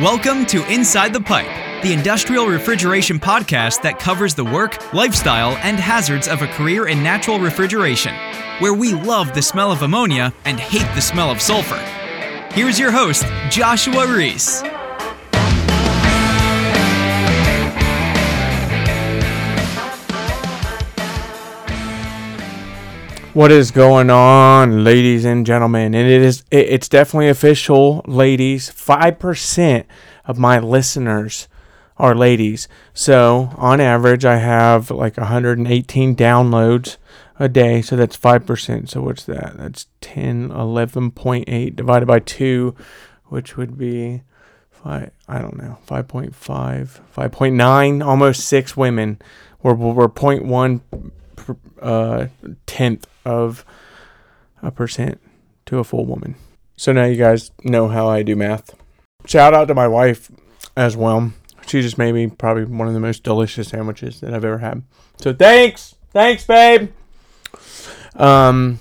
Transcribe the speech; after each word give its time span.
Welcome 0.00 0.44
to 0.46 0.68
Inside 0.68 1.12
the 1.12 1.20
Pipe, 1.20 1.84
the 1.84 1.92
industrial 1.92 2.48
refrigeration 2.48 3.20
podcast 3.20 3.82
that 3.82 4.00
covers 4.00 4.34
the 4.34 4.44
work, 4.44 4.92
lifestyle, 4.92 5.56
and 5.58 5.78
hazards 5.78 6.26
of 6.26 6.42
a 6.42 6.48
career 6.48 6.88
in 6.88 7.00
natural 7.00 7.38
refrigeration, 7.38 8.12
where 8.58 8.74
we 8.74 8.92
love 8.92 9.34
the 9.34 9.40
smell 9.40 9.70
of 9.70 9.82
ammonia 9.82 10.34
and 10.46 10.58
hate 10.58 10.92
the 10.96 11.00
smell 11.00 11.30
of 11.30 11.40
sulfur. 11.40 11.78
Here's 12.54 12.76
your 12.76 12.90
host, 12.90 13.24
Joshua 13.50 14.12
Reese. 14.12 14.64
What 23.34 23.50
is 23.50 23.72
going 23.72 24.10
on, 24.10 24.84
ladies 24.84 25.24
and 25.24 25.44
gentlemen? 25.44 25.92
And 25.92 26.08
it 26.08 26.22
is 26.22 26.44
it, 26.52 26.68
it's 26.68 26.88
definitely 26.88 27.28
official, 27.28 28.04
ladies. 28.06 28.70
5% 28.70 29.84
of 30.24 30.38
my 30.38 30.60
listeners 30.60 31.48
are 31.96 32.14
ladies. 32.14 32.68
So, 32.92 33.50
on 33.56 33.80
average, 33.80 34.24
I 34.24 34.36
have 34.36 34.88
like 34.92 35.16
118 35.16 36.14
downloads 36.14 36.96
a 37.40 37.48
day, 37.48 37.82
so 37.82 37.96
that's 37.96 38.16
5%. 38.16 38.88
So, 38.88 39.00
what's 39.00 39.24
that? 39.24 39.54
That's 39.56 39.88
10 40.00 40.50
11.8 40.50 41.74
divided 41.74 42.06
by 42.06 42.20
2, 42.20 42.72
which 43.24 43.56
would 43.56 43.76
be 43.76 44.22
five, 44.70 45.10
I 45.26 45.40
don't 45.40 45.56
know, 45.56 45.78
5.5, 45.88 46.30
5.9, 46.32 48.06
almost 48.06 48.46
6 48.46 48.76
women. 48.76 49.20
We're, 49.60 49.74
we're 49.74 50.06
0.1 50.06 50.82
uh, 51.80 52.26
tenth 52.66 53.06
of 53.24 53.64
a 54.62 54.70
percent 54.70 55.20
to 55.66 55.78
a 55.78 55.84
full 55.84 56.06
woman. 56.06 56.36
So 56.76 56.92
now 56.92 57.04
you 57.04 57.16
guys 57.16 57.50
know 57.62 57.88
how 57.88 58.08
I 58.08 58.22
do 58.22 58.36
math. 58.36 58.74
Shout 59.26 59.54
out 59.54 59.68
to 59.68 59.74
my 59.74 59.88
wife 59.88 60.30
as 60.76 60.96
well. 60.96 61.32
She 61.66 61.80
just 61.80 61.98
made 61.98 62.12
me 62.12 62.26
probably 62.26 62.64
one 62.64 62.88
of 62.88 62.94
the 62.94 63.00
most 63.00 63.22
delicious 63.22 63.68
sandwiches 63.68 64.20
that 64.20 64.34
I've 64.34 64.44
ever 64.44 64.58
had. 64.58 64.82
So 65.18 65.32
thanks, 65.32 65.94
thanks, 66.10 66.44
babe. 66.44 66.90
Um, 68.16 68.80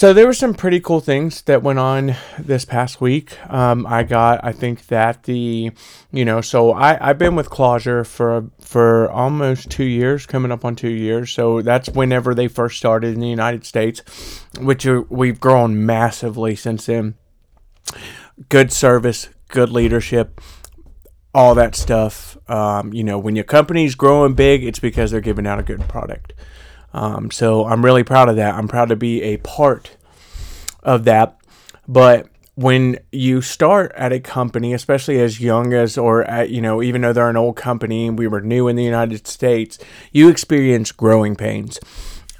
so 0.00 0.14
there 0.14 0.26
were 0.26 0.32
some 0.32 0.54
pretty 0.54 0.80
cool 0.80 1.00
things 1.00 1.42
that 1.42 1.62
went 1.62 1.78
on 1.78 2.16
this 2.38 2.64
past 2.64 3.02
week. 3.02 3.36
Um, 3.52 3.86
I 3.86 4.02
got, 4.02 4.42
I 4.42 4.50
think 4.50 4.86
that 4.86 5.24
the, 5.24 5.72
you 6.10 6.24
know, 6.24 6.40
so 6.40 6.72
I 6.72 6.96
I've 7.06 7.18
been 7.18 7.36
with 7.36 7.50
Clauger 7.50 8.06
for 8.06 8.50
for 8.62 9.10
almost 9.10 9.68
two 9.68 9.84
years, 9.84 10.24
coming 10.24 10.52
up 10.52 10.64
on 10.64 10.74
two 10.74 10.88
years. 10.88 11.30
So 11.32 11.60
that's 11.60 11.90
whenever 11.90 12.34
they 12.34 12.48
first 12.48 12.78
started 12.78 13.12
in 13.12 13.20
the 13.20 13.28
United 13.28 13.66
States, 13.66 14.00
which 14.58 14.86
are, 14.86 15.02
we've 15.02 15.38
grown 15.38 15.84
massively 15.84 16.56
since 16.56 16.86
then. 16.86 17.16
Good 18.48 18.72
service, 18.72 19.28
good 19.48 19.68
leadership, 19.68 20.40
all 21.34 21.54
that 21.56 21.76
stuff. 21.76 22.38
Um, 22.48 22.94
you 22.94 23.04
know, 23.04 23.18
when 23.18 23.36
your 23.36 23.44
company's 23.44 23.96
growing 23.96 24.32
big, 24.32 24.64
it's 24.64 24.80
because 24.80 25.10
they're 25.10 25.20
giving 25.20 25.46
out 25.46 25.60
a 25.60 25.62
good 25.62 25.86
product. 25.90 26.32
Um, 26.92 27.30
so 27.30 27.66
I'm 27.66 27.84
really 27.84 28.04
proud 28.04 28.28
of 28.28 28.36
that. 28.36 28.54
I'm 28.54 28.68
proud 28.68 28.88
to 28.88 28.96
be 28.96 29.22
a 29.22 29.36
part 29.38 29.96
of 30.82 31.04
that. 31.04 31.36
But 31.86 32.28
when 32.54 32.98
you 33.10 33.40
start 33.40 33.92
at 33.96 34.12
a 34.12 34.20
company, 34.20 34.74
especially 34.74 35.20
as 35.20 35.40
young 35.40 35.72
as, 35.72 35.96
or 35.96 36.24
at, 36.24 36.50
you 36.50 36.60
know, 36.60 36.82
even 36.82 37.00
though 37.00 37.12
they're 37.12 37.30
an 37.30 37.36
old 37.36 37.56
company 37.56 38.10
we 38.10 38.26
were 38.26 38.40
new 38.40 38.68
in 38.68 38.76
the 38.76 38.84
United 38.84 39.26
States, 39.26 39.78
you 40.12 40.28
experience 40.28 40.92
growing 40.92 41.36
pains. 41.36 41.78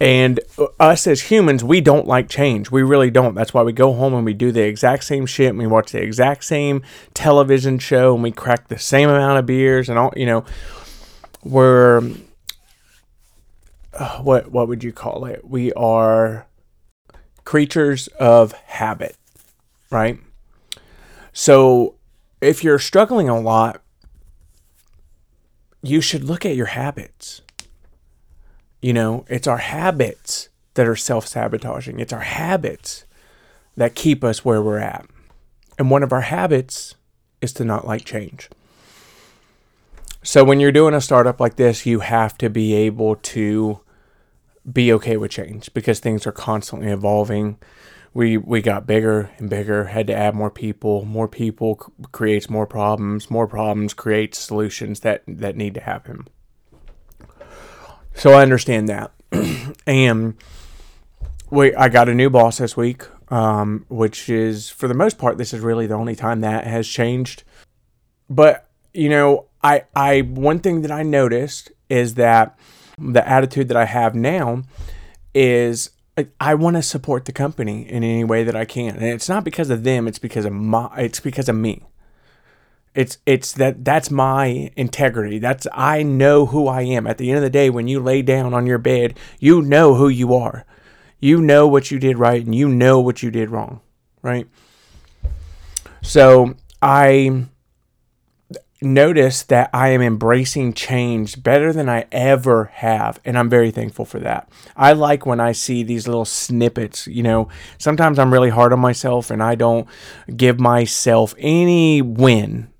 And 0.00 0.40
us 0.78 1.06
as 1.06 1.22
humans, 1.22 1.62
we 1.62 1.82
don't 1.82 2.06
like 2.06 2.28
change. 2.28 2.70
We 2.70 2.82
really 2.82 3.10
don't. 3.10 3.34
That's 3.34 3.52
why 3.52 3.62
we 3.62 3.72
go 3.72 3.92
home 3.92 4.14
and 4.14 4.24
we 4.24 4.32
do 4.32 4.50
the 4.50 4.62
exact 4.62 5.04
same 5.04 5.26
shit 5.26 5.50
and 5.50 5.58
we 5.58 5.66
watch 5.66 5.92
the 5.92 6.02
exact 6.02 6.44
same 6.44 6.82
television 7.12 7.78
show 7.78 8.14
and 8.14 8.22
we 8.22 8.30
crack 8.30 8.68
the 8.68 8.78
same 8.78 9.10
amount 9.10 9.38
of 9.38 9.46
beers 9.46 9.90
and 9.90 9.98
all, 9.98 10.12
you 10.16 10.24
know, 10.24 10.46
we're 11.44 11.98
uh, 11.98 12.02
what 14.20 14.50
what 14.50 14.68
would 14.68 14.82
you 14.82 14.92
call 14.92 15.24
it? 15.24 15.46
We 15.48 15.72
are 15.74 16.46
creatures 17.44 18.08
of 18.18 18.52
habit, 18.52 19.16
right? 19.90 20.18
So 21.32 21.94
if 22.40 22.64
you're 22.64 22.78
struggling 22.78 23.28
a 23.28 23.38
lot, 23.38 23.82
you 25.82 26.00
should 26.00 26.24
look 26.24 26.44
at 26.44 26.56
your 26.56 26.66
habits. 26.66 27.42
You 28.82 28.92
know, 28.92 29.24
it's 29.28 29.46
our 29.46 29.58
habits 29.58 30.48
that 30.74 30.86
are 30.86 30.96
self 30.96 31.26
sabotaging. 31.26 32.00
It's 32.00 32.12
our 32.12 32.20
habits 32.20 33.04
that 33.76 33.94
keep 33.94 34.24
us 34.24 34.44
where 34.44 34.62
we're 34.62 34.78
at. 34.78 35.06
And 35.78 35.90
one 35.90 36.02
of 36.02 36.12
our 36.12 36.22
habits 36.22 36.94
is 37.40 37.52
to 37.54 37.64
not 37.64 37.86
like 37.86 38.04
change. 38.04 38.48
So 40.22 40.44
when 40.44 40.60
you're 40.60 40.72
doing 40.72 40.92
a 40.92 41.00
startup 41.00 41.40
like 41.40 41.56
this, 41.56 41.86
you 41.86 42.00
have 42.00 42.36
to 42.38 42.50
be 42.50 42.74
able 42.74 43.16
to 43.16 43.80
be 44.70 44.92
okay 44.92 45.16
with 45.16 45.30
change 45.30 45.72
because 45.74 46.00
things 46.00 46.26
are 46.26 46.32
constantly 46.32 46.88
evolving. 46.88 47.58
We 48.12 48.36
we 48.36 48.60
got 48.60 48.86
bigger 48.86 49.30
and 49.38 49.48
bigger, 49.48 49.84
had 49.84 50.06
to 50.08 50.14
add 50.14 50.34
more 50.34 50.50
people. 50.50 51.04
More 51.04 51.28
people 51.28 51.76
creates 52.12 52.50
more 52.50 52.66
problems. 52.66 53.30
More 53.30 53.46
problems 53.46 53.94
creates 53.94 54.38
solutions 54.38 55.00
that 55.00 55.22
that 55.26 55.56
need 55.56 55.74
to 55.74 55.80
happen. 55.80 56.26
So 58.14 58.32
I 58.32 58.42
understand 58.42 58.88
that. 58.88 59.12
and 59.86 60.34
we 61.50 61.74
I 61.74 61.88
got 61.88 62.08
a 62.08 62.14
new 62.14 62.30
boss 62.30 62.58
this 62.58 62.76
week, 62.76 63.04
um, 63.32 63.86
which 63.88 64.28
is 64.28 64.70
for 64.70 64.88
the 64.88 64.94
most 64.94 65.18
part 65.18 65.38
this 65.38 65.52
is 65.52 65.60
really 65.60 65.86
the 65.86 65.94
only 65.94 66.16
time 66.16 66.40
that 66.40 66.66
has 66.66 66.88
changed. 66.88 67.44
But 68.28 68.68
you 68.92 69.08
know, 69.08 69.46
I 69.62 69.84
I 69.94 70.22
one 70.22 70.58
thing 70.58 70.82
that 70.82 70.90
I 70.90 71.04
noticed 71.04 71.70
is 71.88 72.14
that 72.14 72.58
the 73.00 73.26
attitude 73.26 73.68
that 73.68 73.76
I 73.76 73.86
have 73.86 74.14
now 74.14 74.62
is 75.34 75.90
I, 76.16 76.28
I 76.40 76.54
want 76.54 76.76
to 76.76 76.82
support 76.82 77.24
the 77.24 77.32
company 77.32 77.88
in 77.88 78.02
any 78.02 78.24
way 78.24 78.44
that 78.44 78.56
I 78.56 78.64
can, 78.64 78.96
and 78.96 79.04
it's 79.04 79.28
not 79.28 79.44
because 79.44 79.70
of 79.70 79.84
them. 79.84 80.06
It's 80.06 80.18
because 80.18 80.44
of 80.44 80.52
my. 80.52 80.90
It's 80.96 81.20
because 81.20 81.48
of 81.48 81.56
me. 81.56 81.82
It's 82.94 83.18
it's 83.24 83.52
that 83.52 83.84
that's 83.84 84.10
my 84.10 84.72
integrity. 84.76 85.38
That's 85.38 85.66
I 85.72 86.02
know 86.02 86.46
who 86.46 86.66
I 86.66 86.82
am. 86.82 87.06
At 87.06 87.18
the 87.18 87.30
end 87.30 87.38
of 87.38 87.42
the 87.42 87.50
day, 87.50 87.70
when 87.70 87.88
you 87.88 88.00
lay 88.00 88.22
down 88.22 88.52
on 88.52 88.66
your 88.66 88.78
bed, 88.78 89.18
you 89.38 89.62
know 89.62 89.94
who 89.94 90.08
you 90.08 90.34
are. 90.34 90.64
You 91.20 91.40
know 91.40 91.68
what 91.68 91.90
you 91.90 91.98
did 91.98 92.18
right, 92.18 92.44
and 92.44 92.54
you 92.54 92.68
know 92.68 92.98
what 92.98 93.22
you 93.22 93.30
did 93.30 93.50
wrong, 93.50 93.80
right? 94.22 94.48
So 96.02 96.54
I 96.82 97.46
notice 98.82 99.42
that 99.44 99.70
I 99.74 99.88
am 99.88 100.00
embracing 100.00 100.72
change 100.72 101.42
better 101.42 101.72
than 101.72 101.88
I 101.88 102.06
ever 102.10 102.66
have. 102.74 103.20
And 103.24 103.38
I'm 103.38 103.48
very 103.48 103.70
thankful 103.70 104.04
for 104.04 104.18
that. 104.20 104.48
I 104.76 104.92
like 104.92 105.26
when 105.26 105.40
I 105.40 105.52
see 105.52 105.82
these 105.82 106.08
little 106.08 106.24
snippets. 106.24 107.06
You 107.06 107.22
know, 107.22 107.48
sometimes 107.78 108.18
I'm 108.18 108.32
really 108.32 108.50
hard 108.50 108.72
on 108.72 108.80
myself 108.80 109.30
and 109.30 109.42
I 109.42 109.54
don't 109.54 109.86
give 110.34 110.58
myself 110.58 111.34
any 111.38 112.00
win, 112.00 112.70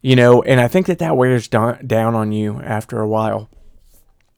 you 0.00 0.16
know, 0.16 0.42
and 0.42 0.60
I 0.60 0.68
think 0.68 0.86
that 0.86 1.00
that 1.00 1.16
wears 1.16 1.48
down, 1.48 1.90
on 1.92 2.32
you 2.32 2.60
after 2.60 3.00
a 3.00 3.08
while. 3.08 3.48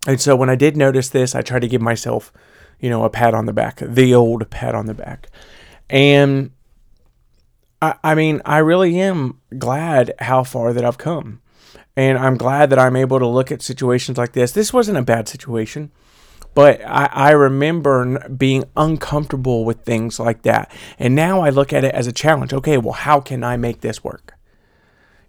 And 0.06 0.20
so 0.20 0.34
when 0.34 0.50
I 0.50 0.56
did 0.56 0.76
notice 0.76 1.10
this, 1.10 1.34
I 1.34 1.42
tried 1.42 1.62
to 1.62 1.68
give 1.68 1.82
myself, 1.82 2.32
you 2.80 2.90
know, 2.90 3.04
a 3.04 3.10
pat 3.10 3.34
on 3.34 3.46
the 3.46 3.52
back, 3.52 3.80
the 3.80 4.14
old 4.14 4.48
pat 4.50 4.74
on 4.74 4.86
the 4.86 4.94
back. 4.94 5.28
And 5.88 6.50
I, 7.82 7.96
I 8.02 8.14
mean, 8.14 8.40
I 8.46 8.58
really 8.58 8.98
am 8.98 9.40
glad 9.58 10.14
how 10.20 10.44
far 10.44 10.72
that 10.72 10.84
I've 10.84 10.98
come. 10.98 11.40
And 11.94 12.16
I'm 12.16 12.38
glad 12.38 12.70
that 12.70 12.78
I'm 12.78 12.96
able 12.96 13.18
to 13.18 13.26
look 13.26 13.52
at 13.52 13.60
situations 13.60 14.16
like 14.16 14.32
this. 14.32 14.52
This 14.52 14.72
wasn't 14.72 14.96
a 14.96 15.02
bad 15.02 15.28
situation, 15.28 15.90
but 16.54 16.80
I, 16.86 17.10
I 17.12 17.30
remember 17.32 18.28
being 18.30 18.64
uncomfortable 18.78 19.66
with 19.66 19.82
things 19.82 20.18
like 20.18 20.40
that. 20.42 20.72
And 20.98 21.14
now 21.14 21.42
I 21.42 21.50
look 21.50 21.70
at 21.72 21.84
it 21.84 21.94
as 21.94 22.06
a 22.06 22.12
challenge. 22.12 22.54
Okay, 22.54 22.78
well, 22.78 22.94
how 22.94 23.20
can 23.20 23.44
I 23.44 23.58
make 23.58 23.82
this 23.82 24.02
work? 24.02 24.34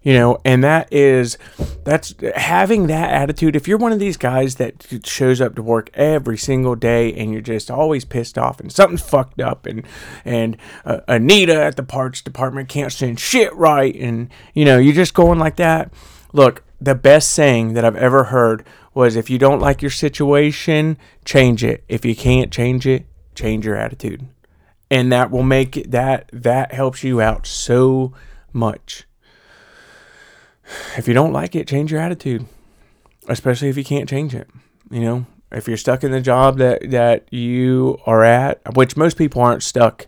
You 0.04 0.12
know 0.12 0.38
and 0.44 0.62
that 0.62 0.86
is 0.92 1.36
that's 1.82 2.14
having 2.36 2.86
that 2.86 3.10
attitude 3.10 3.56
if 3.56 3.66
you're 3.66 3.78
one 3.78 3.90
of 3.90 3.98
these 3.98 4.16
guys 4.16 4.56
that 4.56 4.86
shows 5.04 5.40
up 5.40 5.56
to 5.56 5.62
work 5.62 5.90
every 5.94 6.38
single 6.38 6.76
day 6.76 7.12
and 7.14 7.32
you're 7.32 7.40
just 7.40 7.70
always 7.70 8.04
pissed 8.04 8.38
off 8.38 8.60
and 8.60 8.70
something's 8.70 9.02
fucked 9.02 9.40
up 9.40 9.66
and 9.66 9.84
and 10.24 10.56
uh, 10.84 11.00
anita 11.08 11.54
at 11.54 11.76
the 11.76 11.82
parts 11.82 12.20
department 12.20 12.68
can't 12.68 12.92
send 12.92 13.18
shit 13.18 13.52
right 13.54 13.96
and 13.96 14.28
you 14.52 14.64
know 14.64 14.78
you're 14.78 14.94
just 14.94 15.14
going 15.14 15.40
like 15.40 15.56
that. 15.56 15.92
Look 16.32 16.62
the 16.80 16.94
best 16.94 17.30
saying 17.30 17.72
that 17.74 17.84
i've 17.84 17.96
ever 17.96 18.24
heard 18.24 18.66
was 18.92 19.16
if 19.16 19.30
you 19.30 19.38
don't 19.38 19.60
like 19.60 19.80
your 19.80 19.90
situation 19.90 20.98
change 21.24 21.64
it. 21.64 21.82
If 21.88 22.04
you 22.04 22.14
can't 22.14 22.52
change 22.52 22.86
it 22.86 23.06
change 23.34 23.64
your 23.64 23.76
attitude. 23.76 24.28
And 24.90 25.10
that 25.10 25.30
will 25.30 25.42
make 25.42 25.76
it 25.76 25.90
that 25.92 26.28
that 26.32 26.72
helps 26.72 27.02
you 27.02 27.20
out 27.20 27.46
so 27.46 28.12
much 28.52 29.06
if 30.96 31.08
you 31.08 31.14
don't 31.14 31.32
like 31.32 31.54
it, 31.54 31.68
change 31.68 31.90
your 31.92 32.00
attitude, 32.00 32.46
especially 33.28 33.68
if 33.68 33.76
you 33.76 33.84
can't 33.84 34.08
change 34.08 34.34
it. 34.34 34.48
You 34.90 35.00
know, 35.00 35.26
if 35.50 35.68
you're 35.68 35.76
stuck 35.76 36.04
in 36.04 36.10
the 36.10 36.20
job 36.20 36.58
that 36.58 36.90
that 36.90 37.32
you 37.32 37.98
are 38.06 38.22
at, 38.24 38.60
which 38.74 38.96
most 38.96 39.16
people 39.16 39.42
aren't 39.42 39.62
stuck 39.62 40.06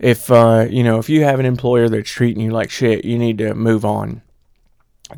if 0.00 0.30
uh, 0.30 0.66
you 0.68 0.82
know 0.82 0.98
if 0.98 1.08
you 1.08 1.24
have 1.24 1.38
an 1.38 1.46
employer 1.46 1.88
that's 1.88 2.10
treating 2.10 2.42
you 2.42 2.50
like 2.50 2.70
shit, 2.70 3.04
you 3.04 3.18
need 3.18 3.38
to 3.38 3.54
move 3.54 3.84
on. 3.84 4.22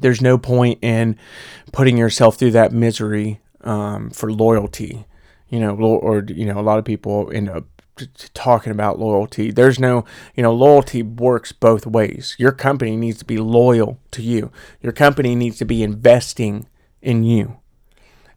There's 0.01 0.21
no 0.21 0.39
point 0.39 0.79
in 0.83 1.17
putting 1.73 1.97
yourself 1.97 2.37
through 2.37 2.53
that 2.53 2.73
misery 2.73 3.41
um, 3.61 4.11
for 4.11 4.33
loyalty. 4.33 5.07
You 5.49 5.61
know, 5.61 5.77
or 5.77 6.25
you 6.29 6.47
know, 6.47 6.59
a 6.59 6.63
lot 6.63 6.79
of 6.79 6.85
people 6.85 7.31
end 7.33 7.49
up 7.49 7.67
talking 8.35 8.73
about 8.73 8.99
loyalty. 8.99 9.51
There's 9.51 9.79
no, 9.79 10.05
you 10.35 10.43
know, 10.43 10.53
loyalty 10.53 11.03
works 11.03 11.53
both 11.53 11.87
ways. 11.87 12.35
Your 12.39 12.53
company 12.53 12.97
needs 12.97 13.19
to 13.19 13.25
be 13.25 13.39
loyal 13.39 13.99
to 14.13 14.23
you. 14.23 14.51
Your 14.81 14.93
company 14.93 15.35
needs 15.35 15.59
to 15.59 15.65
be 15.65 15.83
investing 15.83 16.69
in 17.01 17.25
you. 17.25 17.59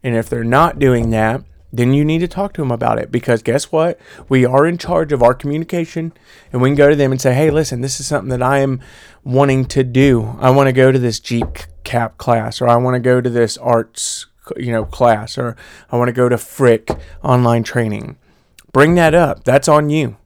And 0.04 0.16
if 0.16 0.30
they're 0.30 0.44
not 0.44 0.80
doing 0.80 1.10
that, 1.12 1.44
then 1.74 1.94
you 1.94 2.06
need 2.06 2.19
to 2.19 2.28
talk 2.28 2.54
to 2.54 2.62
them 2.62 2.72
about 2.72 3.00
it 3.00 3.12
because 3.12 3.42
guess 3.42 3.72
what? 3.72 4.00
We 4.30 4.46
are 4.46 4.66
in 4.66 4.78
charge 4.78 5.12
of 5.12 5.22
our 5.22 5.34
communication 5.34 6.13
and 6.54 6.62
we 6.62 6.69
can 6.69 6.75
go 6.75 6.90
to 6.90 6.96
them 6.96 7.12
and 7.12 7.19
say, 7.19 7.34
hey, 7.34 7.50
listen, 7.50 7.81
this 7.81 8.00
is 8.00 8.07
something 8.07 8.30
that 8.30 8.44
I 8.44 8.60
am 8.60 8.81
wanting 9.24 9.66
to 9.66 9.84
do. 9.84 10.38
I 10.40 10.52
want 10.52 10.68
to 10.68 10.74
go 10.74 10.92
to 10.92 11.00
this 11.00 11.19
Jeep 11.19 11.57
cap 11.84 12.18
class 12.18 12.62
or 12.62 12.68
I 12.68 12.78
want 12.78 12.96
to 12.96 13.00
go 13.00 13.19
to 13.19 13.30
this 13.30 13.57
arts 13.57 14.28
you 14.57 14.72
know 14.72 14.86
class 14.86 15.38
or 15.38 15.56
I 15.92 15.98
want 15.98 16.10
to 16.10 16.13
go 16.13 16.30
to 16.30 16.38
Frick 16.38 16.90
online 17.24 17.63
training. 17.63 18.18
Bring 18.75 18.95
that 18.95 19.16
up. 19.16 19.45
That's 19.45 19.69
on 19.69 19.89
you. 19.89 20.18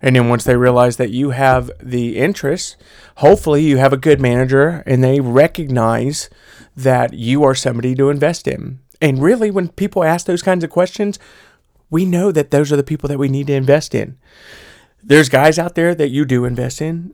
And 0.00 0.14
then 0.14 0.28
once 0.28 0.44
they 0.44 0.54
realize 0.54 0.96
that 0.96 1.10
you 1.10 1.30
have 1.30 1.72
the 1.82 2.16
interest, 2.18 2.76
hopefully 3.16 3.64
you 3.64 3.78
have 3.78 3.92
a 3.92 3.96
good 3.96 4.20
manager 4.20 4.84
and 4.86 5.02
they 5.02 5.18
recognize 5.18 6.30
that 6.76 7.14
you 7.14 7.42
are 7.42 7.56
somebody 7.56 7.96
to 7.96 8.10
invest 8.10 8.46
in. 8.46 8.78
And 9.02 9.20
really, 9.20 9.50
when 9.50 9.70
people 9.70 10.04
ask 10.04 10.24
those 10.24 10.40
kinds 10.40 10.62
of 10.62 10.70
questions, 10.70 11.18
we 11.90 12.04
know 12.04 12.30
that 12.30 12.52
those 12.52 12.70
are 12.70 12.76
the 12.76 12.84
people 12.84 13.08
that 13.08 13.18
we 13.18 13.26
need 13.28 13.48
to 13.48 13.54
invest 13.54 13.92
in. 13.92 14.18
There's 15.02 15.28
guys 15.28 15.58
out 15.58 15.74
there 15.74 15.96
that 15.96 16.10
you 16.10 16.24
do 16.24 16.44
invest 16.44 16.80
in. 16.80 17.12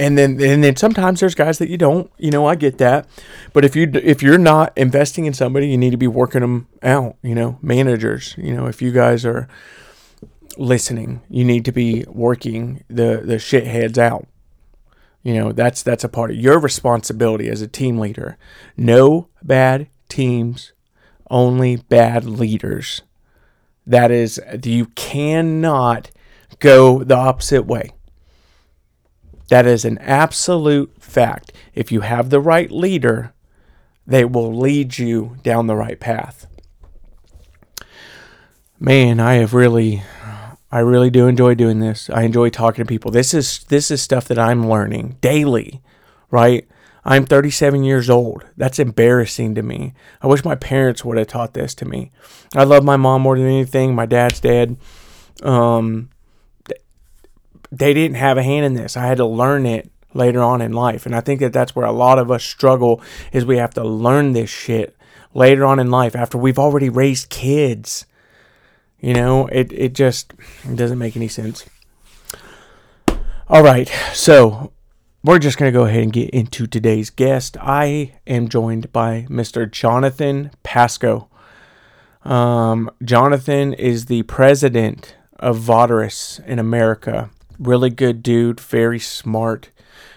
And 0.00 0.16
then, 0.16 0.40
and 0.40 0.64
then 0.64 0.76
sometimes 0.76 1.20
there's 1.20 1.34
guys 1.34 1.58
that 1.58 1.68
you 1.68 1.76
don't. 1.76 2.10
You 2.16 2.30
know, 2.30 2.46
I 2.46 2.54
get 2.54 2.78
that. 2.78 3.06
But 3.52 3.66
if 3.66 3.76
you 3.76 3.90
if 3.92 4.22
you're 4.22 4.38
not 4.38 4.72
investing 4.76 5.26
in 5.26 5.34
somebody, 5.34 5.68
you 5.68 5.76
need 5.76 5.90
to 5.90 5.98
be 5.98 6.06
working 6.06 6.40
them 6.40 6.68
out. 6.82 7.16
You 7.22 7.34
know, 7.34 7.58
managers. 7.60 8.34
You 8.38 8.54
know, 8.54 8.66
if 8.66 8.80
you 8.80 8.92
guys 8.92 9.26
are 9.26 9.46
listening, 10.56 11.20
you 11.28 11.44
need 11.44 11.66
to 11.66 11.72
be 11.72 12.06
working 12.08 12.82
the 12.88 13.20
the 13.22 13.36
shitheads 13.36 13.98
out. 13.98 14.26
You 15.22 15.34
know, 15.34 15.52
that's 15.52 15.82
that's 15.82 16.02
a 16.02 16.08
part 16.08 16.30
of 16.30 16.36
your 16.38 16.58
responsibility 16.58 17.50
as 17.50 17.60
a 17.60 17.68
team 17.68 17.98
leader. 17.98 18.38
No 18.78 19.28
bad 19.42 19.88
teams, 20.08 20.72
only 21.30 21.76
bad 21.76 22.24
leaders. 22.24 23.02
That 23.86 24.10
is, 24.10 24.40
you 24.64 24.86
cannot 24.86 26.10
go 26.58 27.04
the 27.04 27.16
opposite 27.16 27.66
way. 27.66 27.90
That 29.50 29.66
is 29.66 29.84
an 29.84 29.98
absolute 29.98 30.92
fact. 31.02 31.52
If 31.74 31.90
you 31.90 32.00
have 32.00 32.30
the 32.30 32.40
right 32.40 32.70
leader, 32.70 33.34
they 34.06 34.24
will 34.24 34.56
lead 34.56 34.98
you 34.98 35.36
down 35.42 35.66
the 35.66 35.76
right 35.76 35.98
path. 35.98 36.46
Man, 38.78 39.20
I 39.20 39.34
have 39.34 39.52
really 39.52 40.02
I 40.72 40.78
really 40.78 41.10
do 41.10 41.26
enjoy 41.26 41.54
doing 41.54 41.80
this. 41.80 42.08
I 42.10 42.22
enjoy 42.22 42.50
talking 42.50 42.84
to 42.84 42.88
people. 42.88 43.10
This 43.10 43.34
is 43.34 43.64
this 43.64 43.90
is 43.90 44.00
stuff 44.00 44.28
that 44.28 44.38
I'm 44.38 44.68
learning 44.70 45.18
daily, 45.20 45.82
right? 46.30 46.68
I'm 47.04 47.26
37 47.26 47.82
years 47.82 48.08
old. 48.08 48.44
That's 48.56 48.78
embarrassing 48.78 49.56
to 49.56 49.62
me. 49.62 49.94
I 50.22 50.28
wish 50.28 50.44
my 50.44 50.54
parents 50.54 51.04
would 51.04 51.18
have 51.18 51.26
taught 51.26 51.54
this 51.54 51.74
to 51.76 51.84
me. 51.84 52.12
I 52.54 52.62
love 52.64 52.84
my 52.84 52.96
mom 52.96 53.22
more 53.22 53.36
than 53.36 53.46
anything. 53.46 53.94
My 53.96 54.06
dad's 54.06 54.38
dead. 54.38 54.76
Um, 55.42 56.10
they 57.72 57.94
didn't 57.94 58.16
have 58.16 58.38
a 58.38 58.42
hand 58.42 58.64
in 58.64 58.74
this. 58.74 58.96
I 58.96 59.06
had 59.06 59.18
to 59.18 59.26
learn 59.26 59.66
it 59.66 59.90
later 60.12 60.42
on 60.42 60.60
in 60.60 60.72
life, 60.72 61.06
and 61.06 61.14
I 61.14 61.20
think 61.20 61.40
that 61.40 61.52
that's 61.52 61.74
where 61.74 61.86
a 61.86 61.92
lot 61.92 62.18
of 62.18 62.30
us 62.30 62.44
struggle. 62.44 63.02
Is 63.32 63.44
we 63.44 63.58
have 63.58 63.74
to 63.74 63.84
learn 63.84 64.32
this 64.32 64.50
shit 64.50 64.96
later 65.34 65.64
on 65.64 65.78
in 65.78 65.90
life 65.90 66.16
after 66.16 66.38
we've 66.38 66.58
already 66.58 66.88
raised 66.88 67.30
kids. 67.30 68.06
You 69.00 69.14
know, 69.14 69.46
it 69.46 69.72
it 69.72 69.94
just 69.94 70.34
it 70.64 70.76
doesn't 70.76 70.98
make 70.98 71.16
any 71.16 71.28
sense. 71.28 71.64
All 73.48 73.62
right, 73.64 73.88
so 74.12 74.72
we're 75.24 75.38
just 75.38 75.58
going 75.58 75.72
to 75.72 75.76
go 75.78 75.84
ahead 75.84 76.02
and 76.02 76.12
get 76.12 76.30
into 76.30 76.66
today's 76.66 77.10
guest. 77.10 77.56
I 77.60 78.12
am 78.26 78.48
joined 78.48 78.92
by 78.92 79.26
Mr. 79.28 79.70
Jonathan 79.70 80.50
Pasco. 80.62 81.28
Um, 82.24 82.90
Jonathan 83.02 83.72
is 83.74 84.06
the 84.06 84.22
president 84.22 85.16
of 85.38 85.58
Vahterus 85.58 86.44
in 86.46 86.58
America. 86.58 87.30
Really 87.60 87.90
good 87.90 88.22
dude, 88.22 88.58
very 88.58 88.98
smart. 88.98 89.70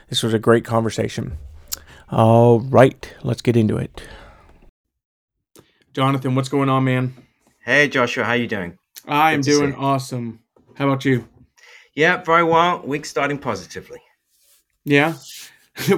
This 0.08 0.24
was 0.24 0.34
a 0.34 0.40
great 0.40 0.64
conversation. 0.64 1.38
All 2.10 2.62
right, 2.62 3.14
let's 3.22 3.42
get 3.42 3.58
into 3.58 3.76
it. 3.76 4.02
Jonathan, 5.94 6.36
what's 6.36 6.48
going 6.48 6.70
on, 6.70 6.86
man? 6.86 7.14
Hey, 7.66 7.90
Joshua, 7.90 8.24
how 8.24 8.32
you 8.32 8.48
doing? 8.48 8.78
I 9.06 9.34
am 9.34 9.42
doing 9.42 9.76
awesome. 9.76 10.40
How 10.76 10.88
about 10.88 11.04
you? 11.04 11.28
Yeah, 11.94 12.24
very 12.24 12.46
well. 12.46 12.82
Week 12.86 13.06
starting 13.06 13.38
positively. 13.38 14.00
Yeah. 14.86 15.16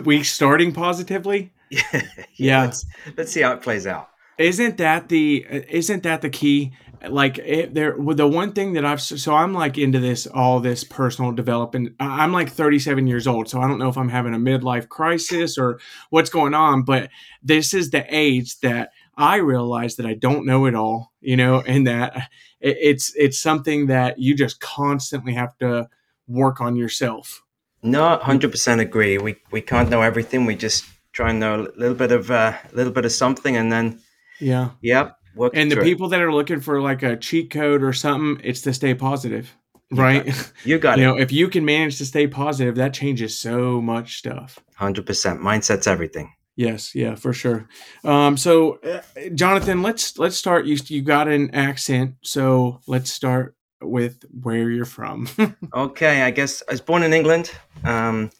Week 0.03 0.25
starting 0.25 0.71
positively. 0.71 1.51
yeah. 1.71 2.01
yeah. 2.36 2.62
Let's, 2.62 2.86
let's 3.18 3.31
see 3.31 3.42
how 3.42 3.53
it 3.53 3.63
plays 3.63 3.88
out. 3.88 4.09
Isn't 4.38 4.77
that 4.77 5.09
the 5.09 5.44
isn't 5.50 6.03
that 6.03 6.21
the 6.21 6.30
key? 6.30 6.74
Like 7.12 7.38
it, 7.40 7.74
there, 7.74 7.96
the 7.98 8.28
one 8.28 8.54
thing 8.54 8.74
that 8.74 8.86
I've 8.86 9.02
so 9.02 9.34
I'm 9.34 9.54
like 9.54 9.78
into 9.78 10.00
this 10.00 10.28
all 10.28 10.60
this 10.60 10.84
personal 10.84 11.31
development. 11.31 11.96
I'm 12.00 12.31
like 12.31 12.50
37 12.50 13.07
years 13.07 13.28
old, 13.28 13.50
so 13.50 13.62
I 13.62 13.68
don't 13.68 13.80
know 13.80 13.90
if 13.90 13.98
I'm 13.98 14.10
having 14.10 14.34
a 14.34 14.40
midlife 14.40 14.90
crisis 14.90 15.57
or 15.57 15.80
what's 16.10 16.30
going 16.30 16.54
on. 16.54 16.84
But 16.84 17.10
this 17.44 17.74
is 17.74 17.92
the 17.92 18.06
age 18.10 18.60
that 18.60 18.92
I 19.18 19.38
realize 19.38 19.96
that 19.96 20.06
I 20.06 20.13
don't 20.13 20.46
know 20.46 20.66
it 20.66 20.75
all, 20.75 21.13
you 21.22 21.38
know, 21.38 21.62
and 21.62 21.88
that 21.88 22.30
it's 22.60 23.13
it's 23.16 23.40
something 23.40 23.88
that 23.88 24.19
you 24.19 24.36
just 24.36 24.60
constantly 24.60 25.34
have 25.34 25.57
to 25.60 25.90
work 26.28 26.60
on 26.60 26.75
yourself 26.75 27.44
no, 27.86 28.18
hundred 28.18 28.50
percent 28.50 28.81
agree. 28.81 29.19
We 29.19 29.36
we 29.52 29.62
can't 29.62 29.90
know 29.90 30.02
everything. 30.02 30.46
We 30.46 30.56
just 30.56 30.86
try 31.13 31.30
and 31.30 31.40
know 31.40 31.62
a 31.62 31.80
little 31.80 31.94
bit 31.94 32.12
of 32.12 32.31
a 32.31 32.34
uh, 32.34 32.56
little 32.74 32.92
bit 32.92 33.06
of 33.06 33.12
something, 33.12 33.56
and 33.56 33.72
then 33.72 34.02
yeah, 34.40 34.72
yep. 34.81 35.18
And 35.54 35.72
the 35.72 35.78
people 35.78 36.10
that 36.10 36.22
are 36.22 36.34
looking 36.34 36.60
for 36.60 36.82
like 36.82 37.04
a 37.04 37.18
cheat 37.18 37.50
code 37.50 37.84
or 37.84 37.94
something, 37.94 38.44
it's 38.44 38.62
to 38.62 38.74
stay 38.74 38.94
positive, 38.94 39.56
right? 39.92 40.26
You 40.26 40.32
got, 40.32 40.52
you 40.66 40.78
got 40.80 40.98
you 40.98 41.04
it. 41.04 41.08
know, 41.08 41.18
if 41.18 41.32
you 41.32 41.48
can 41.48 41.66
manage 41.66 41.98
to 41.98 42.06
stay 42.06 42.28
positive, 42.28 42.76
that 42.76 42.94
changes 42.94 43.38
so 43.38 43.82
much 43.82 44.18
stuff. 44.18 44.60
Hundred 44.76 45.06
percent. 45.06 45.42
Mindset's 45.42 45.88
everything. 45.88 46.31
Yes, 46.56 46.95
yeah, 46.95 47.16
for 47.16 47.33
sure. 47.33 47.68
Um, 48.06 48.38
so, 48.38 48.80
uh, 48.80 49.02
Jonathan, 49.33 49.81
let's 49.81 50.18
let's 50.18 50.38
start. 50.38 50.66
You 50.66 50.78
you 50.88 51.02
got 51.02 51.28
an 51.28 51.54
accent, 51.54 52.16
so 52.21 52.80
let's 52.88 53.12
start 53.12 53.56
with 53.81 54.24
where 54.42 54.69
you're 54.69 54.86
from. 54.86 55.28
okay, 55.74 56.21
I 56.21 56.31
guess 56.31 56.64
I 56.68 56.71
was 56.71 56.81
born 56.81 57.04
in 57.04 57.14
England. 57.14 57.52
Um, 57.83 58.31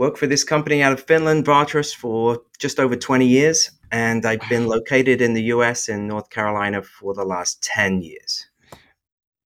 worked 0.00 0.16
for 0.16 0.26
this 0.26 0.44
company 0.44 0.82
out 0.82 0.94
of 0.94 1.00
Finland, 1.02 1.44
Vahterus, 1.44 1.94
for 1.94 2.40
just 2.58 2.80
over 2.80 2.96
20 2.96 3.26
years. 3.26 3.70
And 3.92 4.24
I've 4.24 4.48
been 4.48 4.66
located 4.66 5.20
in 5.20 5.34
the 5.34 5.42
US 5.54 5.90
in 5.90 6.08
North 6.08 6.30
Carolina 6.30 6.82
for 6.82 7.12
the 7.12 7.24
last 7.24 7.62
10 7.62 8.00
years. 8.00 8.46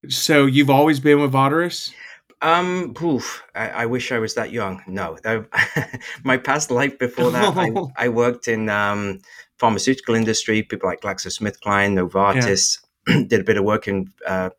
So 0.09 0.47
you've 0.47 0.71
always 0.71 1.01
been 1.01 1.21
with 1.21 1.33
Vahterus? 1.33 1.93
Um, 2.41 2.93
poof, 2.95 3.43
I, 3.57 3.69
I, 3.69 3.87
wish 3.87 4.13
I 4.13 4.19
was 4.21 4.35
that 4.35 4.53
young. 4.53 4.81
No, 4.87 5.17
my 6.25 6.37
past 6.37 6.71
life 6.71 6.99
before 7.01 7.33
that, 7.33 7.57
I, 7.57 7.73
I, 8.05 8.09
worked 8.09 8.47
in 8.47 8.69
um, 8.69 9.21
pharmaceutical 9.59 10.15
industry, 10.15 10.63
people 10.63 10.89
like 10.89 11.01
GlaxoSmithKline, 11.01 11.95
Novartis. 11.99 12.79
Yeah. 13.09 13.23
did 13.27 13.41
a 13.41 13.45
bit 13.45 13.57
of 13.57 13.65
work 13.65 13.89
in 13.89 14.13
uh, 14.27 14.51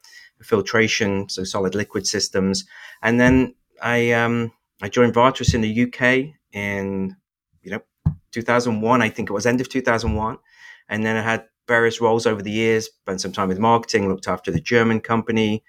filtration, 0.41 1.29
so 1.29 1.45
solid 1.45 1.73
liquid 1.73 2.05
systems. 2.05 2.65
And 3.01 3.19
then 3.19 3.55
I 3.81 4.11
um, 4.11 4.51
I 4.81 4.89
joined 4.89 5.13
Vahterus 5.13 5.53
in 5.53 5.61
the 5.61 5.83
UK 5.83 6.35
in 6.51 7.15
you 7.61 7.71
know 7.71 7.81
2001, 8.31 9.01
I 9.01 9.09
think 9.09 9.29
it 9.29 9.33
was 9.33 9.45
end 9.45 9.61
of 9.61 9.69
2001, 9.69 10.37
and 10.89 11.05
then 11.05 11.15
I 11.15 11.21
had 11.21 11.45
various 11.67 12.01
roles 12.01 12.25
over 12.25 12.41
the 12.41 12.51
years. 12.51 12.85
Spent 12.85 13.21
some 13.21 13.31
time 13.31 13.47
with 13.47 13.59
marketing, 13.59 14.09
looked 14.09 14.27
after 14.27 14.51
the 14.51 14.59
German 14.59 14.99
company, 14.99 15.63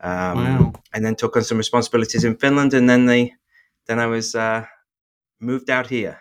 um, 0.00 0.38
wow. 0.38 0.72
and 0.92 1.04
then 1.04 1.14
took 1.14 1.36
on 1.36 1.44
some 1.44 1.58
responsibilities 1.58 2.24
in 2.24 2.36
Finland. 2.36 2.74
And 2.74 2.88
then 2.88 3.06
they 3.06 3.34
then 3.86 3.98
I 3.98 4.06
was 4.06 4.34
uh, 4.34 4.66
moved 5.40 5.70
out 5.70 5.88
here. 5.88 6.20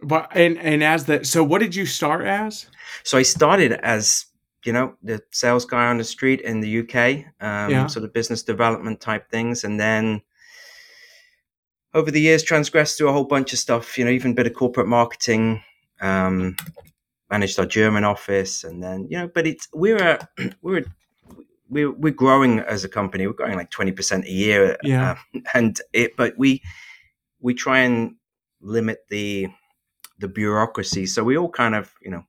But 0.00 0.28
and 0.34 0.58
and 0.58 0.82
as 0.82 1.04
the 1.04 1.24
so 1.24 1.44
what 1.44 1.60
did 1.60 1.74
you 1.74 1.86
start 1.86 2.24
as? 2.24 2.66
So 3.02 3.18
I 3.18 3.22
started 3.22 3.72
as 3.72 4.26
you 4.64 4.72
know, 4.72 4.94
the 5.02 5.22
sales 5.30 5.66
guy 5.66 5.86
on 5.86 5.98
the 5.98 6.04
street 6.04 6.40
in 6.40 6.60
the 6.60 6.80
UK, 6.80 7.26
um, 7.40 7.70
yeah. 7.70 7.86
sort 7.86 8.04
of 8.04 8.14
business 8.14 8.42
development 8.42 8.98
type 9.00 9.30
things. 9.30 9.62
And 9.62 9.78
then 9.78 10.22
over 11.94 12.10
the 12.10 12.20
years, 12.20 12.42
transgressed 12.42 12.98
through 12.98 13.08
a 13.08 13.12
whole 13.12 13.24
bunch 13.24 13.52
of 13.52 13.58
stuff, 13.58 13.96
you 13.96 14.04
know, 14.04 14.10
even 14.10 14.32
a 14.32 14.34
bit 14.34 14.46
of 14.46 14.54
corporate 14.54 14.88
marketing, 14.88 15.62
um, 16.00 16.56
managed 17.30 17.58
our 17.58 17.66
German 17.66 18.04
office. 18.04 18.64
And 18.64 18.82
then, 18.82 19.06
you 19.08 19.16
know, 19.16 19.28
but 19.28 19.46
it's, 19.46 19.68
we're 19.72 19.96
a, 20.02 20.28
we're 20.62 20.78
a, 20.78 20.84
we're 21.70 21.90
we're 21.90 22.12
growing 22.12 22.60
as 22.60 22.84
a 22.84 22.88
company. 22.88 23.26
We're 23.26 23.32
growing 23.32 23.56
like 23.56 23.70
twenty 23.70 23.90
percent 23.92 24.26
a 24.26 24.30
year. 24.30 24.76
Yeah. 24.82 25.16
Uh, 25.34 25.40
and 25.54 25.80
it, 25.92 26.16
but 26.16 26.34
we 26.36 26.62
we 27.40 27.54
try 27.54 27.80
and 27.80 28.16
limit 28.60 29.04
the 29.08 29.48
the 30.18 30.28
bureaucracy. 30.28 31.06
So 31.06 31.24
we 31.24 31.36
all 31.38 31.48
kind 31.48 31.74
of 31.74 31.92
you 32.02 32.10
know 32.10 32.24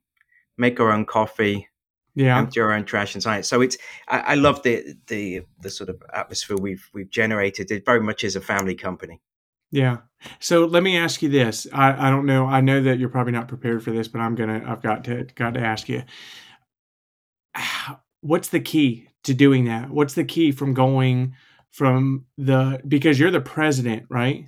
make 0.56 0.80
our 0.80 0.90
own 0.90 1.04
coffee, 1.04 1.68
Yeah. 2.14 2.38
empty 2.38 2.60
our 2.60 2.72
own 2.72 2.84
trash 2.84 3.14
and 3.14 3.22
science. 3.22 3.46
So 3.46 3.60
it's 3.60 3.76
I, 4.08 4.20
I 4.20 4.34
love 4.36 4.62
the 4.62 4.94
the 5.06 5.42
the 5.60 5.70
sort 5.70 5.90
of 5.90 6.02
atmosphere 6.14 6.56
we've 6.56 6.88
we've 6.94 7.10
generated. 7.10 7.70
It 7.70 7.84
very 7.84 8.00
much 8.00 8.24
is 8.24 8.36
a 8.36 8.40
family 8.40 8.74
company. 8.74 9.20
Yeah. 9.70 9.98
So 10.40 10.64
let 10.64 10.82
me 10.82 10.96
ask 10.96 11.22
you 11.22 11.28
this. 11.28 11.66
I, 11.72 12.08
I 12.08 12.10
don't 12.10 12.26
know. 12.26 12.46
I 12.46 12.60
know 12.60 12.82
that 12.82 12.98
you're 12.98 13.08
probably 13.08 13.32
not 13.32 13.48
prepared 13.48 13.82
for 13.84 13.90
this, 13.90 14.08
but 14.08 14.20
I'm 14.20 14.34
gonna. 14.34 14.62
I've 14.66 14.82
got 14.82 15.04
to 15.04 15.24
got 15.34 15.54
to 15.54 15.60
ask 15.60 15.88
you. 15.88 16.02
How- 17.54 18.00
What's 18.22 18.48
the 18.48 18.60
key 18.60 19.08
to 19.24 19.34
doing 19.34 19.66
that? 19.66 19.90
What's 19.90 20.14
the 20.14 20.24
key 20.24 20.50
from 20.50 20.74
going 20.74 21.34
from 21.70 22.24
the 22.38 22.80
because 22.88 23.20
you're 23.20 23.30
the 23.30 23.40
president, 23.40 24.04
right, 24.08 24.46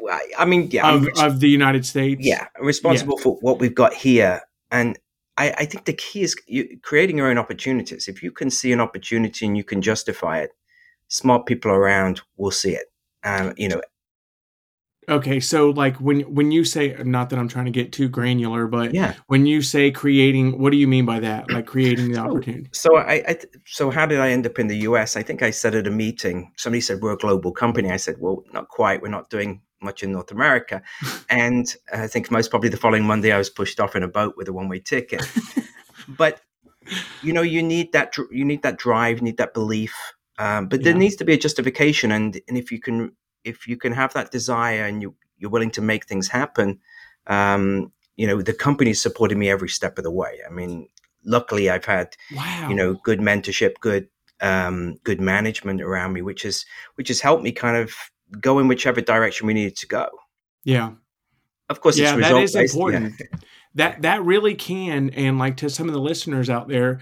Well, 0.00 0.18
I, 0.36 0.44
mean, 0.44 0.70
yeah, 0.72 0.90
of, 0.90 1.04
res- 1.04 1.20
of 1.20 1.38
the 1.40 1.48
United 1.48 1.86
States? 1.86 2.26
yeah, 2.26 2.48
responsible 2.58 3.18
for 3.18 3.36
what 3.42 3.60
we've 3.60 3.74
got 3.74 3.92
here, 3.94 4.40
and 4.72 4.98
I, 5.36 5.50
I 5.58 5.64
think 5.66 5.84
the 5.84 5.92
key 5.92 6.22
is 6.22 6.34
you, 6.48 6.78
creating 6.82 7.18
your 7.18 7.28
own 7.28 7.38
opportunities. 7.38 8.08
If 8.08 8.22
you 8.24 8.32
can 8.32 8.50
see 8.50 8.72
an 8.72 8.80
opportunity 8.80 9.46
and 9.46 9.56
you 9.56 9.62
can 9.62 9.82
justify 9.82 10.38
it, 10.38 10.50
smart 11.08 11.46
people 11.46 11.70
around 11.70 12.22
will 12.38 12.50
see 12.50 12.72
it. 12.74 12.86
Um, 13.22 13.52
you 13.56 13.68
know, 13.68 13.80
Okay. 15.08 15.40
So 15.40 15.70
like 15.70 15.96
when 15.96 16.20
when 16.20 16.52
you 16.52 16.64
say 16.64 16.94
not 17.04 17.30
that 17.30 17.38
I'm 17.38 17.48
trying 17.48 17.64
to 17.64 17.72
get 17.72 17.92
too 17.92 18.08
granular, 18.08 18.66
but 18.68 18.94
yeah. 18.94 19.14
when 19.26 19.46
you 19.46 19.60
say 19.60 19.90
creating, 19.90 20.60
what 20.60 20.70
do 20.70 20.76
you 20.76 20.86
mean 20.86 21.04
by 21.04 21.18
that? 21.20 21.50
Like 21.50 21.66
creating 21.66 22.12
the 22.12 22.14
So- 22.22 22.30
opportunity? 22.30 22.68
So 22.72 22.96
I, 22.96 23.14
I 23.14 23.34
th- 23.34 23.54
so 23.66 23.90
how 23.90 24.06
did 24.06 24.20
I 24.20 24.30
end 24.30 24.46
up 24.46 24.58
in 24.58 24.68
the 24.68 24.78
US? 24.78 25.16
I 25.16 25.22
think 25.22 25.42
I 25.42 25.50
said 25.50 25.74
at 25.74 25.86
a 25.86 25.90
meeting, 25.90 26.52
somebody 26.56 26.80
said 26.80 27.00
we're 27.00 27.12
a 27.12 27.18
global 27.18 27.52
company. 27.52 27.90
I 27.90 27.96
said, 27.96 28.16
well, 28.20 28.44
not 28.52 28.68
quite. 28.68 29.02
We're 29.02 29.08
not 29.08 29.28
doing 29.28 29.60
much 29.80 30.02
in 30.04 30.12
North 30.12 30.30
America. 30.30 30.82
and 31.28 31.74
I 31.92 32.06
think 32.06 32.30
most 32.30 32.50
probably 32.50 32.68
the 32.68 32.76
following 32.76 33.04
Monday 33.04 33.32
I 33.32 33.38
was 33.38 33.50
pushed 33.50 33.80
off 33.80 33.96
in 33.96 34.02
a 34.02 34.08
boat 34.08 34.34
with 34.36 34.48
a 34.48 34.52
one 34.52 34.68
way 34.68 34.78
ticket. 34.78 35.28
but 36.08 36.40
you 37.22 37.32
know, 37.32 37.42
you 37.42 37.62
need 37.62 37.92
that 37.92 38.16
you 38.30 38.44
need 38.44 38.62
that 38.62 38.78
drive, 38.78 39.18
you 39.18 39.24
need 39.24 39.38
that 39.38 39.54
belief. 39.54 39.94
Um, 40.38 40.66
but 40.66 40.82
there 40.82 40.94
needs 40.94 41.16
to 41.16 41.24
be 41.24 41.34
a 41.34 41.38
justification, 41.38 42.10
and 42.10 42.40
and 42.48 42.56
if 42.56 42.72
you 42.72 42.80
can 42.80 43.12
if 43.44 43.66
you 43.66 43.76
can 43.76 43.92
have 43.92 44.12
that 44.14 44.30
desire 44.30 44.84
and 44.84 45.02
you 45.02 45.14
you're 45.38 45.50
willing 45.50 45.70
to 45.72 45.80
make 45.82 46.06
things 46.06 46.28
happen, 46.28 46.78
um, 47.26 47.92
you 48.16 48.26
know, 48.26 48.40
the 48.42 48.52
company's 48.52 49.00
supported 49.02 49.36
me 49.38 49.50
every 49.50 49.68
step 49.68 49.98
of 49.98 50.04
the 50.04 50.10
way. 50.10 50.38
I 50.46 50.52
mean, 50.52 50.86
luckily 51.24 51.70
I've 51.70 51.84
had 51.84 52.16
Wow. 52.34 52.66
you 52.68 52.74
know 52.74 52.94
good 53.04 53.20
mentorship 53.20 53.74
good 53.80 54.08
um 54.40 54.96
good 55.04 55.20
management 55.20 55.80
around 55.80 56.12
me 56.12 56.20
which 56.22 56.42
has 56.42 56.64
which 56.96 57.06
has 57.08 57.20
helped 57.20 57.44
me 57.44 57.52
kind 57.52 57.76
of 57.76 57.94
go 58.40 58.58
in 58.58 58.66
whichever 58.66 59.00
direction 59.00 59.46
we 59.46 59.54
needed 59.54 59.76
to 59.76 59.86
go 59.86 60.08
Yeah. 60.64 60.90
of 61.68 61.80
course 61.80 61.96
yeah, 61.96 62.16
it's 62.16 62.28
that 62.28 62.42
is 62.42 62.54
important. 62.74 63.14
That 63.76 64.02
that 64.02 64.22
really 64.24 64.54
can, 64.54 65.10
and 65.10 65.38
like 65.38 65.56
to 65.58 65.70
some 65.70 65.86
of 65.88 65.94
the 65.94 66.00
listeners 66.00 66.50
out 66.50 66.68
there, 66.68 67.00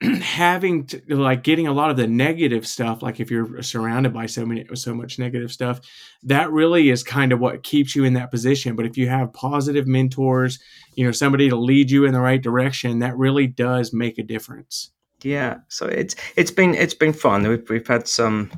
having 0.22 0.86
to, 0.86 1.02
like 1.08 1.42
getting 1.42 1.66
a 1.66 1.72
lot 1.72 1.90
of 1.90 1.96
the 1.96 2.06
negative 2.06 2.66
stuff. 2.66 3.02
Like 3.02 3.20
if 3.20 3.30
you're 3.30 3.62
surrounded 3.62 4.12
by 4.14 4.26
so 4.26 4.46
many 4.46 4.64
so 4.74 4.94
much 4.94 5.18
negative 5.18 5.52
stuff, 5.52 5.80
that 6.22 6.50
really 6.50 6.90
is 6.90 7.02
kind 7.02 7.32
of 7.32 7.40
what 7.40 7.62
keeps 7.62 7.94
you 7.94 8.04
in 8.04 8.14
that 8.14 8.30
position. 8.30 8.76
But 8.76 8.86
if 8.86 8.96
you 8.96 9.08
have 9.08 9.32
positive 9.32 9.86
mentors, 9.86 10.58
you 10.94 11.04
know, 11.04 11.12
somebody 11.12 11.48
to 11.50 11.56
lead 11.56 11.90
you 11.90 12.04
in 12.06 12.12
the 12.12 12.20
right 12.20 12.42
direction, 12.42 13.00
that 13.00 13.16
really 13.16 13.46
does 13.46 13.92
make 13.92 14.18
a 14.18 14.22
difference. 14.22 14.90
yeah 15.22 15.56
so 15.68 15.84
it's 15.86 16.14
it's 16.36 16.50
been 16.50 16.74
it's 16.74 16.94
been 16.94 17.12
fun 17.12 17.46
we've, 17.46 17.68
we've 17.68 17.86
had 17.86 18.08
some 18.08 18.50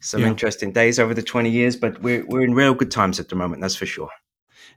some 0.00 0.20
Yeah. 0.20 0.28
interesting 0.28 0.70
days 0.72 1.00
over 1.00 1.14
the 1.14 1.22
20 1.22 1.50
years 1.50 1.74
but 1.74 2.00
we're, 2.00 2.24
we're 2.28 2.44
in 2.44 2.54
real 2.54 2.74
good 2.74 2.92
times 2.92 3.18
at 3.18 3.28
the 3.28 3.34
moment 3.34 3.60
that's 3.60 3.74
for 3.74 3.86
sure 3.86 4.10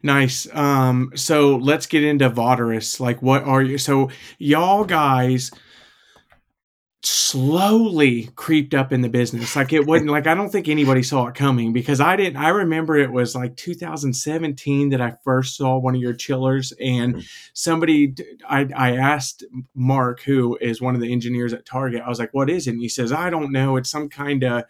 Nice. 0.02 0.48
Um, 0.56 1.12
so 1.16 1.58
let's 1.58 1.86
get 1.86 2.04
into 2.06 2.30
Vahterus. 2.30 3.00
Like, 3.02 3.22
what 3.22 3.44
are 3.44 3.62
you? 3.62 3.78
So, 3.78 4.10
y'all 4.38 4.86
guys 4.86 5.52
slowly 7.02 8.30
creeped 8.36 8.74
up 8.74 8.92
in 8.92 9.02
the 9.02 9.10
business. 9.10 9.56
Like, 9.56 9.72
it 9.72 9.86
wasn't 9.86 10.10
like 10.10 10.28
I 10.28 10.34
don't 10.34 10.50
think 10.50 10.68
anybody 10.68 11.02
saw 11.02 11.28
it 11.28 11.36
coming 11.36 11.72
because 11.72 12.02
I 12.02 12.16
didn't. 12.16 12.38
I 12.38 12.50
remember 12.50 12.98
it 12.98 13.12
was 13.12 13.36
like 13.36 13.56
2017 13.56 14.90
that 14.90 15.00
I 15.00 15.16
first 15.24 15.56
saw 15.56 15.78
one 15.78 15.96
of 15.96 16.02
your 16.02 16.14
chillers, 16.14 16.74
and 16.74 17.16
mm-hmm. 17.16 17.26
somebody, 17.54 18.16
I, 18.48 18.68
I 18.76 18.98
asked 18.98 19.46
Mark, 19.74 20.22
who 20.22 20.58
is 20.60 20.82
one 20.82 20.96
of 20.96 21.02
the 21.02 21.12
engineers 21.12 21.54
at 21.54 21.66
Target, 21.66 22.04
I 22.06 22.10
was 22.10 22.20
like, 22.20 22.34
what 22.34 22.50
is 22.50 22.68
it? 22.68 22.72
And 22.72 22.82
he 22.82 22.90
says, 22.90 23.12
I 23.12 23.30
don't 23.30 23.52
know. 23.52 23.78
It's 23.78 23.90
some 23.90 24.10
kind 24.10 24.44
of 24.44 24.66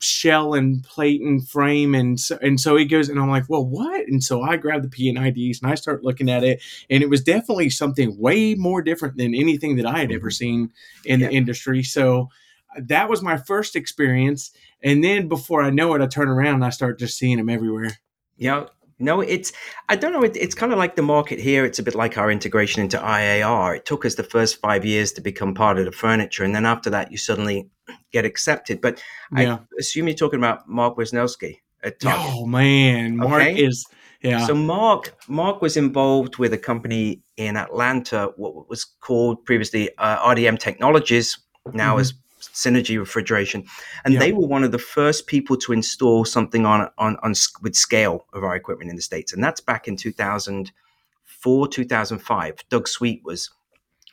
shell 0.00 0.54
and 0.54 0.82
plate 0.84 1.20
and 1.20 1.48
frame 1.48 1.94
and 1.94 2.18
so, 2.18 2.36
and 2.42 2.60
so 2.60 2.76
he 2.76 2.84
goes 2.84 3.08
and 3.08 3.18
I'm 3.18 3.30
like 3.30 3.48
well 3.48 3.64
what? 3.64 4.06
And 4.08 4.22
so 4.22 4.42
I 4.42 4.56
grab 4.56 4.82
the 4.82 4.88
P 4.88 5.08
and 5.08 5.18
IDs 5.18 5.62
and 5.62 5.70
I 5.70 5.74
start 5.74 6.04
looking 6.04 6.28
at 6.28 6.42
it 6.42 6.60
and 6.88 7.02
it 7.02 7.08
was 7.08 7.22
definitely 7.22 7.70
something 7.70 8.18
way 8.18 8.54
more 8.54 8.82
different 8.82 9.16
than 9.16 9.34
anything 9.34 9.76
that 9.76 9.86
I 9.86 9.98
had 9.98 10.12
ever 10.12 10.30
seen 10.30 10.72
in 11.04 11.20
the 11.20 11.30
industry. 11.30 11.82
So 11.82 12.28
uh, 12.76 12.80
that 12.86 13.08
was 13.08 13.22
my 13.22 13.36
first 13.36 13.76
experience 13.76 14.50
and 14.82 15.04
then 15.04 15.28
before 15.28 15.62
I 15.62 15.70
know 15.70 15.94
it 15.94 16.02
I 16.02 16.06
turn 16.06 16.28
around 16.28 16.56
and 16.56 16.64
I 16.64 16.70
start 16.70 16.98
just 16.98 17.16
seeing 17.16 17.36
them 17.36 17.48
everywhere. 17.48 17.98
Yeah. 18.36 18.66
No, 19.00 19.20
it's, 19.20 19.52
I 19.88 19.96
don't 19.96 20.12
know, 20.12 20.22
it, 20.22 20.36
it's 20.36 20.54
kind 20.54 20.72
of 20.72 20.78
like 20.78 20.94
the 20.96 21.02
market 21.02 21.40
here. 21.40 21.64
It's 21.64 21.78
a 21.78 21.82
bit 21.82 21.94
like 21.94 22.18
our 22.18 22.30
integration 22.30 22.82
into 22.82 22.98
IAR. 22.98 23.76
It 23.76 23.84
took 23.86 24.04
us 24.04 24.14
the 24.14 24.22
first 24.22 24.60
five 24.60 24.84
years 24.84 25.12
to 25.12 25.20
become 25.20 25.54
part 25.54 25.78
of 25.78 25.86
the 25.86 25.92
furniture. 25.92 26.44
And 26.44 26.54
then 26.54 26.66
after 26.66 26.90
that, 26.90 27.10
you 27.10 27.16
suddenly 27.18 27.68
get 28.12 28.24
accepted. 28.24 28.80
But 28.80 29.02
yeah 29.36 29.54
I 29.54 29.66
assume 29.78 30.06
you're 30.08 30.16
talking 30.16 30.38
about 30.38 30.68
Mark 30.68 30.96
Wisniewski 30.96 31.56
at 31.82 31.98
Target. 32.00 32.26
oh 32.34 32.46
man 32.46 33.16
Mark 33.16 33.42
Okay. 33.42 33.54
is 33.56 33.86
yeah 34.22 34.46
So 34.46 34.54
Mark, 34.54 35.14
Mark 35.28 35.62
was 35.62 35.76
involved 35.76 36.36
with 36.36 36.52
a 36.52 36.58
company 36.58 37.22
in 37.36 37.56
Atlanta, 37.56 38.32
what 38.36 38.68
was 38.68 38.84
called 38.84 39.44
previously 39.46 39.88
uh, 39.96 40.18
RDM 40.34 40.58
Technologies, 40.58 41.38
now 41.72 41.96
Mhm. 41.96 42.00
as 42.02 42.12
Synergy 42.40 42.98
Refrigeration, 42.98 43.64
and 44.04 44.14
Yeah. 44.14 44.20
they 44.20 44.32
were 44.32 44.46
one 44.46 44.64
of 44.64 44.72
the 44.72 44.78
first 44.78 45.26
people 45.26 45.56
to 45.58 45.72
install 45.72 46.24
something 46.24 46.64
on 46.66 46.88
on 46.98 47.16
on 47.22 47.34
with 47.62 47.74
scale 47.76 48.26
of 48.32 48.42
our 48.44 48.56
equipment 48.56 48.90
in 48.90 48.96
the 48.96 49.02
states, 49.02 49.32
and 49.32 49.42
that's 49.44 49.60
back 49.60 49.86
in 49.88 49.96
2004, 49.96 51.68
2005. 51.68 52.54
Doug 52.68 52.88
Sweet 52.88 53.20
was 53.24 53.50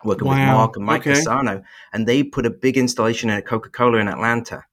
working 0.03 0.27
with 0.27 0.37
Mark 0.37 0.75
and 0.75 0.85
Mike 0.85 1.01
Okay. 1.07 1.13
Casano, 1.19 1.63
and 1.93 2.07
they 2.07 2.23
put 2.23 2.45
a 2.45 2.49
big 2.49 2.77
installation 2.77 3.29
in 3.29 3.37
at 3.37 3.45
Coca 3.45 3.69
Cola 3.69 3.97
in 3.97 4.07
Atlanta. 4.07 4.63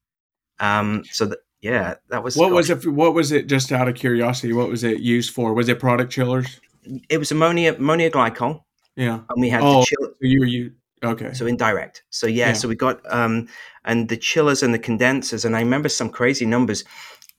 Um, 0.61 1.03
so 1.11 1.27
that 1.27 1.39
yeah, 1.61 1.95
that 2.11 2.23
was 2.23 2.37
what 2.37 2.51
was 2.53 2.71
it 2.71 2.87
what 2.87 3.15
was 3.15 3.33
it 3.33 3.47
just 3.47 3.73
out 3.73 3.89
of 3.89 3.95
curiosity 3.95 4.53
what 4.53 4.69
was 4.69 4.85
it 4.85 5.01
used 5.01 5.33
for 5.33 5.55
was 5.55 5.69
it 5.71 5.81
product 5.81 6.13
chillers 6.13 6.61
it 7.09 7.17
was 7.17 7.33
ammonia 7.33 7.73
ammonia 7.75 8.11
glycol, 8.11 8.61
yeah 8.97 9.21
and 9.31 9.41
we 9.41 9.49
had 9.49 9.63
Oh. 9.63 9.81
the 9.81 9.87
chill. 9.87 10.09
so 10.09 10.15
you 10.21 10.41
were 10.41 10.47
you 10.47 10.73
okay 11.03 11.33
So 11.33 11.47
indirect. 11.47 12.03
So 12.11 12.27
yeah, 12.27 12.49
Yeah. 12.49 12.53
so 12.55 12.69
we 12.69 12.77
got 12.77 13.01
um 13.13 13.49
and 13.85 14.09
the 14.09 14.17
chillers 14.17 14.63
and 14.63 14.73
the 14.73 14.79
condensers, 14.79 15.45
and 15.45 15.57
I 15.57 15.61
remember 15.61 15.89
some 15.89 16.11
crazy 16.11 16.47
numbers. 16.47 16.85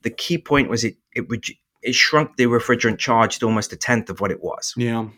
The 0.02 0.10
key 0.10 0.38
point 0.38 0.68
was 0.70 0.84
it 0.84 0.96
it 1.14 1.28
would 1.28 1.44
it 1.82 1.94
shrunk 1.94 2.36
the 2.36 2.44
refrigerant 2.46 2.98
charge 2.98 3.38
to 3.38 3.46
almost 3.46 3.72
a 3.72 3.76
tenth 3.76 4.10
of 4.10 4.20
what 4.20 4.30
it 4.30 4.42
was, 4.42 4.74
yeah 4.76 5.08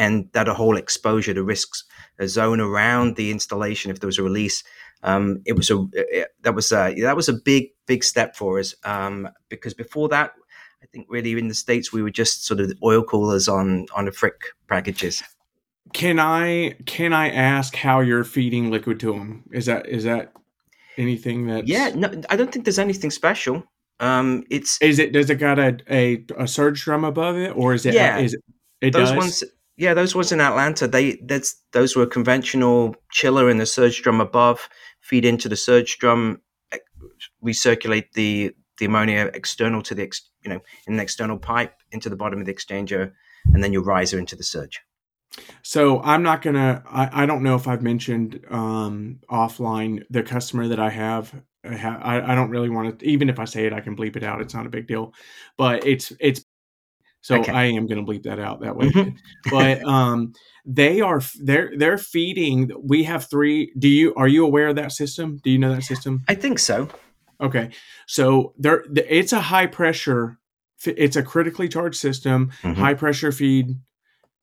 and 0.00 0.28
that 0.32 0.48
a 0.48 0.54
whole 0.54 0.76
exposure 0.76 1.34
to 1.34 1.42
risks 1.42 1.84
a 2.20 2.28
zone 2.28 2.60
around 2.60 3.16
the 3.16 3.30
installation 3.32 3.90
if 3.90 3.98
there 3.98 4.06
was 4.06 4.18
a 4.18 4.22
release. 4.22 4.62
Um, 5.02 5.42
it 5.44 5.54
was 5.56 5.70
a 5.70 5.86
it, 5.92 6.28
that 6.42 6.54
was 6.54 6.70
a 6.72 6.94
that 7.02 7.16
was 7.16 7.28
a 7.28 7.32
big 7.32 7.70
big 7.86 8.04
step 8.04 8.36
for 8.36 8.58
us 8.60 8.74
um, 8.84 9.28
because 9.48 9.74
before 9.74 10.08
that. 10.10 10.32
I 10.80 10.86
think 10.92 11.06
really 11.10 11.32
in 11.32 11.48
the 11.48 11.54
states 11.54 11.92
we 11.92 12.02
were 12.04 12.10
just 12.10 12.44
sort 12.46 12.60
of 12.60 12.72
oil 12.84 13.02
coolers 13.02 13.48
on 13.48 13.86
on 13.96 14.04
the 14.04 14.12
frick 14.12 14.40
packages. 14.68 15.24
Can 15.92 16.18
I 16.18 16.76
can 16.86 17.12
I 17.12 17.30
ask 17.30 17.74
how 17.74 18.00
you're 18.00 18.24
feeding 18.24 18.70
liquid 18.70 19.00
to 19.00 19.12
them? 19.12 19.44
Is 19.52 19.66
that 19.66 19.88
is 19.88 20.04
that 20.04 20.32
anything 20.96 21.46
that 21.46 21.66
Yeah, 21.66 21.90
no, 21.94 22.10
I 22.30 22.36
don't 22.36 22.52
think 22.52 22.64
there's 22.64 22.78
anything 22.78 23.10
special. 23.10 23.64
Um, 24.00 24.44
it's 24.50 24.80
Is 24.80 24.98
it 24.98 25.12
does 25.12 25.28
it 25.30 25.36
got 25.36 25.58
a 25.58 25.78
a, 25.90 26.24
a 26.36 26.46
surge 26.46 26.82
drum 26.84 27.04
above 27.04 27.36
it 27.36 27.50
or 27.56 27.74
is 27.74 27.84
it 27.86 27.94
Yeah. 27.94 28.18
is 28.18 28.34
it, 28.34 28.44
it 28.80 28.92
those 28.92 29.08
does? 29.10 29.16
ones 29.16 29.44
yeah 29.76 29.92
those 29.94 30.14
ones 30.14 30.30
in 30.30 30.40
atlanta 30.40 30.86
they 30.86 31.18
that's 31.26 31.56
those 31.72 31.96
were 31.96 32.06
conventional 32.06 32.94
chiller 33.10 33.48
and 33.48 33.60
the 33.60 33.66
surge 33.66 34.02
drum 34.02 34.20
above 34.20 34.68
feed 35.00 35.24
into 35.24 35.48
the 35.48 35.56
surge 35.56 35.98
drum 35.98 36.40
recirculate 37.44 38.12
the 38.14 38.54
the 38.78 38.86
ammonia 38.86 39.30
external 39.34 39.82
to 39.82 39.94
the 39.94 40.02
ex, 40.02 40.30
you 40.44 40.50
know 40.50 40.60
in 40.86 40.94
an 40.94 41.00
external 41.00 41.38
pipe 41.38 41.74
into 41.90 42.08
the 42.08 42.16
bottom 42.16 42.38
of 42.40 42.46
the 42.46 42.54
exchanger 42.54 43.12
and 43.52 43.64
then 43.64 43.72
your 43.72 43.82
riser 43.82 44.18
into 44.18 44.36
the 44.36 44.44
surge 44.44 44.80
So 45.62 46.00
I'm 46.02 46.22
not 46.22 46.42
gonna. 46.42 46.82
I, 46.86 47.22
I 47.24 47.26
don't 47.26 47.42
know 47.42 47.54
if 47.54 47.68
I've 47.68 47.82
mentioned 47.82 48.40
um, 48.50 49.20
offline 49.30 50.02
the 50.10 50.22
customer 50.22 50.68
that 50.68 50.80
I 50.80 50.90
have. 50.90 51.34
I, 51.64 51.74
ha- 51.76 52.00
I 52.02 52.32
I 52.32 52.34
don't 52.34 52.50
really 52.50 52.70
want 52.70 52.98
to. 52.98 53.06
Even 53.06 53.28
if 53.28 53.38
I 53.38 53.44
say 53.44 53.66
it, 53.66 53.72
I 53.72 53.80
can 53.80 53.96
bleep 53.96 54.16
it 54.16 54.22
out. 54.22 54.40
It's 54.40 54.54
not 54.54 54.66
a 54.66 54.70
big 54.70 54.86
deal. 54.86 55.12
But 55.56 55.86
it's 55.86 56.12
it's 56.20 56.44
So 57.20 57.36
Okay. 57.40 57.52
I 57.52 57.64
am 57.64 57.86
going 57.86 58.04
to 58.04 58.10
bleep 58.10 58.22
that 58.24 58.38
out 58.38 58.60
that 58.60 58.76
way. 58.76 58.88
Mhm. 58.90 59.16
but 59.50 59.82
um, 59.96 60.32
they 60.64 61.00
are 61.00 61.20
they're 61.42 61.72
they're 61.76 61.98
feeding. 61.98 62.70
We 62.82 63.04
have 63.04 63.28
three. 63.28 63.72
Do 63.78 63.88
you 63.88 64.14
are 64.14 64.28
you 64.28 64.44
aware 64.44 64.68
of 64.68 64.76
that 64.76 64.92
system? 64.92 65.40
Do 65.44 65.50
you 65.50 65.58
know 65.58 65.74
that 65.74 65.84
system? 65.84 66.24
I 66.28 66.34
think 66.34 66.58
so. 66.58 66.88
Okay, 67.40 67.70
so 68.06 68.54
there 68.58 68.84
it's 68.96 69.32
a 69.32 69.40
high 69.40 69.66
pressure. 69.66 70.38
It's 70.84 71.16
a 71.16 71.22
critically 71.22 71.68
charged 71.68 71.96
system, 71.96 72.50
Mhm. 72.62 72.74
high 72.76 72.94
pressure 72.94 73.32
feed. 73.32 73.76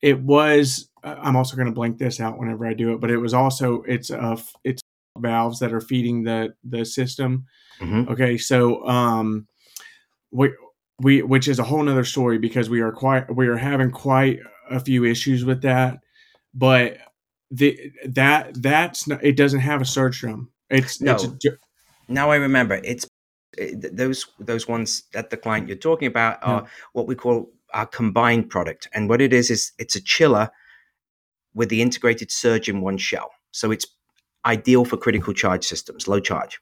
It 0.06 0.22
was. 0.22 0.88
I'm 1.04 1.36
also 1.36 1.56
going 1.56 1.68
to 1.68 1.74
blank 1.74 1.98
this 1.98 2.20
out 2.20 2.38
whenever 2.38 2.66
I 2.68 2.74
do 2.74 2.94
it, 2.94 3.00
but 3.02 3.10
it 3.10 3.18
was 3.18 3.34
also 3.34 3.82
it's 3.84 4.12
uh 4.12 4.40
it's 4.64 4.82
valves 5.18 5.60
that 5.60 5.74
are 5.74 5.82
feeding 5.82 6.24
the 6.24 6.54
the 6.64 6.86
system. 6.86 7.46
Mhm. 7.80 8.08
Okay, 8.10 8.38
so 8.38 8.86
um, 8.88 9.48
we 10.32 10.54
we 11.00 11.24
which 11.24 11.48
is 11.48 11.58
a 11.60 11.64
whole 11.64 11.82
nother 11.84 12.04
story 12.06 12.38
because 12.38 12.70
we 12.70 12.82
are 12.82 12.92
quite 12.92 13.36
we 13.36 13.48
are 13.48 13.58
having 13.58 13.90
quite 13.92 14.40
a 14.70 14.80
few 14.80 15.06
issues 15.06 15.44
with 15.44 15.62
that, 15.64 16.00
but 16.54 16.98
the 17.50 17.92
that 18.06 18.62
that's 18.62 19.08
not, 19.08 19.24
it 19.24 19.36
doesn't 19.38 19.62
have 19.62 19.82
a 19.82 19.86
surge 19.86 20.20
drum. 20.20 20.52
It's 20.70 21.02
it's 21.02 21.24
No. 21.24 21.36
ju- 21.42 21.58
Now 22.08 22.30
I 22.32 22.36
remember. 22.36 22.80
It's 22.84 23.08
those 23.94 24.26
those 24.40 24.68
ones 24.68 25.04
that 25.14 25.30
the 25.30 25.38
client 25.38 25.68
you're 25.68 25.78
talking 25.78 26.08
about 26.08 26.38
are 26.44 26.68
what 26.94 27.08
we 27.08 27.16
call 27.16 27.52
our 27.76 27.86
combined 27.86 28.50
product, 28.50 28.88
and 28.94 29.08
what 29.10 29.22
it 29.22 29.32
is 29.34 29.52
is 29.52 29.72
it's 29.78 29.96
a 29.96 30.02
chiller 30.02 30.50
with 31.54 31.70
the 31.70 31.82
integrated 31.82 32.32
surge 32.32 32.68
in 32.68 32.82
one 32.82 32.98
shell. 32.98 33.30
So 33.52 33.70
it's 33.72 33.86
ideal 34.46 34.86
for 34.86 34.98
critical 34.98 35.34
charge 35.34 35.64
systems, 35.66 36.08
low 36.08 36.20
charge. 36.20 36.60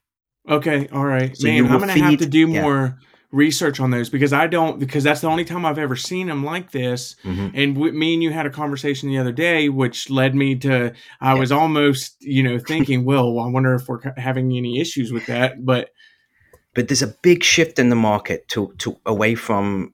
okay. 0.48 0.88
All 0.92 1.06
right, 1.06 1.34
So 1.36 1.46
man. 1.48 1.66
I'm 1.66 1.78
gonna 1.80 1.92
have 1.98 2.18
to 2.18 2.26
do 2.26 2.48
yeah. 2.50 2.60
more 2.62 2.98
research 3.32 3.80
on 3.80 3.90
those 3.90 4.08
because 4.10 4.32
I 4.32 4.46
don't 4.46 4.78
because 4.78 5.02
that's 5.02 5.20
the 5.22 5.26
only 5.28 5.44
time 5.44 5.64
I've 5.66 5.78
ever 5.78 5.96
seen 5.96 6.26
them 6.28 6.44
like 6.44 6.70
this. 6.70 7.16
Mhm. 7.24 7.50
And 7.54 7.74
w- 7.74 7.92
me 7.92 8.14
and 8.14 8.22
you 8.22 8.30
had 8.30 8.46
a 8.46 8.50
conversation 8.50 9.08
the 9.08 9.18
other 9.18 9.32
day, 9.32 9.68
which 9.70 10.08
led 10.10 10.34
me 10.36 10.54
to 10.56 10.92
I 11.20 11.32
Yeah. 11.34 11.40
was 11.40 11.50
almost 11.50 12.16
you 12.20 12.42
know 12.42 12.58
thinking, 12.58 13.04
well, 13.10 13.38
I 13.40 13.48
wonder 13.48 13.74
if 13.74 13.88
we're 13.88 14.00
having 14.16 14.52
any 14.56 14.78
issues 14.80 15.12
with 15.12 15.26
that, 15.26 15.64
but 15.64 15.90
But 16.74 16.88
there's 16.88 17.02
a 17.02 17.14
big 17.22 17.42
shift 17.42 17.78
in 17.78 17.88
the 17.88 17.96
market 17.96 18.46
to 18.48 18.72
to 18.78 18.96
away 19.06 19.34
from 19.34 19.93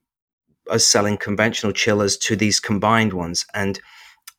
us 0.70 0.86
selling 0.86 1.16
conventional 1.16 1.72
chillers 1.72 2.16
to 2.18 2.36
these 2.36 2.60
combined 2.60 3.12
ones, 3.12 3.44
and 3.54 3.80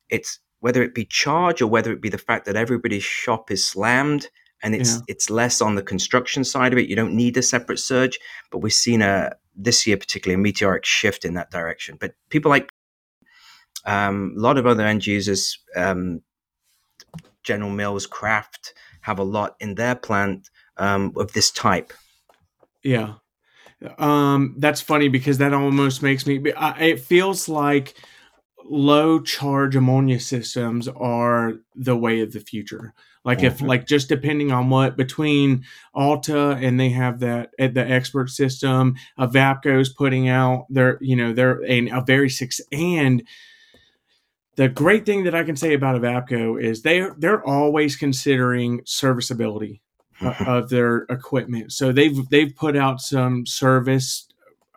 it's 0.09 0.39
whether 0.59 0.81
it 0.83 0.93
be 0.93 1.05
charge 1.05 1.61
or 1.61 1.67
whether 1.67 1.91
it 1.91 2.01
be 2.01 2.09
the 2.09 2.17
fact 2.17 2.45
that 2.45 2.55
everybody's 2.55 3.03
shop 3.03 3.50
is 3.51 3.65
slammed 3.65 4.27
and 4.63 4.75
it's 4.75 4.95
Yeah. 4.95 5.01
it's 5.07 5.29
less 5.29 5.59
on 5.61 5.75
the 5.75 5.81
construction 5.81 6.43
side 6.43 6.71
of 6.71 6.77
it. 6.79 6.88
You 6.88 6.95
don't 6.95 7.15
need 7.15 7.35
a 7.38 7.41
separate 7.41 7.79
surge, 7.79 8.19
but 8.51 8.59
we've 8.59 8.73
seen 8.73 9.01
a 9.01 9.35
this 9.55 9.85
year 9.88 9.97
particularly 9.97 10.39
a 10.39 10.43
meteoric 10.43 10.85
shift 10.85 11.25
in 11.25 11.33
that 11.33 11.51
direction. 11.51 11.97
But 12.00 12.13
people 12.29 12.50
like 12.50 12.71
um, 13.85 14.35
a 14.38 14.39
lot 14.39 14.57
of 14.57 14.67
other 14.67 14.85
end 14.85 15.07
users, 15.07 15.57
um, 15.75 16.21
General 17.43 17.71
Mills, 17.71 18.05
Kraft, 18.05 18.73
have 19.01 19.17
a 19.17 19.23
lot 19.23 19.55
in 19.59 19.75
their 19.75 19.95
plant 19.95 20.50
um, 20.77 21.11
of 21.17 21.33
this 21.33 21.50
type. 21.50 21.91
Yeah. 22.83 23.15
Um, 23.97 24.55
that's 24.57 24.81
funny 24.81 25.07
because 25.07 25.39
that 25.39 25.53
almost 25.53 26.03
makes 26.03 26.25
me. 26.27 26.51
I, 26.53 26.79
it 26.83 27.00
feels 27.00 27.50
like 27.50 27.95
low 28.63 29.19
charge 29.19 29.75
ammonia 29.75 30.19
systems 30.19 30.88
are 30.88 31.53
the 31.75 31.97
way 31.97 32.21
of 32.21 32.31
the 32.31 32.39
future. 32.39 32.93
Like 33.23 33.43
if, 33.43 33.59
Mhm. 33.59 33.67
like, 33.67 33.85
just 33.88 34.09
depending 34.09 34.51
on 34.51 34.69
what 34.69 34.97
between 34.97 35.63
Alta 35.93 36.57
and 36.59 36.79
they 36.79 36.89
have 36.89 37.19
that 37.19 37.51
at 37.59 37.73
the 37.75 37.88
expert 37.88 38.29
system, 38.29 38.95
Evapco's 39.19 39.89
putting 39.89 40.27
out 40.27 40.65
their, 40.69 40.97
you 41.01 41.15
know, 41.15 41.31
they're 41.33 41.61
in 41.61 41.91
a 41.93 42.01
very 42.01 42.29
six 42.29 42.59
and 42.71 43.23
the 44.57 44.67
great 44.67 45.05
thing 45.05 45.23
that 45.23 45.35
I 45.35 45.43
can 45.43 45.55
say 45.55 45.73
about 45.73 46.00
Avapco 46.00 46.61
is 46.61 46.81
they 46.81 47.07
they're 47.17 47.43
always 47.45 47.95
considering 47.95 48.81
serviceability 48.85 49.81
uh, 50.21 50.35
of 50.47 50.69
their 50.69 51.05
equipment. 51.09 51.71
So 51.71 51.91
they've 51.91 52.27
they've 52.29 52.55
put 52.55 52.75
out 52.75 53.01
some 53.01 53.45
service 53.45 54.27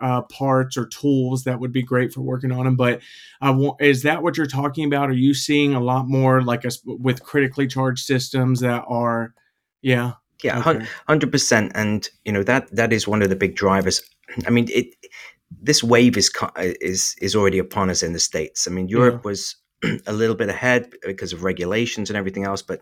uh, 0.01 0.23
parts 0.23 0.77
or 0.77 0.87
tools 0.87 1.45
that 1.45 1.61
would 1.61 1.73
be 1.73 1.83
great 1.83 2.13
for 2.13 2.21
working 2.21 2.53
on 2.53 2.65
them. 2.65 2.77
But 2.77 3.01
I 3.41 3.51
want 3.51 3.81
is 3.81 4.03
that 4.03 4.23
what 4.23 4.37
you're 4.37 4.47
talking 4.47 4.87
about? 4.87 5.09
Are 5.09 5.15
you 5.15 5.35
seeing 5.35 5.75
a 5.75 5.81
lot 5.81 6.09
more 6.09 6.43
like 6.43 6.65
us 6.65 6.81
with 6.85 7.23
critically 7.23 7.67
charged 7.67 8.05
systems 8.05 8.61
that 8.61 8.85
are, 8.89 9.35
yeah, 9.83 10.13
Yeah, 10.43 10.59
okay. 10.59 10.85
hundred 11.07 11.31
percent, 11.31 11.73
and 11.75 12.09
you 12.25 12.33
know 12.33 12.43
that 12.43 12.75
that 12.75 12.93
is 12.93 13.09
one 13.09 13.23
of 13.23 13.29
the 13.29 13.37
big 13.37 13.55
drivers. 13.55 14.03
I 14.47 14.51
mean, 14.51 14.69
it 14.73 14.87
this 15.63 15.83
wave 15.83 16.17
is 16.17 16.31
is 16.81 17.15
is 17.21 17.37
already 17.37 17.59
upon 17.59 17.91
us 17.91 18.03
in 18.03 18.13
the 18.13 18.21
states. 18.21 18.67
I 18.67 18.71
mean, 18.71 18.89
Europe 18.89 19.25
was 19.25 19.57
a 20.07 20.13
little 20.13 20.37
bit 20.37 20.49
ahead 20.49 20.93
because 21.03 21.33
of 21.33 21.45
regulations 21.45 22.11
and 22.11 22.17
everything 22.17 22.45
else, 22.45 22.63
but 22.63 22.81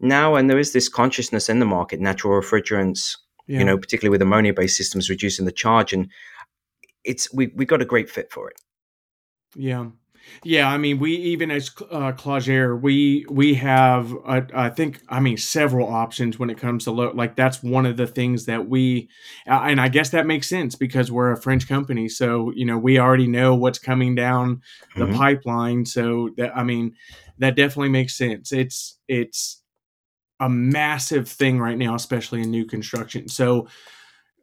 now 0.00 0.34
and 0.34 0.48
there 0.48 0.58
is 0.58 0.72
this 0.72 0.88
consciousness 0.88 1.48
in 1.48 1.58
the 1.58 1.66
market, 1.66 2.00
natural 2.00 2.40
refrigerants, 2.40 3.16
yeah. 3.46 3.58
you 3.58 3.64
know, 3.64 3.78
particularly 3.78 4.10
with 4.10 4.22
ammonia 4.22 4.52
based 4.52 4.76
systems 4.76 5.10
reducing 5.10 5.44
the 5.44 5.52
charge, 5.52 5.92
and 5.92 6.08
it's 7.04 7.32
we 7.32 7.48
we 7.54 7.64
got 7.64 7.82
a 7.82 7.86
great 7.86 8.10
fit 8.10 8.32
for 8.32 8.50
it. 8.50 8.56
Yeah. 9.54 9.86
Yeah, 10.44 10.68
I 10.68 10.78
mean, 10.78 10.98
we 10.98 11.12
even 11.12 11.50
as 11.50 11.70
uh, 11.90 12.12
we 12.80 13.24
we 13.28 13.54
have 13.54 14.12
uh, 14.26 14.42
I 14.54 14.68
think 14.70 15.00
I 15.08 15.20
mean 15.20 15.36
several 15.36 15.88
options 15.88 16.38
when 16.38 16.50
it 16.50 16.58
comes 16.58 16.84
to 16.84 16.90
low. 16.90 17.12
Like 17.12 17.36
that's 17.36 17.62
one 17.62 17.86
of 17.86 17.96
the 17.96 18.06
things 18.06 18.46
that 18.46 18.68
we, 18.68 19.08
uh, 19.48 19.62
and 19.62 19.80
I 19.80 19.88
guess 19.88 20.10
that 20.10 20.26
makes 20.26 20.48
sense 20.48 20.74
because 20.74 21.10
we're 21.12 21.32
a 21.32 21.36
French 21.40 21.68
company, 21.68 22.08
so 22.08 22.52
you 22.54 22.64
know 22.64 22.78
we 22.78 22.98
already 22.98 23.26
know 23.26 23.54
what's 23.54 23.78
coming 23.78 24.14
down 24.14 24.62
the 24.96 25.06
Mhm. 25.06 25.14
pipeline. 25.16 25.86
So 25.86 26.30
that 26.36 26.56
I 26.56 26.64
mean, 26.64 26.94
that 27.38 27.56
definitely 27.56 27.90
makes 27.90 28.16
sense. 28.16 28.52
It's 28.52 28.98
it's 29.08 29.62
a 30.40 30.48
massive 30.48 31.28
thing 31.28 31.58
right 31.60 31.78
now, 31.78 31.94
especially 31.94 32.42
in 32.42 32.50
new 32.50 32.64
construction. 32.64 33.28
So 33.28 33.68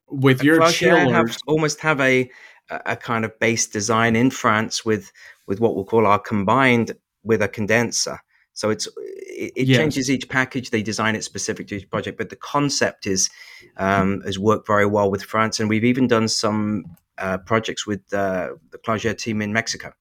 with 0.09 0.43
your 0.43 0.59
Clauger 0.61 1.11
have, 1.13 1.37
almost 1.47 1.81
have 1.81 1.99
a 2.01 2.29
a 2.69 2.81
a 2.85 2.95
kind 2.95 3.25
of 3.25 3.37
base 3.39 3.67
design 3.67 4.15
in 4.15 4.29
France 4.31 4.85
with 4.85 5.11
with 5.49 5.59
what 5.59 5.75
we'll 5.75 5.83
call 5.83 6.07
our 6.07 6.19
combined 6.19 6.93
with 7.23 7.41
a 7.41 7.49
condenser. 7.49 8.19
So 8.53 8.69
it's 8.69 8.87
it, 8.97 9.51
it 9.55 9.67
Yes. 9.67 9.77
changes 9.77 10.09
each 10.09 10.29
package. 10.29 10.69
They 10.69 10.83
design 10.83 11.15
it 11.15 11.23
specific 11.23 11.67
to 11.67 11.75
each 11.75 11.89
project, 11.89 12.17
but 12.17 12.29
the 12.29 12.37
concept 12.37 13.05
is 13.07 13.29
um, 13.75 14.21
has 14.21 14.37
worked 14.39 14.67
very 14.67 14.85
well 14.85 15.11
with 15.11 15.23
France, 15.23 15.59
and 15.59 15.67
we've 15.67 15.83
even 15.83 16.07
done 16.07 16.27
some 16.27 16.85
uh, 17.17 17.39
projects 17.39 17.85
with 17.85 18.01
uh, 18.13 18.51
the 18.71 18.77
Clauger 18.77 19.17
team 19.17 19.41
in 19.41 19.51
Mexico. 19.51 19.91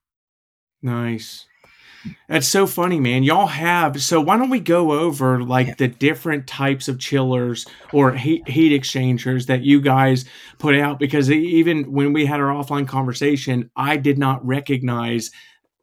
Nice. 0.83 1.47
That's 2.29 2.49
so 2.49 2.67
funny, 2.67 3.01
man. 3.01 3.23
Y'all 3.23 3.47
have 3.47 4.03
so 4.03 4.21
why 4.21 4.37
don't 4.37 4.51
we 4.51 4.61
go 4.61 4.93
over 4.93 5.43
like 5.43 5.67
Yeah. 5.69 5.75
the 5.79 5.89
different 5.89 6.47
types 6.47 6.89
of 6.89 6.99
chillers 6.99 7.67
or 7.93 8.13
heat, 8.13 8.49
heat 8.49 8.73
exchangers 8.73 9.47
that 9.47 9.63
you 9.63 9.81
guys 9.81 10.25
put 10.59 10.75
out 10.75 10.99
because 10.99 11.31
even 11.31 11.93
when 11.93 12.13
we 12.13 12.27
had 12.27 12.41
our 12.41 12.53
offline 12.53 12.87
conversation, 12.87 13.71
I 13.77 13.97
did 13.97 14.19
not 14.19 14.45
recognize 14.47 15.31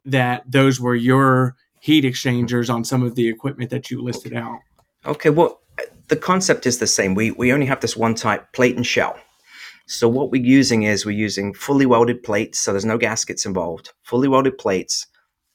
that 0.04 0.44
those 0.50 0.80
were 0.80 0.94
your 0.94 1.56
heat 1.80 2.04
exchangers 2.04 2.70
on 2.70 2.84
some 2.84 3.02
of 3.02 3.14
the 3.14 3.28
equipment 3.28 3.70
that 3.70 3.90
you 3.90 4.02
listed 4.02 4.32
out. 4.34 4.58
Okay, 5.04 5.30
well, 5.30 5.60
the 6.08 6.16
concept 6.16 6.66
is 6.66 6.78
the 6.78 6.86
same. 6.86 7.14
We 7.14 7.32
we 7.32 7.52
only 7.52 7.66
have 7.66 7.80
this 7.80 7.96
one 7.96 8.14
type, 8.14 8.52
plate 8.52 8.76
and 8.76 8.86
shell. 8.86 9.16
So 9.88 10.08
what 10.08 10.32
we're 10.32 10.42
using 10.42 10.82
is 10.82 11.06
we're 11.06 11.12
using 11.12 11.54
fully 11.54 11.86
welded 11.86 12.22
plates, 12.24 12.58
so 12.58 12.72
there's 12.72 12.84
no 12.84 12.98
gaskets 12.98 13.46
involved. 13.46 13.92
Fully 14.02 14.26
welded 14.26 14.58
plates, 14.58 15.06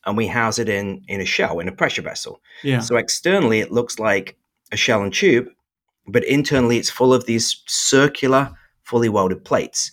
and 0.05 0.17
we 0.17 0.27
house 0.27 0.59
it 0.59 0.69
in 0.69 1.03
in 1.07 1.21
a 1.21 1.25
shell 1.25 1.59
in 1.59 1.67
a 1.67 1.71
pressure 1.71 2.01
vessel. 2.01 2.41
Yeah. 2.63 2.79
So 2.79 2.97
externally 2.97 3.59
it 3.59 3.71
looks 3.71 3.99
like 3.99 4.37
a 4.71 4.77
shell 4.77 5.03
and 5.03 5.13
tube, 5.13 5.47
but 6.07 6.23
internally 6.23 6.77
it's 6.77 6.89
full 6.89 7.13
of 7.13 7.25
these 7.25 7.61
circular, 7.67 8.51
fully 8.83 9.09
welded 9.09 9.43
plates. 9.45 9.91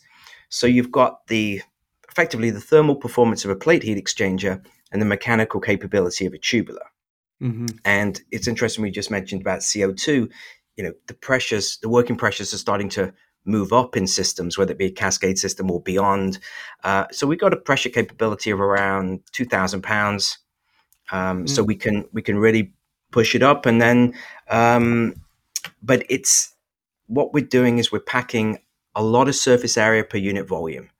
So 0.48 0.66
you've 0.66 0.92
got 0.92 1.26
the 1.26 1.62
effectively 2.10 2.50
the 2.50 2.60
thermal 2.60 2.96
performance 2.96 3.44
of 3.44 3.50
a 3.50 3.56
plate 3.56 3.82
heat 3.82 4.02
exchanger 4.02 4.64
and 4.90 5.00
the 5.00 5.06
mechanical 5.06 5.60
capability 5.60 6.26
of 6.26 6.32
a 6.32 6.38
tubular. 6.38 6.86
hmm 7.40 7.66
And 7.84 8.20
it's 8.30 8.48
interesting 8.48 8.82
we 8.82 8.90
just 8.90 9.10
mentioned 9.10 9.40
about 9.40 9.60
CO2. 9.60 10.30
You 10.76 10.84
know, 10.84 10.92
the 11.06 11.14
pressures, 11.14 11.78
the 11.82 11.88
working 11.88 12.16
pressures 12.16 12.54
are 12.54 12.58
starting 12.58 12.88
to 12.90 13.12
move 13.48 13.72
up 13.72 13.96
in 13.96 14.06
systems, 14.06 14.56
whether 14.58 14.72
it 14.72 14.78
be 14.78 14.86
a 14.86 14.90
cascade 14.90 15.38
system 15.38 15.70
or 15.70 15.80
beyond. 15.80 16.38
Uh, 16.84 17.06
so 17.10 17.26
we've 17.26 17.40
got 17.40 17.52
a 17.52 17.56
pressure 17.56 17.90
capability 17.90 18.52
of 18.52 18.60
around 18.60 19.20
two 19.32 19.44
thousand 19.44 19.82
pounds. 19.82 20.38
Um, 21.10 21.46
So 21.46 21.62
we 21.64 21.74
can 21.74 22.04
we 22.12 22.22
can 22.22 22.38
really 22.38 22.72
push 23.10 23.34
it 23.34 23.42
up, 23.42 23.66
and 23.66 23.80
then, 23.80 24.14
um, 24.50 25.14
but 25.82 26.04
it's 26.08 26.54
what 27.06 27.32
we're 27.32 27.44
doing 27.46 27.78
is 27.78 27.90
we're 27.90 28.00
packing 28.00 28.58
a 28.94 29.02
lot 29.02 29.28
of 29.28 29.34
surface 29.34 29.80
area 29.80 30.04
per 30.04 30.18
unit 30.18 30.46
volume. 30.46 30.90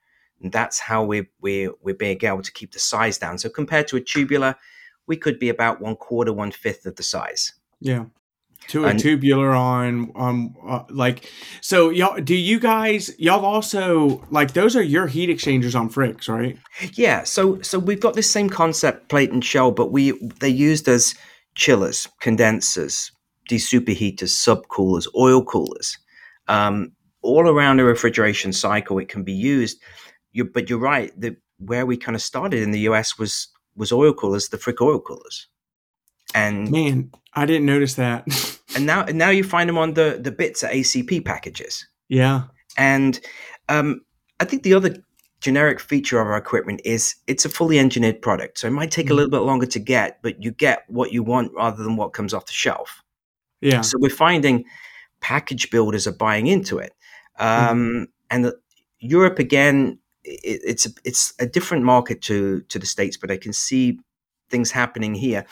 And 0.42 0.52
that's 0.52 0.80
how 0.80 1.04
we 1.04 1.26
we 1.40 1.68
we're 1.82 1.94
being 1.98 2.24
able 2.24 2.42
to 2.42 2.52
keep 2.52 2.72
the 2.72 2.78
size 2.78 3.18
down. 3.18 3.38
So 3.38 3.48
compared 3.50 3.88
to 3.88 3.96
a 3.96 4.00
tubular, 4.00 4.54
we 5.06 5.16
could 5.16 5.38
be 5.38 5.50
about 5.50 5.80
one 5.80 5.96
quarter, 5.96 6.32
one 6.32 6.52
fifth 6.52 6.86
of 6.86 6.94
the 6.94 7.02
size. 7.02 7.54
Yeah. 7.80 8.06
To 8.68 8.84
a 8.84 8.94
tubular 8.94 9.50
on 9.50 10.12
um 10.14 10.54
uh, 10.66 10.84
like 10.90 11.30
so 11.60 11.90
y'all 11.90 12.20
do 12.20 12.34
you 12.34 12.60
guys 12.60 13.10
y'all 13.18 13.44
also 13.44 14.24
like 14.30 14.52
those 14.52 14.76
are 14.76 14.82
your 14.82 15.06
heat 15.06 15.30
exchangers 15.30 15.74
on 15.74 15.88
fricks 15.90 16.28
right 16.28 16.58
Yeah, 16.94 17.24
so 17.24 17.60
so 17.62 17.78
we've 17.78 18.00
got 18.00 18.14
this 18.14 18.30
same 18.30 18.48
concept, 18.48 19.08
plate 19.08 19.32
and 19.32 19.44
shell, 19.44 19.70
but 19.70 19.90
we 19.90 20.12
they 20.40 20.48
used 20.48 20.88
as 20.88 21.14
chillers, 21.54 22.08
condensers, 22.20 23.10
desuperheaters, 23.50 24.30
subcoolers, 24.30 25.06
oil 25.16 25.44
coolers, 25.44 25.98
um, 26.46 26.92
all 27.22 27.48
around 27.48 27.80
a 27.80 27.84
refrigeration 27.84 28.52
cycle. 28.52 28.98
It 28.98 29.08
can 29.08 29.24
be 29.24 29.32
used. 29.32 29.80
You, 30.32 30.44
but 30.44 30.70
you're 30.70 30.78
right. 30.78 31.12
The 31.20 31.36
where 31.58 31.86
we 31.86 31.96
kind 31.96 32.14
of 32.14 32.22
started 32.22 32.62
in 32.62 32.70
the 32.70 32.80
US 32.80 33.18
was 33.18 33.48
was 33.74 33.92
oil 33.92 34.12
coolers, 34.12 34.48
the 34.48 34.58
Frick 34.58 34.80
oil 34.80 35.00
coolers, 35.00 35.48
and 36.34 36.70
man 36.70 37.10
i 37.34 37.46
didn't 37.46 37.66
notice 37.66 37.94
that 37.94 38.24
and 38.74 38.86
now 38.86 39.04
and 39.04 39.18
now 39.18 39.30
you 39.30 39.44
find 39.44 39.68
them 39.68 39.78
on 39.78 39.94
the 39.94 40.18
the 40.20 40.32
bits 40.32 40.62
at 40.64 40.72
ACP 40.72 41.24
packages. 41.24 41.86
yeah 42.08 42.42
And 42.76 43.20
um, 43.68 44.00
I 44.40 44.44
think 44.44 44.62
the 44.62 44.74
other 44.74 44.96
generic 45.40 45.80
feature 45.80 46.20
of 46.20 46.26
our 46.26 46.36
equipment 46.36 46.80
is 46.84 47.14
it's 47.26 47.44
a 47.44 47.48
fully 47.48 47.78
engineered 47.78 48.20
product. 48.22 48.58
So 48.58 48.66
it 48.66 48.72
might 48.72 48.90
take 48.90 49.08
a 49.08 49.12
Mhm. 49.12 49.16
little 49.16 49.30
bit 49.30 49.38
longer 49.46 49.66
to 49.66 49.78
get, 49.78 50.20
but 50.22 50.42
you 50.42 50.50
get 50.50 50.84
what 50.88 51.12
you 51.12 51.22
want 51.22 51.52
rather 51.54 51.82
than 51.82 51.96
what 51.96 52.12
comes 52.12 52.34
off 52.34 52.46
the 52.46 52.52
shelf. 52.52 53.02
yeah 53.60 53.82
So 53.82 53.98
we're 54.00 54.10
finding 54.10 54.64
package 55.20 55.70
builders 55.70 56.06
are 56.06 56.16
buying 56.16 56.46
into 56.46 56.78
it. 56.78 56.92
Um, 57.38 58.08
And 58.30 58.44
the, 58.44 58.58
Europe, 59.00 59.38
again, 59.38 59.98
it, 60.24 60.60
it's, 60.64 60.86
a, 60.86 60.90
it's 61.04 61.32
a 61.38 61.46
different 61.46 61.84
market 61.84 62.20
to, 62.22 62.60
to 62.62 62.78
the 62.78 62.86
States, 62.86 63.16
but 63.16 63.30
I 63.30 63.36
can 63.38 63.52
see 63.52 63.98
things 64.50 64.70
happening 64.72 65.14
here. 65.14 65.44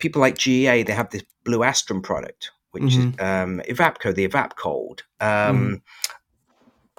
People 0.00 0.20
like 0.20 0.34
GEA, 0.36 0.84
they 0.84 0.92
have 0.92 1.10
this 1.10 1.22
BluAstrum 1.46 2.02
product, 2.02 2.50
which 2.72 2.96
is 2.96 3.04
um, 3.20 3.60
Evapco, 3.68 4.14
the 4.14 4.26
Evap 4.28 4.56
Cold. 4.56 5.02
Um, 5.20 5.82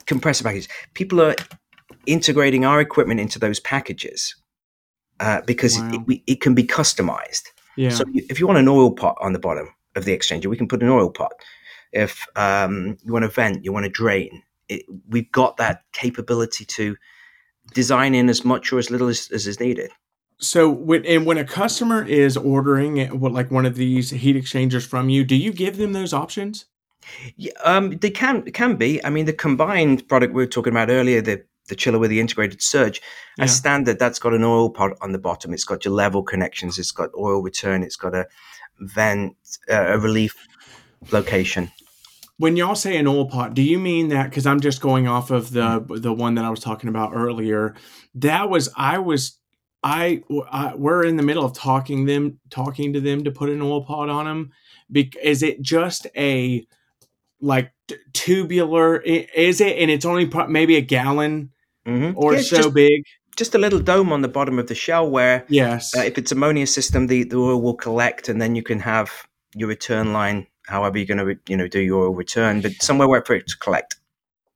compressor 0.06 0.44
packages. 0.44 0.68
People 0.94 1.22
are 1.22 1.36
integrating 2.06 2.66
our 2.66 2.80
equipment 2.82 3.20
into 3.20 3.40
those 3.40 3.60
packages 3.60 4.36
uh, 5.20 5.42
because 5.46 5.78
Wow. 5.78 6.04
it, 6.08 6.22
it 6.28 6.42
can 6.42 6.56
be 6.56 6.64
customized. 6.64 7.44
yeah 7.78 7.90
So 7.90 8.04
if 8.08 8.40
you 8.40 8.48
want 8.48 8.60
an 8.60 8.68
oil 8.68 8.92
pot 8.92 9.16
on 9.22 9.34
the 9.34 9.40
bottom 9.40 9.68
of 9.96 10.06
the 10.06 10.18
exchanger, 10.18 10.48
we 10.48 10.58
can 10.58 10.68
put 10.68 10.82
an 10.82 10.90
oil 10.90 11.10
pot. 11.12 11.34
If 11.92 12.26
um, 12.36 12.98
you 13.04 13.14
want 13.14 13.26
a 13.26 13.28
vent, 13.28 13.64
you 13.66 13.74
want 13.74 13.86
a 13.86 13.90
drain, 13.90 14.42
it, 14.70 14.86
we've 15.10 15.32
got 15.32 15.58
that 15.58 15.84
capability 15.92 16.66
to 16.66 16.96
design 17.74 18.16
in 18.16 18.30
as 18.30 18.44
much 18.46 18.72
or 18.74 18.80
as 18.80 18.90
little 18.90 19.10
as, 19.10 19.30
as 19.32 19.46
is 19.48 19.60
needed. 19.60 19.92
So 20.42 20.70
when 20.70 21.06
and 21.06 21.26
when 21.26 21.38
a 21.38 21.46
customer 21.46 22.04
is 22.04 22.36
ordering 22.38 23.08
what 23.20 23.32
like 23.32 23.52
one 23.52 23.66
of 23.66 23.76
these 23.76 24.10
heat 24.10 24.36
exchangers 24.36 24.86
from 24.86 25.08
you 25.10 25.24
do 25.24 25.36
you 25.36 25.52
give 25.54 25.78
them 25.78 25.94
those 25.94 26.14
options 26.14 26.66
Yeah, 27.36 27.52
um, 27.64 27.98
they 27.98 28.12
can 28.12 28.44
can 28.52 28.76
be. 28.78 29.04
I 29.04 29.10
mean, 29.10 29.26
the 29.26 29.34
combined 29.34 30.08
product 30.08 30.34
we 30.36 30.44
were 30.44 30.48
talking 30.56 30.74
about 30.74 30.90
earlier, 30.90 31.22
the 31.22 31.38
the 31.70 31.76
chiller 31.76 32.00
with 32.00 32.10
the 32.12 32.20
integrated 32.20 32.62
surge, 32.62 33.02
Yeah. 33.38 33.46
as 33.46 33.56
standard, 33.56 33.98
that's 34.00 34.20
got 34.20 34.34
an 34.34 34.44
oil 34.44 34.70
pot 34.70 34.92
on 35.02 35.12
the 35.12 35.20
bottom. 35.20 35.54
It's 35.54 35.64
got 35.72 35.84
your 35.86 35.96
level 35.96 36.22
connections. 36.24 36.78
It's 36.78 36.92
got 36.94 37.10
oil 37.18 37.42
return. 37.42 37.82
It's 37.84 37.96
got 37.98 38.14
a 38.14 38.26
vent, 38.96 39.36
uh, 39.70 39.96
a 39.96 39.98
relief 39.98 40.36
location. 41.12 41.72
when 42.38 42.56
y'all 42.58 42.76
say 42.76 42.98
an 42.98 43.08
oil 43.08 43.26
pot, 43.26 43.54
do 43.54 43.62
you 43.62 43.80
mean 43.80 44.10
that? 44.10 44.30
Because 44.30 44.46
I'm 44.46 44.60
just 44.60 44.82
going 44.82 45.08
off 45.08 45.32
of 45.32 45.52
the 45.52 45.84
the 46.08 46.14
one 46.14 46.36
that 46.36 46.46
I 46.46 46.50
was 46.50 46.60
talking 46.60 46.90
about 46.90 47.12
earlier. 47.16 47.74
That 48.16 48.50
was 48.50 48.70
I 48.76 48.98
was 49.00 49.38
I, 49.84 50.24
I 50.52 50.76
we're 50.76 51.04
in 51.06 51.16
the 51.18 51.24
middle 51.24 51.44
of 51.44 51.54
talking 51.54 52.06
them 52.06 52.40
talking 52.50 52.94
to 52.94 53.02
them 53.02 53.24
to 53.24 53.32
put 53.32 53.50
an 53.50 53.62
oil 53.62 53.84
pot 53.84 54.10
on 54.10 54.26
them. 54.26 54.52
Be, 54.92 55.12
is 55.22 55.42
it 55.42 55.62
just 55.62 56.08
a 56.16 56.66
like 57.40 57.72
t- 57.88 57.96
tubular? 58.14 58.98
Is 58.98 59.62
it 59.62 59.78
and 59.78 59.90
it's 59.90 60.06
only 60.06 60.28
pro- 60.28 60.48
maybe 60.48 60.76
a 60.76 60.82
gallon 60.82 61.52
hmm 61.86 62.12
or 62.16 62.36
it's 62.36 62.50
so 62.50 62.58
just, 62.58 62.74
big? 62.74 63.04
just 63.36 63.56
a 63.56 63.58
little 63.58 63.80
dome 63.80 64.14
on 64.14 64.22
the 64.22 64.28
bottom 64.28 64.60
of 64.60 64.68
the 64.68 64.76
shell 64.76 65.10
where, 65.10 65.46
Yes. 65.50 65.96
uh, 65.98 66.02
if 66.02 66.18
it's 66.18 66.32
ammonia 66.32 66.68
system, 66.68 67.08
the, 67.08 67.24
the 67.24 67.38
oil 67.38 67.60
will 67.62 67.74
collect, 67.74 68.30
and 68.30 68.40
then 68.40 68.56
you 68.56 68.62
can 68.62 68.80
have 68.80 69.10
your 69.56 69.68
return 69.70 70.14
line. 70.14 70.46
However, 70.68 71.00
you're 71.00 71.08
going 71.08 71.26
to 71.26 71.40
you 71.52 71.58
know 71.58 71.68
do 71.68 71.80
your 71.80 72.12
return, 72.12 72.62
but 72.62 72.74
somewhere 72.82 73.08
where 73.08 73.24
for 73.24 73.34
it 73.36 73.48
to 73.48 73.58
collect. 73.58 73.96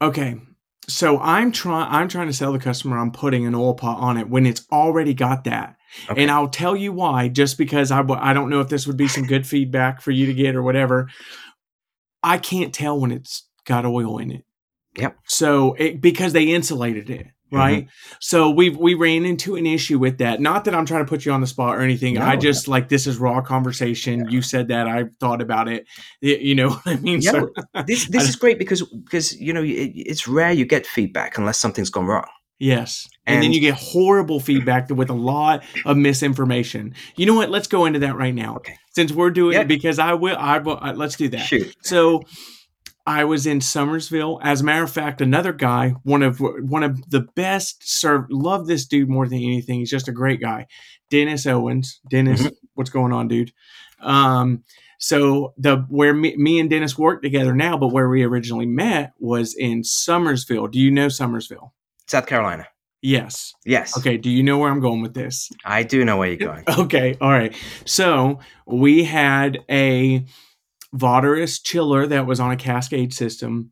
Okay. 0.02 0.40
So 0.88 1.20
I'm 1.20 1.52
trying 1.52 1.92
I'm 1.92 2.08
trying 2.08 2.28
to 2.28 2.34
sell 2.34 2.54
the 2.54 2.60
customer 2.60 2.98
I'm 2.98 3.12
putting 3.12 3.46
an 3.46 3.56
oil 3.56 3.74
pot 3.74 4.00
on 4.00 4.18
it 4.18 4.30
when 4.30 4.46
it's 4.46 4.66
already 4.72 5.14
got 5.14 5.46
that. 5.46 5.76
Okay. 6.10 6.22
And 6.22 6.32
I'll 6.32 6.50
tell 6.50 6.76
you 6.76 6.92
why 6.92 7.28
just 7.28 7.58
because 7.58 7.92
I 7.92 8.02
I 8.02 8.34
don't 8.34 8.50
know 8.50 8.60
if 8.60 8.70
this 8.70 8.86
would 8.88 8.98
be 8.98 9.08
some 9.08 9.26
good 9.26 9.48
feedback 9.48 10.02
for 10.02 10.12
you 10.12 10.26
to 10.26 10.34
get 10.34 10.56
or 10.56 10.64
whatever. 10.64 11.10
I 12.22 12.38
can't 12.38 12.74
tell 12.74 13.00
when 13.00 13.12
it's 13.12 13.48
got 13.66 13.86
oil 13.86 14.18
in 14.18 14.32
it. 14.32 14.46
Yep. 14.98 15.18
So 15.26 15.74
it, 15.74 16.02
because 16.02 16.34
they 16.34 16.46
insulated 16.46 17.10
it, 17.10 17.28
right? 17.52 17.88
So 18.20 18.50
we 18.50 18.70
we 18.70 18.94
ran 18.94 19.26
into 19.26 19.56
an 19.56 19.66
issue 19.66 19.98
with 20.00 20.18
that. 20.18 20.42
Not 20.42 20.66
that 20.66 20.76
I'm 20.76 20.86
trying 20.86 21.06
to 21.06 21.10
put 21.10 21.26
you 21.26 21.32
on 21.32 21.42
the 21.42 21.48
spot 21.48 21.76
or 21.76 21.82
anything. 21.82 22.18
I 22.18 22.36
No. 22.36 22.42
just 22.42 22.68
like 22.68 22.90
this 22.90 23.08
is 23.08 23.18
raw 23.18 23.42
conversation. 23.42 24.28
You 24.30 24.42
said 24.42 24.68
that 24.70 24.88
I 24.88 25.06
thought 25.20 25.42
about 25.42 25.68
it. 25.68 25.86
You 26.22 26.56
know 26.56 26.70
what 26.70 26.82
I 26.88 26.96
mean? 26.98 27.22
Yeah, 27.22 27.32
So 27.32 27.50
this 27.86 28.08
this 28.10 28.28
is 28.30 28.36
great 28.36 28.60
because 28.60 28.82
because 28.84 29.40
you 29.40 29.54
know 29.54 29.64
it, 29.64 29.92
it's 29.96 30.28
rare 30.28 30.52
you 30.52 30.66
get 30.66 30.86
feedback 30.86 31.38
unless 31.38 31.58
something's 31.58 31.90
gone 31.90 32.06
wrong. 32.08 32.26
Yes. 32.58 33.08
And, 33.26 33.44
then 33.44 33.52
you 33.52 33.60
get 33.60 33.74
horrible 33.74 34.40
feedback 34.40 34.90
with 34.90 35.10
a 35.10 35.14
lot 35.14 35.64
of 35.84 35.98
misinformation. 35.98 36.94
You 37.18 37.26
know 37.26 37.34
what? 37.34 37.50
Let's 37.50 37.68
go 37.68 37.84
into 37.86 38.00
that 38.00 38.16
right 38.16 38.34
now. 38.34 38.56
Okay. 38.58 38.78
Since 38.92 39.12
we're 39.12 39.32
doing 39.32 39.54
Yeah. 39.56 39.62
it 39.62 39.68
because 39.68 40.00
I 40.00 40.14
will 40.14 40.38
I 40.38 40.60
will 40.60 40.80
uh, 40.82 40.94
let's 40.94 41.18
do 41.18 41.28
that. 41.30 41.42
Shoot. 41.42 41.76
So 41.82 42.24
I 43.08 43.24
was 43.24 43.46
in 43.46 43.62
Summerville. 43.62 44.40
As 44.44 44.62
a 44.62 44.64
matter 44.64 44.84
of 44.84 44.92
fact, 44.92 45.22
another 45.22 45.54
guy, 45.54 45.90
one 46.04 46.24
of 46.24 46.40
one 46.40 46.84
of 46.84 47.08
the 47.10 47.22
best 47.36 47.78
serve 47.88 48.26
love 48.30 48.66
this 48.68 48.86
dude 48.86 49.10
more 49.10 49.28
than 49.28 49.38
anything. 49.38 49.80
He's 49.80 49.92
just 49.92 50.08
a 50.08 50.12
great 50.12 50.42
guy. 50.42 50.68
Dennis 51.12 51.46
Owens. 51.46 52.00
Dennis, 52.10 52.42
Mhm. 52.44 52.52
what's 52.74 52.90
going 52.90 53.14
on, 53.14 53.28
dude? 53.28 53.52
Um 54.02 54.64
so 54.98 55.54
the 55.58 55.86
where 55.90 56.14
me, 56.14 56.36
me 56.38 56.60
and 56.60 56.70
Dennis 56.70 56.98
work 56.98 57.22
together 57.22 57.54
now, 57.54 57.78
but 57.78 57.90
where 57.90 58.10
we 58.10 58.24
originally 58.24 58.66
met 58.66 59.12
was 59.20 59.54
in 59.54 59.84
Summerville. 59.84 60.68
Do 60.68 60.80
you 60.80 60.90
know 60.90 61.08
Summerville? 61.10 61.74
South 62.08 62.26
Carolina. 62.26 62.68
Yes. 63.02 63.54
Yes. 63.66 63.96
Okay. 63.98 64.18
Do 64.18 64.32
you 64.32 64.42
know 64.42 64.58
where 64.58 64.72
I'm 64.72 64.80
going 64.80 65.02
with 65.02 65.14
this? 65.14 65.52
I 65.64 65.84
do 65.84 66.04
know 66.06 66.18
where 66.18 66.30
you're 66.30 66.38
going. 66.54 66.64
Okay. 66.68 67.16
All 67.22 67.30
right. 67.30 67.54
So 67.86 68.40
we 68.66 69.04
had 69.04 69.60
a 69.70 70.26
Vahterus 70.96 71.60
chiller 71.64 72.08
that 72.08 72.26
was 72.26 72.40
on 72.40 72.52
a 72.52 72.56
cascade 72.58 73.14
system 73.14 73.72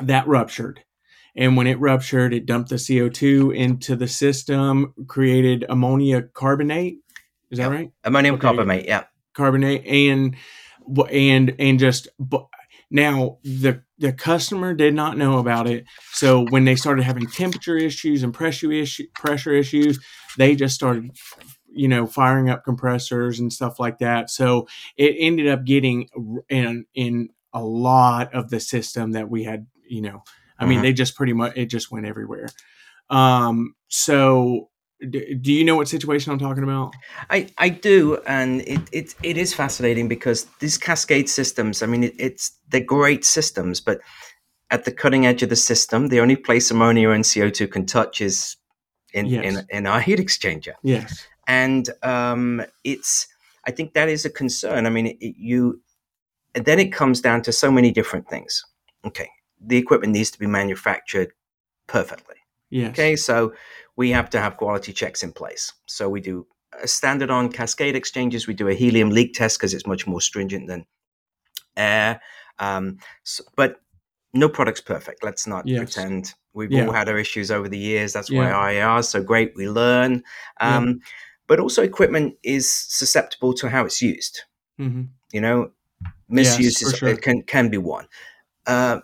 that 0.00 0.26
ruptured. 0.26 0.80
And 1.34 1.56
when 1.56 1.66
it 1.66 1.78
ruptured, 1.78 2.32
it 2.32 2.46
dumped 2.46 2.70
the 2.70 2.76
CO2 2.76 3.54
into 3.54 3.94
the 3.96 4.08
system, 4.08 4.94
created 5.06 5.64
ammonia 5.68 6.22
carbonate. 6.22 6.98
Is 7.50 7.58
that 7.58 7.64
Yep. 7.64 7.72
right? 7.72 7.90
Ammonium 8.04 8.34
Okay. 8.36 8.46
carbamate. 8.48 8.86
Yeah. 8.86 9.04
carbonate 9.34 9.84
and 9.86 10.34
and 11.12 11.54
and 11.58 11.78
just 11.78 12.08
now 12.90 13.36
the 13.42 13.82
the 13.98 14.12
customer 14.12 14.72
did 14.72 14.94
not 14.94 15.18
know 15.18 15.38
about 15.38 15.66
it 15.68 15.84
so 16.12 16.46
when 16.48 16.64
they 16.64 16.74
started 16.76 17.02
having 17.02 17.26
temperature 17.26 17.76
issues 17.76 18.22
and 18.22 18.32
pressure 18.32 18.72
issue 18.72 19.04
pressure 19.14 19.52
issues 19.52 19.98
they 20.38 20.54
just 20.54 20.74
started 20.74 21.10
you 21.76 21.88
know 21.88 22.06
firing 22.06 22.48
up 22.50 22.64
compressors 22.64 23.38
and 23.40 23.52
stuff 23.52 23.78
like 23.78 23.98
that 23.98 24.30
so 24.30 24.66
it 24.96 25.14
ended 25.18 25.46
up 25.48 25.64
getting 25.64 26.08
in 26.48 26.84
in 26.94 27.28
a 27.52 27.62
lot 27.62 28.32
of 28.34 28.50
the 28.50 28.60
system 28.60 29.12
that 29.12 29.28
we 29.30 29.44
had 29.44 29.66
you 29.88 30.00
know 30.02 30.22
i 30.58 30.64
mean 30.66 30.78
Mhm. 30.80 30.82
they 30.82 30.92
just 30.92 31.14
pretty 31.16 31.32
much 31.32 31.52
it 31.56 31.66
just 31.66 31.90
went 31.90 32.06
everywhere 32.06 32.48
um 33.10 33.74
so 33.88 34.68
d- 35.10 35.34
do 35.34 35.52
you 35.52 35.64
know 35.64 35.76
what 35.76 35.88
situation 35.88 36.32
i'm 36.32 36.38
talking 36.38 36.64
about 36.64 36.92
I, 37.30 37.48
I 37.58 37.68
do, 37.70 38.18
and 38.26 38.60
it, 38.62 38.80
it 38.92 39.14
it 39.22 39.36
is 39.36 39.54
fascinating 39.54 40.08
because 40.08 40.44
these 40.60 40.78
cascade 40.78 41.28
systems. 41.28 41.82
I 41.82 41.86
mean, 41.86 42.04
it, 42.04 42.14
it's 42.18 42.52
they're 42.68 42.80
great 42.84 43.24
systems, 43.24 43.80
but 43.80 44.00
at 44.70 44.84
the 44.84 44.92
cutting 44.92 45.26
edge 45.26 45.42
of 45.42 45.48
the 45.48 45.56
system, 45.56 46.08
the 46.08 46.20
only 46.20 46.36
place 46.36 46.70
ammonia 46.70 47.10
and 47.10 47.24
CO 47.24 47.50
two 47.50 47.68
can 47.68 47.86
touch 47.86 48.20
is 48.20 48.56
in 49.12 49.26
Yes. 49.26 49.44
in, 49.44 49.66
in 49.78 49.86
our 49.86 50.00
heat 50.00 50.18
exchanger, 50.18 50.74
yes 50.82 51.26
and 51.46 51.88
um, 52.02 52.62
it's. 52.84 53.26
I 53.66 53.72
think 53.72 53.94
that 53.94 54.08
is 54.08 54.24
a 54.24 54.30
concern. 54.30 54.86
I 54.86 54.90
mean, 54.90 55.06
it, 55.08 55.16
it- 55.20 55.36
you. 55.38 55.80
Then 56.54 56.78
it 56.78 56.90
comes 56.90 57.20
down 57.20 57.42
to 57.42 57.52
so 57.52 57.70
many 57.70 57.90
different 57.90 58.28
things. 58.30 58.64
Okay, 59.04 59.28
the 59.60 59.76
equipment 59.76 60.12
needs 60.14 60.30
to 60.30 60.38
be 60.38 60.46
manufactured 60.46 61.32
perfectly. 61.86 62.36
yes 62.70 62.90
Okay, 62.90 63.14
so 63.16 63.52
we 63.96 64.10
have 64.10 64.30
to 64.30 64.40
have 64.40 64.56
quality 64.56 64.92
checks 64.92 65.22
in 65.22 65.32
place. 65.32 65.72
So 65.86 66.08
we 66.08 66.20
do 66.20 66.46
a 66.82 66.88
standard 66.88 67.30
on 67.30 67.52
cascade 67.52 67.94
exchanges. 67.94 68.46
We 68.46 68.54
do 68.54 68.68
a 68.68 68.74
helium 68.74 69.10
leak 69.10 69.34
test 69.34 69.58
because 69.58 69.74
it's 69.74 69.86
much 69.86 70.06
more 70.06 70.20
stringent 70.22 70.66
than 70.66 70.86
air. 71.76 72.20
Um, 72.58 72.98
s 73.24 73.40
but 73.56 73.80
no 74.32 74.48
product's 74.48 74.80
perfect. 74.80 75.22
Let's 75.24 75.46
not 75.46 75.66
Yes. 75.66 75.78
pretend. 75.78 76.34
We've 76.54 76.72
Yeah. 76.72 76.86
all 76.86 76.92
had 76.92 77.08
our 77.08 77.18
issues 77.18 77.50
over 77.50 77.68
the 77.68 77.78
years. 77.78 78.12
That's 78.12 78.30
Yeah. 78.30 78.38
why 78.40 78.72
IAR 78.74 79.00
is 79.00 79.08
so 79.08 79.22
great. 79.22 79.54
We 79.56 79.68
learn. 79.68 80.22
Um, 80.60 81.00
But 81.46 81.60
also, 81.60 81.82
equipment 81.82 82.36
is 82.42 82.70
susceptible 82.70 83.52
to 83.54 83.68
how 83.68 83.84
it's 83.84 84.02
used. 84.02 84.42
hmm 84.78 85.02
You 85.32 85.40
know, 85.40 85.70
Misuse 86.28 86.82
Yes, 86.82 86.92
is, 86.92 86.98
sure. 86.98 87.16
can 87.16 87.42
can 87.42 87.68
be 87.68 87.78
one. 87.78 88.06
Uh, 88.66 89.00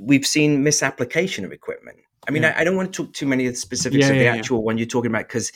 we've 0.00 0.26
seen 0.26 0.62
misapplication 0.64 1.44
of 1.44 1.52
equipment. 1.52 1.98
I 2.26 2.30
mean, 2.30 2.42
Yeah. 2.42 2.54
I, 2.56 2.60
I 2.60 2.64
don't 2.64 2.76
want 2.76 2.92
to 2.92 3.04
talk 3.04 3.12
too 3.12 3.26
many 3.26 3.46
of 3.46 3.52
the 3.52 3.58
specifics 3.58 4.06
Yeah, 4.06 4.12
of 4.12 4.18
the 4.18 4.24
yeah, 4.24 4.32
actual 4.34 4.64
one 4.64 4.78
you're 4.78 4.86
talking 4.86 5.10
about 5.10 5.28
because 5.28 5.52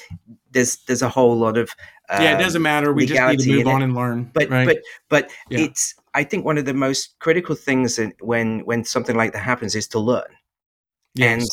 there's 0.50 0.76
there's 0.86 1.02
a 1.02 1.08
whole 1.08 1.36
lot 1.36 1.56
of 1.56 1.70
uh, 2.08 2.18
yeah, 2.22 2.36
it 2.36 2.38
doesn't 2.38 2.62
matter. 2.62 2.92
We 2.92 3.06
just 3.06 3.20
need 3.20 3.40
to 3.40 3.52
move 3.56 3.66
on 3.66 3.82
and 3.82 3.94
learn. 3.94 4.30
but 4.34 4.50
right? 4.50 4.66
but 4.66 4.78
but 5.08 5.30
it's 5.50 5.94
I 6.14 6.24
think 6.24 6.44
one 6.44 6.58
of 6.58 6.64
the 6.66 6.74
most 6.74 7.18
critical 7.20 7.54
things 7.54 7.98
in, 7.98 8.12
when 8.20 8.60
when 8.60 8.84
something 8.84 9.16
like 9.16 9.32
that 9.32 9.42
happens 9.42 9.74
is 9.74 9.88
to 9.88 9.98
learn. 9.98 10.28
Yes. 11.14 11.40
And 11.40 11.48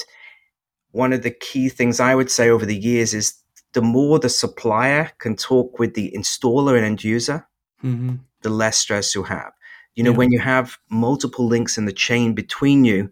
one 0.91 1.13
of 1.13 1.23
the 1.23 1.31
key 1.31 1.69
things 1.69 1.99
I 1.99 2.15
would 2.15 2.29
say 2.31 2.49
over 2.49 2.65
the 2.65 2.77
years 2.77 3.13
is 3.13 3.33
the 3.75 3.81
more 3.81 4.17
the 4.19 4.29
supplier 4.29 5.11
can 5.19 5.35
talk 5.35 5.79
with 5.79 5.93
the 5.93 6.11
installer 6.17 6.75
and 6.77 6.85
end 6.85 7.03
user, 7.03 7.47
Mhm. 7.83 8.19
the 8.41 8.49
less 8.49 8.77
stress 8.77 9.13
you'll 9.13 9.25
have. 9.39 9.51
You 9.95 10.03
know, 10.03 10.11
Yeah. 10.11 10.17
when 10.17 10.31
you 10.31 10.39
have 10.39 10.77
multiple 10.89 11.45
links 11.47 11.77
in 11.77 11.85
the 11.85 11.93
chain 12.07 12.33
between 12.33 12.85
you, 12.85 13.11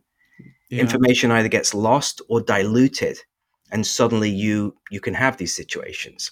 yeah. 0.70 0.82
information 0.82 1.32
either 1.32 1.50
gets 1.50 1.74
lost 1.74 2.22
or 2.30 2.42
diluted, 2.42 3.18
and 3.72 3.86
suddenly 3.86 4.30
you 4.30 4.76
you 4.90 5.00
can 5.02 5.14
have 5.14 5.38
these 5.38 5.54
situations. 5.62 6.32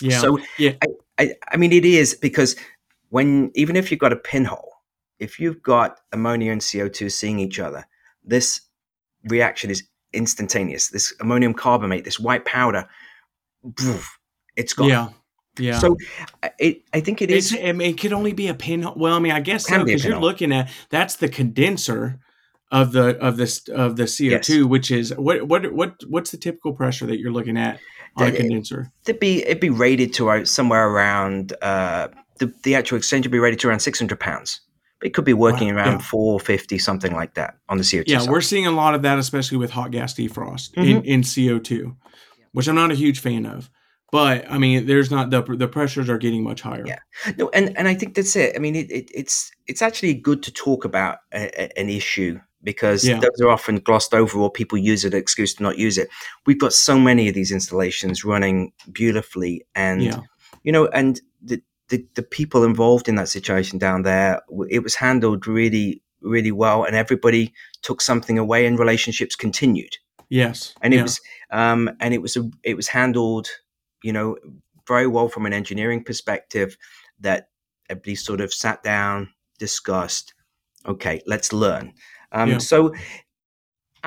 yeah. 0.00 0.20
So 0.20 0.38
Yeah. 0.58 0.74
I, 0.82 0.88
I 1.22 1.24
I 1.52 1.56
mean 1.56 1.72
it 1.72 1.84
is 1.84 2.14
because 2.14 2.56
when 3.10 3.50
even 3.54 3.76
if 3.76 3.90
you've 3.90 4.00
got 4.06 4.12
a 4.12 4.16
pinhole, 4.32 4.72
if 5.18 5.38
you've 5.40 5.62
got 5.62 5.90
ammonia 6.12 6.50
and 6.52 6.62
CO2 6.62 7.08
seeing 7.10 7.38
each 7.38 7.58
other, 7.60 7.82
this 8.24 8.60
reaction 9.28 9.70
is 9.70 9.82
instantaneous. 10.12 10.88
This 10.88 11.12
ammonium 11.20 11.54
carbamate, 11.54 12.04
this 12.04 12.18
white 12.20 12.44
powder, 12.44 12.88
it's 14.56 14.72
gone. 14.74 14.88
yeah. 14.88 15.08
Yeah. 15.58 15.78
So 15.78 15.96
I- 16.42 16.50
it, 16.58 16.82
I 16.92 17.00
think 17.00 17.22
it 17.22 17.30
It's. 17.30 17.54
I 17.54 17.70
mean, 17.72 17.92
it 17.92 18.00
could 18.00 18.12
only 18.12 18.32
be 18.32 18.48
a 18.48 18.54
pinhole. 18.54 18.94
Well, 18.96 19.14
I 19.14 19.20
mean, 19.20 19.32
I 19.32 19.40
guess 19.40 19.66
so 19.68 19.84
because 19.84 20.04
you're 20.04 20.18
looking 20.18 20.52
at 20.52 20.68
that's 20.90 21.16
the 21.16 21.28
condenser 21.28 22.18
of 22.72 22.90
the 22.90 23.16
of 23.18 23.36
this 23.36 23.68
of 23.68 23.96
the 23.96 24.06
CO 24.06 24.38
two, 24.38 24.66
which 24.66 24.90
is 24.90 25.14
what 25.16 25.46
what 25.46 25.72
what 25.72 25.94
what's 26.08 26.32
the 26.32 26.38
typical 26.38 26.72
pressure 26.72 27.06
that 27.06 27.18
you're 27.20 27.30
looking 27.32 27.56
at 27.56 27.78
on 28.16 28.26
a 28.28 28.32
condenser? 28.32 28.90
It'd 29.06 29.20
be 29.20 29.44
it'd 29.44 29.60
be 29.60 29.70
rated 29.70 30.12
to 30.14 30.28
uh, 30.30 30.44
somewhere 30.44 30.88
around 30.88 31.52
uh, 31.62 32.08
the 32.40 32.52
the 32.64 32.74
actual 32.74 32.98
exchange 32.98 33.24
would 33.24 33.30
be 33.32 33.38
rated 33.38 33.60
to 33.60 33.68
around 33.68 33.78
six 33.80 34.00
hundred 34.00 34.18
pounds. 34.18 34.60
It 35.04 35.10
could 35.14 35.24
be 35.24 35.34
working 35.34 35.68
Wow, 35.68 35.82
around 35.82 35.92
yeah. 36.00 36.06
four 36.06 36.40
fifty, 36.40 36.78
something 36.78 37.12
like 37.12 37.34
that, 37.34 37.58
on 37.68 37.76
the 37.78 37.84
CO2 37.84 38.04
Yeah, 38.08 38.18
side. 38.20 38.30
we're 38.30 38.40
seeing 38.40 38.66
a 38.66 38.72
lot 38.72 38.94
of 38.96 39.02
that, 39.02 39.18
especially 39.20 39.58
with 39.58 39.70
hot 39.70 39.92
gas 39.92 40.14
defrost 40.14 40.72
Mm-hmm. 40.72 40.80
in, 40.82 41.04
in 41.04 41.22
CO 41.22 41.60
two, 41.60 41.94
which 42.54 42.66
I'm 42.68 42.74
not 42.76 42.90
a 42.90 42.94
huge 42.94 43.20
fan 43.20 43.44
of. 43.46 43.68
But 44.12 44.50
I 44.50 44.58
mean, 44.58 44.86
there's 44.86 45.10
not 45.10 45.30
the 45.30 45.42
the 45.42 45.68
pressures 45.68 46.08
are 46.08 46.18
getting 46.18 46.44
much 46.44 46.62
higher. 46.62 46.84
Yeah. 46.86 47.00
No, 47.36 47.50
and 47.52 47.76
and 47.76 47.88
I 47.88 47.94
think 47.94 48.14
that's 48.14 48.36
it. 48.36 48.54
I 48.56 48.58
mean, 48.60 48.76
it, 48.76 48.90
it, 48.90 49.10
it's 49.12 49.50
it's 49.66 49.82
actually 49.82 50.14
good 50.14 50.42
to 50.44 50.52
talk 50.52 50.84
about 50.84 51.18
a, 51.32 51.50
a- 51.62 51.78
an 51.80 51.88
issue 51.90 52.38
because 52.62 53.04
Yeah. 53.06 53.18
those 53.20 53.40
are 53.42 53.50
often 53.50 53.80
glossed 53.80 54.14
over 54.14 54.38
or 54.38 54.50
people 54.50 54.78
use 54.78 55.04
it 55.04 55.12
an 55.14 55.20
excuse 55.20 55.52
to 55.54 55.62
not 55.64 55.78
use 55.78 55.98
it. 55.98 56.08
We've 56.46 56.58
got 56.60 56.72
so 56.72 56.98
many 56.98 57.28
of 57.28 57.34
these 57.34 57.50
installations 57.52 58.24
running 58.24 58.72
beautifully, 58.92 59.66
and 59.74 60.02
Yeah. 60.02 60.20
you 60.62 60.70
know, 60.72 60.86
and 60.88 61.20
the, 61.42 61.60
the 61.88 62.06
the 62.14 62.22
people 62.22 62.62
involved 62.64 63.08
in 63.08 63.16
that 63.16 63.28
situation 63.28 63.78
down 63.80 64.02
there, 64.02 64.40
it 64.70 64.82
was 64.84 64.94
handled 64.94 65.46
really 65.48 66.02
really 66.20 66.52
well, 66.52 66.84
and 66.84 66.94
everybody 66.96 67.52
took 67.82 68.00
something 68.00 68.38
away, 68.38 68.64
and 68.64 68.78
relationships 68.78 69.34
continued 69.36 69.96
Yes. 70.34 70.74
and 70.82 70.92
it 70.92 70.96
yeah. 70.96 71.02
was 71.04 71.20
um, 71.52 71.90
and 72.00 72.12
it 72.12 72.20
was 72.20 72.36
a, 72.36 72.50
it 72.64 72.74
was 72.74 72.88
handled, 72.88 73.46
you 74.02 74.12
know, 74.12 74.36
very 74.88 75.06
well 75.06 75.28
from 75.28 75.46
an 75.46 75.52
engineering 75.52 76.02
perspective. 76.02 76.76
That 77.20 77.50
everybody 77.88 78.16
sort 78.16 78.40
of 78.40 78.52
sat 78.52 78.82
down, 78.82 79.28
discussed. 79.60 80.34
Okay, 80.86 81.22
let's 81.26 81.52
learn. 81.52 81.92
Um, 82.32 82.50
Yeah. 82.50 82.58
So, 82.58 82.88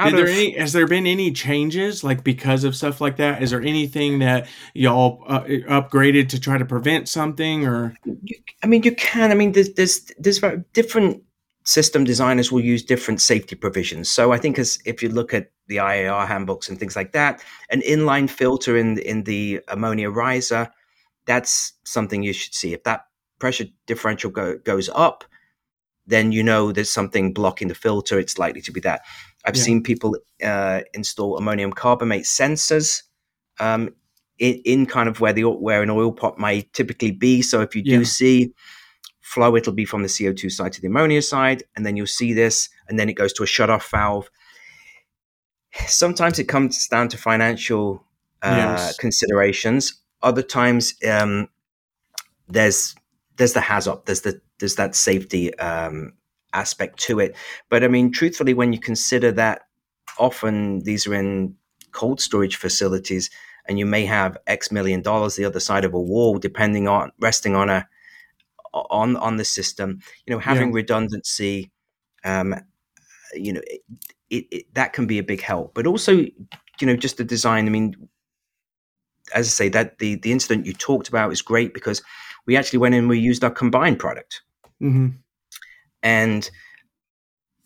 Did 0.03 0.15
there 0.15 0.25
of 0.25 0.29
any, 0.29 0.51
has 0.59 0.73
there 0.73 0.85
been 0.85 1.07
any 1.07 1.31
changes 1.31 2.03
like 2.03 2.25
because 2.25 2.65
of 2.65 2.75
stuff 2.75 2.99
like 2.99 3.15
that? 3.17 3.41
Is 3.41 3.51
there 3.51 3.61
anything 3.61 4.19
that 4.19 4.47
y'all 4.73 5.23
uh, 5.27 5.43
upgraded 5.43 6.27
to 6.29 6.39
try 6.41 6.57
to 6.57 6.65
prevent 6.65 7.07
something 7.07 7.65
or? 7.65 7.95
you, 8.03 8.35
I 8.61 8.67
mean, 8.67 8.83
you 8.83 8.93
can. 8.93 9.31
I 9.31 9.33
mean, 9.33 9.53
there's 9.53 9.73
there's 9.75 10.11
there's 10.19 10.41
different 10.73 11.23
system 11.67 12.05
designers 12.05 12.49
will 12.49 12.61
use 12.61 12.81
different 12.81 13.19
safety 13.19 13.53
provisions. 13.53 14.09
So 14.09 14.31
I 14.31 14.37
think 14.37 14.57
as 14.57 14.79
if 14.85 15.03
you 15.03 15.09
look 15.09 15.33
at 15.33 15.51
the 15.67 15.75
IAR 15.77 16.25
handbooks 16.25 16.69
and 16.69 16.79
things 16.79 16.95
like 16.95 17.11
that, 17.11 17.43
an 17.69 17.81
inline 17.81 18.29
filter 18.29 18.77
in 18.77 18.97
in 18.99 19.23
the 19.23 19.59
ammonia 19.67 20.09
riser, 20.09 20.69
that's 21.25 21.73
something 21.83 22.23
you 22.23 22.31
should 22.31 22.53
see. 22.53 22.73
If 22.73 22.83
that 22.83 23.01
pressure 23.39 23.65
differential 23.85 24.31
go, 24.31 24.57
goes 24.63 24.89
up, 24.95 25.25
then 26.07 26.31
you 26.31 26.41
know 26.41 26.71
there's 26.71 26.89
something 26.89 27.33
blocking 27.33 27.67
the 27.67 27.75
filter. 27.75 28.17
It's 28.17 28.37
likely 28.37 28.61
to 28.61 28.71
be 28.71 28.79
that. 28.81 29.01
I've 29.43 29.57
Yeah. 29.57 29.63
seen 29.63 29.83
people 29.83 30.15
uh, 30.41 30.81
install 30.93 31.37
ammonium 31.37 31.73
carbamate 31.73 32.25
sensors 32.25 33.03
um, 33.59 33.89
in, 34.39 34.61
in 34.63 34.85
kind 34.85 35.09
of 35.09 35.19
where 35.19 35.33
the 35.33 35.43
where 35.43 35.83
an 35.83 35.89
oil 35.89 36.13
pot 36.13 36.39
might 36.39 36.71
typically 36.71 37.11
be. 37.11 37.41
So 37.41 37.59
if 37.61 37.75
you 37.75 37.83
do 37.83 37.99
Yeah. 37.99 38.03
see 38.03 38.53
flow, 39.27 39.55
it'll 39.55 39.73
be 39.73 39.85
from 39.85 40.01
the 40.03 40.07
CO2 40.09 40.49
side 40.49 40.71
to 40.73 40.81
the 40.81 40.87
ammonia 40.87 41.21
side, 41.21 41.63
and 41.75 41.85
then 41.85 41.95
you'll 41.97 42.07
see 42.07 42.33
this, 42.33 42.69
and 42.87 42.97
then 42.97 43.09
it 43.09 43.13
goes 43.13 43.33
to 43.33 43.43
a 43.43 43.47
shut-off 43.47 43.89
valve. 43.91 44.29
Sometimes 45.87 46.39
it 46.39 46.45
comes 46.45 46.87
down 46.87 47.09
to 47.09 47.17
financial 47.17 48.03
uh, 48.41 48.55
Yes. 48.57 48.97
considerations. 48.97 50.01
Other 50.21 50.41
times, 50.41 50.93
um, 51.07 51.49
there's 52.47 52.95
there's 53.37 53.53
the 53.53 53.59
HAZOP, 53.59 54.05
there's 54.05 54.21
the 54.21 54.41
there's 54.59 54.75
that 54.75 54.95
safety 54.95 55.53
um, 55.59 56.13
aspect 56.53 56.97
to 57.01 57.19
it. 57.19 57.35
But 57.69 57.83
I 57.83 57.87
mean, 57.89 58.11
truthfully, 58.11 58.53
when 58.53 58.73
you 58.73 58.79
consider 58.79 59.31
that 59.33 59.67
often 60.17 60.79
these 60.79 61.05
are 61.05 61.13
in 61.13 61.55
cold 61.91 62.21
storage 62.21 62.55
facilities, 62.55 63.29
and 63.67 63.77
you 63.77 63.85
may 63.85 64.05
have 64.05 64.37
X 64.47 64.71
million 64.71 65.01
dollars 65.01 65.35
the 65.35 65.45
other 65.45 65.59
side 65.59 65.85
of 65.85 65.93
a 65.93 65.99
wall, 66.01 66.39
depending 66.39 66.87
on 66.87 67.11
resting 67.19 67.55
on 67.55 67.69
a 67.69 67.87
on 68.89 69.15
on 69.17 69.37
the 69.37 69.45
system. 69.45 69.99
You 70.25 70.33
know, 70.33 70.39
having 70.39 70.71
redundancy, 70.71 71.71
um, 72.23 72.55
you 73.33 73.53
know, 73.53 73.61
it, 73.67 73.81
it, 74.29 74.45
it, 74.51 74.73
that 74.75 74.93
can 74.93 75.07
be 75.07 75.19
a 75.19 75.23
big 75.23 75.41
help. 75.41 75.73
But 75.73 75.87
also, 75.87 76.13
you 76.13 76.87
know, 76.87 76.95
just 76.95 77.17
the 77.17 77.23
design. 77.23 77.65
I 77.65 77.69
mean, 77.69 77.95
as 79.33 79.47
I 79.47 79.49
say, 79.49 79.69
that 79.69 79.99
the 79.99 80.15
the 80.15 80.31
incident 80.31 80.65
you 80.65 80.73
talked 80.73 81.07
about 81.09 81.31
is 81.31 81.41
great 81.41 81.73
because 81.73 82.01
we 82.45 82.55
actually 82.55 82.79
went 82.79 82.95
in 82.95 82.99
and 82.99 83.09
we 83.09 83.19
used 83.19 83.43
our 83.43 83.51
combined 83.51 83.99
product 83.99 84.41
Mm-hmm. 84.81 85.07
and 86.03 86.51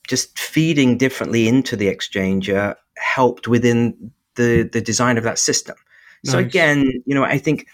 just 0.08 0.40
feeding 0.40 0.98
differently 0.98 1.46
into 1.50 1.76
the 1.76 1.94
exchanger 1.94 2.76
helped 2.96 3.50
within 3.50 4.12
the 4.36 4.64
the 4.64 4.80
design 4.80 5.18
of 5.18 5.26
that 5.26 5.38
system 5.38 5.76
so 6.24 6.38
again 6.38 6.90
you 7.06 7.14
know 7.14 7.26
i 7.26 7.38
think 7.38 7.68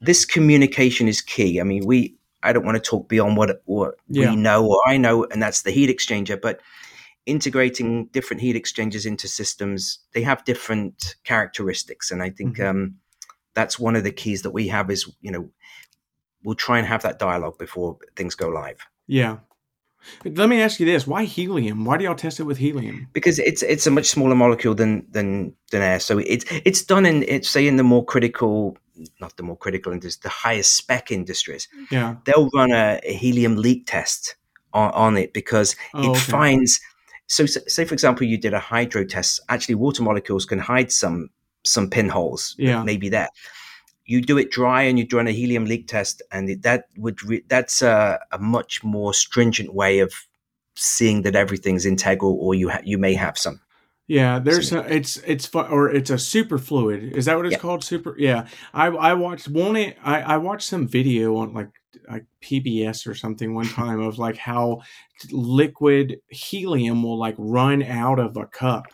this 0.00 0.24
communication 0.24 1.08
is 1.08 1.20
key 1.20 1.60
i 1.60 1.64
mean 1.64 1.84
we 1.84 2.14
i 2.42 2.52
don't 2.52 2.64
want 2.64 2.76
to 2.76 2.90
talk 2.90 3.08
beyond 3.08 3.36
what 3.36 3.62
what 3.64 3.94
Yeah. 4.08 4.30
we 4.30 4.36
know 4.36 4.66
or 4.66 4.80
i 4.86 4.96
know 4.96 5.24
and 5.24 5.42
that's 5.42 5.62
the 5.62 5.70
heat 5.70 5.90
exchanger 5.90 6.40
but 6.40 6.60
integrating 7.24 8.06
different 8.12 8.40
heat 8.40 8.56
exchangers 8.56 9.04
into 9.06 9.26
systems 9.28 9.98
they 10.12 10.22
have 10.22 10.44
different 10.44 11.16
characteristics 11.24 12.10
and 12.10 12.22
i 12.22 12.30
think 12.30 12.58
Mhm. 12.58 12.68
um 12.70 12.94
that's 13.54 13.78
one 13.78 13.96
of 13.96 14.04
the 14.04 14.12
keys 14.12 14.42
that 14.42 14.50
we 14.52 14.68
have 14.68 14.90
is 14.90 15.10
you 15.20 15.30
know 15.32 15.48
we'll 16.44 16.54
try 16.54 16.78
and 16.78 16.86
have 16.86 17.02
that 17.02 17.18
dialogue 17.18 17.58
before 17.58 17.96
things 18.14 18.34
go 18.34 18.48
live 18.48 18.78
Yeah. 19.08 19.38
Let 20.24 20.48
me 20.48 20.60
ask 20.62 20.78
you 20.78 20.86
this: 20.86 21.04
Why 21.04 21.24
helium? 21.24 21.84
Why 21.84 21.96
do 21.96 22.04
y'all 22.04 22.14
test 22.14 22.38
it 22.38 22.44
with 22.44 22.58
helium? 22.58 23.08
because 23.12 23.40
it's 23.40 23.62
it's 23.62 23.88
a 23.88 23.90
much 23.90 24.06
smaller 24.06 24.36
molecule 24.36 24.74
than 24.74 25.04
than 25.10 25.52
than 25.72 25.82
air. 25.82 25.98
So 25.98 26.18
it's 26.18 26.44
it's 26.64 26.84
done 26.84 27.06
in 27.06 27.24
it's 27.24 27.48
say 27.48 27.66
in 27.66 27.74
the 27.76 27.82
more 27.82 28.04
critical, 28.04 28.76
not 29.20 29.36
the 29.36 29.42
more 29.42 29.56
critical 29.56 29.92
industries, 29.92 30.18
the 30.22 30.28
highest 30.28 30.74
spec 30.76 31.10
industries. 31.10 31.68
Mm. 31.76 31.90
Yeah. 31.90 32.16
They'll 32.24 32.48
run 32.54 32.72
a, 32.72 33.00
a 33.02 33.12
helium 33.14 33.56
leak 33.56 33.86
test 33.86 34.36
on, 34.72 34.90
on 34.92 35.16
it 35.16 35.32
because 35.32 35.76
Oh, 35.94 36.02
it 36.04 36.10
okay. 36.10 36.20
finds. 36.20 36.80
So 37.26 37.44
s- 37.44 37.58
say 37.66 37.84
for 37.84 37.94
example, 37.94 38.26
you 38.26 38.38
did 38.38 38.54
a 38.54 38.60
hydro 38.60 39.04
test. 39.04 39.40
Actually, 39.48 39.74
water 39.76 40.02
molecules 40.02 40.44
can 40.46 40.58
hide 40.58 40.92
some 40.92 41.30
some 41.64 41.90
pinholes. 41.90 42.54
Yeah. 42.58 42.82
maybe 42.84 43.08
there. 43.08 43.28
You 44.04 44.20
do 44.22 44.38
it 44.38 44.52
dry 44.52 44.82
and 44.84 44.98
you 45.00 45.06
run 45.12 45.26
a 45.26 45.32
helium 45.32 45.64
leak 45.64 45.88
test, 45.88 46.22
and 46.30 46.48
it, 46.48 46.62
that 46.62 46.84
would 46.96 47.22
re- 47.24 47.42
that's 47.48 47.82
a, 47.82 48.20
a 48.30 48.38
much 48.38 48.84
more 48.84 49.12
stringent 49.12 49.74
way 49.74 49.98
of 49.98 50.12
seeing 50.76 51.22
that 51.22 51.34
everything's 51.34 51.84
integral, 51.84 52.38
or 52.40 52.54
you 52.54 52.68
ha- 52.70 52.82
you 52.84 52.98
may 52.98 53.14
have 53.14 53.36
some. 53.36 53.60
Yeah, 54.08 54.38
there's 54.38 54.72
a, 54.72 54.80
it's 54.94 55.16
it's 55.18 55.46
fu- 55.46 55.58
or 55.60 55.90
it's 55.90 56.10
a 56.10 56.18
super 56.18 56.58
fluid. 56.58 57.16
Is 57.16 57.24
that 57.24 57.36
what 57.36 57.46
it's 57.46 57.54
Yeah. 57.54 57.58
called? 57.58 57.82
Super. 57.82 58.14
Yeah, 58.18 58.46
I 58.72 58.86
I 58.86 59.14
watched 59.14 59.48
one. 59.48 59.74
It 59.76 59.96
I 60.04 60.22
I 60.22 60.36
watched 60.36 60.68
some 60.68 60.86
video 60.86 61.36
on 61.36 61.52
like 61.52 61.70
like 62.08 62.24
PBS 62.40 63.06
or 63.08 63.14
something 63.16 63.54
one 63.54 63.66
time 63.82 64.00
of 64.00 64.18
like 64.18 64.36
how 64.36 64.82
liquid 65.32 66.20
helium 66.28 67.02
will 67.02 67.18
like 67.18 67.34
run 67.38 67.82
out 67.82 68.18
of 68.18 68.36
a 68.36 68.46
cup. 68.46 68.86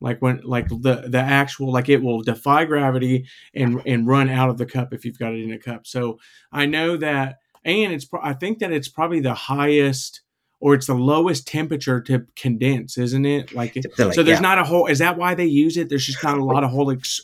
Like 0.00 0.20
when 0.20 0.40
like 0.42 0.68
the 0.68 1.04
the 1.06 1.20
actual 1.20 1.72
like 1.72 1.88
it 1.88 2.02
will 2.02 2.22
defy 2.22 2.64
gravity 2.64 3.26
and 3.54 3.82
and 3.86 4.06
run 4.06 4.28
out 4.28 4.50
of 4.50 4.58
the 4.58 4.66
cup 4.66 4.92
if 4.92 5.04
you've 5.04 5.18
got 5.18 5.34
it 5.34 5.42
in 5.42 5.52
a 5.52 5.58
cup. 5.58 5.86
So 5.86 6.18
I 6.52 6.66
know 6.66 6.96
that 6.98 7.36
and 7.64 7.92
it's 7.92 8.06
I 8.22 8.32
think 8.34 8.58
that 8.60 8.72
it's 8.72 8.88
probably 8.88 9.20
the 9.20 9.34
highest 9.34 10.20
or 10.60 10.74
it's 10.74 10.86
the 10.86 10.94
lowest 10.94 11.46
temperature 11.46 12.00
to 12.00 12.26
condense, 12.34 12.96
isn't 12.96 13.26
it? 13.26 13.54
Like, 13.54 13.76
it, 13.76 13.86
so 13.94 14.22
there's 14.22 14.26
yeah. 14.26 14.40
not 14.40 14.58
a 14.58 14.64
whole. 14.64 14.86
Is 14.86 14.98
that 14.98 15.18
why 15.18 15.34
they 15.34 15.44
use 15.44 15.76
it? 15.76 15.88
There's 15.88 16.06
just 16.06 16.22
not 16.22 16.38
a 16.38 16.44
lot 16.44 16.64
of 16.64 16.70
whole 16.70 16.90
ex, 16.90 17.20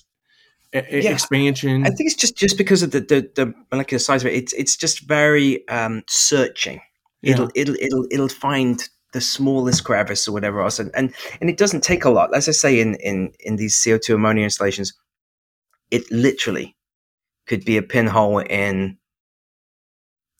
yeah. 0.73 1.11
expansion. 1.11 1.85
I 1.85 1.88
think 1.88 2.11
it's 2.11 2.14
just 2.14 2.37
just 2.37 2.59
because 2.59 2.83
of 2.83 2.90
the 2.90 3.01
the, 3.01 3.31
the 3.35 3.55
molecular 3.71 3.99
size 3.99 4.23
of 4.23 4.31
it. 4.31 4.35
It's 4.35 4.53
it's 4.53 4.77
just 4.77 5.01
very 5.01 5.66
um, 5.68 6.03
searching. 6.09 6.81
Yeah. 7.23 7.35
It'll 7.35 7.51
it'll 7.55 7.77
it'll 7.81 8.07
it'll 8.11 8.29
find 8.29 8.88
the 9.12 9.21
smallest 9.21 9.85
crevice 9.85 10.27
or 10.27 10.33
whatever 10.33 10.61
else, 10.61 10.79
and, 10.79 10.90
and 10.95 11.14
and 11.40 11.49
it 11.49 11.57
doesn't 11.57 11.83
take 11.83 12.05
a 12.05 12.11
lot. 12.11 12.35
As 12.35 12.49
I 12.49 12.53
say 12.53 12.81
in 12.81 12.97
in 12.97 13.33
in 13.40 13.57
these 13.57 13.81
CO 13.83 13.99
two 13.99 14.14
ammonia 14.14 14.45
installations, 14.45 14.92
it 15.90 16.11
literally 16.11 16.77
could 17.47 17.64
be 17.64 17.77
a 17.77 17.83
pinhole 17.83 18.38
in 18.38 18.99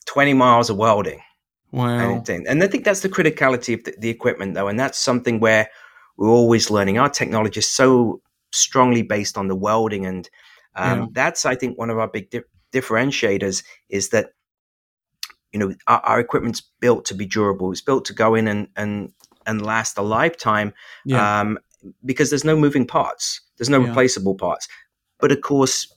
twenty 0.05 0.33
miles 0.33 0.69
of 0.69 0.77
welding. 0.77 1.21
Wow. 1.73 2.23
And, 2.27 2.47
and 2.47 2.63
I 2.63 2.67
think 2.67 2.85
that's 2.85 3.01
the 3.01 3.09
criticality 3.09 3.73
of 3.73 3.83
the, 3.83 3.95
the 3.97 4.09
equipment, 4.09 4.53
though, 4.53 4.67
and 4.67 4.79
that's 4.79 4.99
something 4.99 5.39
where 5.39 5.67
we're 6.17 6.29
always 6.29 6.69
learning. 6.69 6.99
Our 6.99 7.09
technology 7.09 7.59
is 7.59 7.67
so 7.67 8.21
strongly 8.51 9.01
based 9.01 9.39
on 9.39 9.47
the 9.47 9.55
welding, 9.55 10.05
and 10.05 10.29
um, 10.75 10.99
yeah. 10.99 11.05
that's 11.13 11.47
I 11.47 11.55
think 11.55 11.79
one 11.79 11.89
of 11.89 11.97
our 11.97 12.07
big 12.07 12.29
di- 12.29 12.41
differentiators 12.71 13.63
is 13.89 14.09
that 14.09 14.33
you 15.51 15.59
know 15.59 15.73
our, 15.87 15.99
our, 16.01 16.19
equipment's 16.19 16.61
built 16.79 17.05
to 17.05 17.15
be 17.15 17.25
durable. 17.25 17.71
It's 17.71 17.81
built 17.81 18.05
to 18.05 18.13
go 18.13 18.35
in 18.35 18.47
and 18.47 18.67
and 18.75 19.11
and 19.47 19.65
last 19.65 19.97
a 19.97 20.03
lifetime. 20.03 20.75
Yeah. 21.05 21.41
Um, 21.41 21.57
because 22.05 22.29
there's 22.29 22.45
no 22.45 22.55
moving 22.55 22.85
parts. 22.85 23.41
There's 23.57 23.69
no 23.69 23.81
yeah. 23.81 23.87
replaceable 23.87 24.35
parts. 24.35 24.67
But 25.19 25.31
of 25.31 25.41
course, 25.41 25.91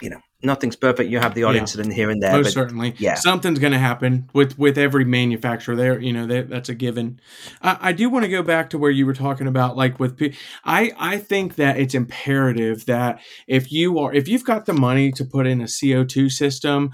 you 0.00 0.10
know, 0.10 0.20
nothing's 0.42 0.76
perfect. 0.76 1.10
You 1.10 1.18
have 1.18 1.34
the 1.34 1.44
odd 1.44 1.54
yeah. 1.54 1.60
incident 1.60 1.92
here 1.92 2.10
and 2.10 2.22
there. 2.22 2.32
Most 2.32 2.46
but, 2.46 2.52
certainly, 2.52 2.94
yeah, 2.98 3.14
something's 3.14 3.58
going 3.58 3.72
to 3.72 3.78
happen 3.78 4.28
with 4.32 4.58
with 4.58 4.78
every 4.78 5.04
manufacturer. 5.04 5.76
There, 5.76 6.00
you 6.00 6.12
know, 6.12 6.26
they, 6.26 6.42
that's 6.42 6.68
a 6.68 6.74
given. 6.74 7.20
I, 7.62 7.78
I 7.80 7.92
do 7.92 8.10
want 8.10 8.24
to 8.24 8.30
go 8.30 8.42
back 8.42 8.70
to 8.70 8.78
where 8.78 8.90
you 8.90 9.06
were 9.06 9.14
talking 9.14 9.46
about, 9.46 9.76
like 9.76 9.98
with. 10.00 10.20
I 10.64 10.92
I 10.98 11.18
think 11.18 11.56
that 11.56 11.78
it's 11.78 11.94
imperative 11.94 12.86
that 12.86 13.20
if 13.46 13.72
you 13.72 13.98
are 13.98 14.12
if 14.12 14.28
you've 14.28 14.44
got 14.44 14.66
the 14.66 14.74
money 14.74 15.12
to 15.12 15.24
put 15.24 15.46
in 15.46 15.60
a 15.60 15.68
CO 15.68 16.04
two 16.04 16.28
system, 16.28 16.92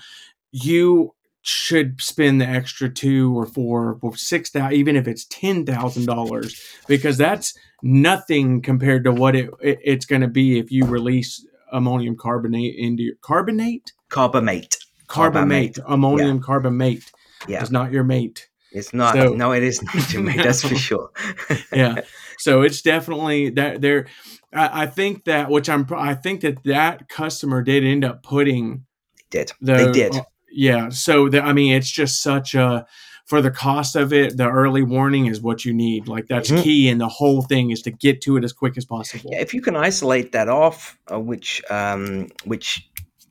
you 0.53 1.15
should 1.43 2.01
spend 2.01 2.41
the 2.41 2.47
extra 2.47 2.91
two 2.91 3.37
or 3.37 3.47
four 3.47 3.99
or 4.03 4.17
six 4.17 4.51
thousand, 4.51 4.77
even 4.77 4.97
if 4.97 5.09
it's 5.09 5.25
ten 5.27 5.65
thousand 5.65 6.07
dollars, 6.07 6.61
because 6.87 7.17
that's 7.17 7.57
nothing 7.83 8.61
compared 8.61 9.05
to 9.05 9.13
what 9.13 9.35
it, 9.35 9.51
it 9.63 9.79
it's 9.83 10.05
going 10.05 10.21
to 10.21 10.29
be 10.29 10.59
if 10.59 10.71
you 10.71 10.85
release 10.85 11.45
ammonium 11.73 12.17
carbonate 12.17 12.75
into 12.77 13.03
your 13.03 13.15
carbonate, 13.21 13.93
carbamate, 14.11 14.77
carbamate, 15.09 15.79
ammonium 15.87 16.37
yeah. 16.37 16.43
carbamate. 16.43 17.13
Yeah, 17.47 17.61
it's 17.61 17.71
not 17.71 17.93
your 17.93 18.05
mate. 18.05 18.49
It's 18.73 18.93
not. 18.93 19.15
So, 19.15 19.35
no, 19.35 19.53
it 19.53 19.63
is 19.63 19.83
not 19.83 20.13
your 20.13 20.23
mate. 20.23 20.37
That's 20.45 20.63
for 20.63 20.75
sure. 20.75 21.11
yeah. 21.73 22.03
So 22.39 22.63
it's 22.63 22.83
definitely 22.83 23.51
that 23.51 23.81
there. 23.81 24.07
I, 24.53 24.83
I 24.83 24.87
think 24.87 25.25
that 25.25 25.51
which 25.51 25.69
I'm. 25.69 25.87
I 25.95 26.15
think 26.15 26.43
that 26.43 26.63
that 26.65 27.09
customer 27.09 27.63
did 27.63 27.85
end 27.85 28.05
up 28.05 28.23
putting. 28.23 28.85
Did 29.31 29.53
the, 29.61 29.75
they 29.75 29.93
did. 29.93 30.17
Uh, 30.17 30.23
yeah. 30.51 30.89
So 30.91 31.29
the, 31.29 31.43
I 31.43 31.53
mean, 31.53 31.75
it's 31.75 31.91
just 31.91 32.23
such 32.23 32.55
a 32.55 32.87
for 33.29 33.43
the 33.43 33.51
cost 33.51 33.95
of 33.95 34.13
it. 34.13 34.37
The 34.37 34.49
early 34.49 34.83
warning 34.83 35.27
is 35.27 35.41
what 35.41 35.65
you 35.65 35.73
need. 35.73 36.09
Like 36.09 36.27
that's 36.27 36.51
mm-hmm. 36.51 36.63
key, 36.63 36.89
and 36.89 37.01
the 37.01 37.09
whole 37.09 37.43
thing 37.43 37.71
is 37.71 37.83
to 37.83 37.91
get 37.91 38.21
to 38.23 38.37
it 38.37 38.45
as 38.45 38.53
quick 38.53 38.77
as 38.77 38.85
possible. 38.85 39.31
Yeah, 39.33 39.41
if 39.41 39.55
you 39.55 39.61
can 39.61 39.77
isolate 39.77 40.33
that 40.33 40.49
off, 40.49 40.99
uh, 41.13 41.21
which 41.21 41.63
um, 41.71 42.29
which 42.45 42.89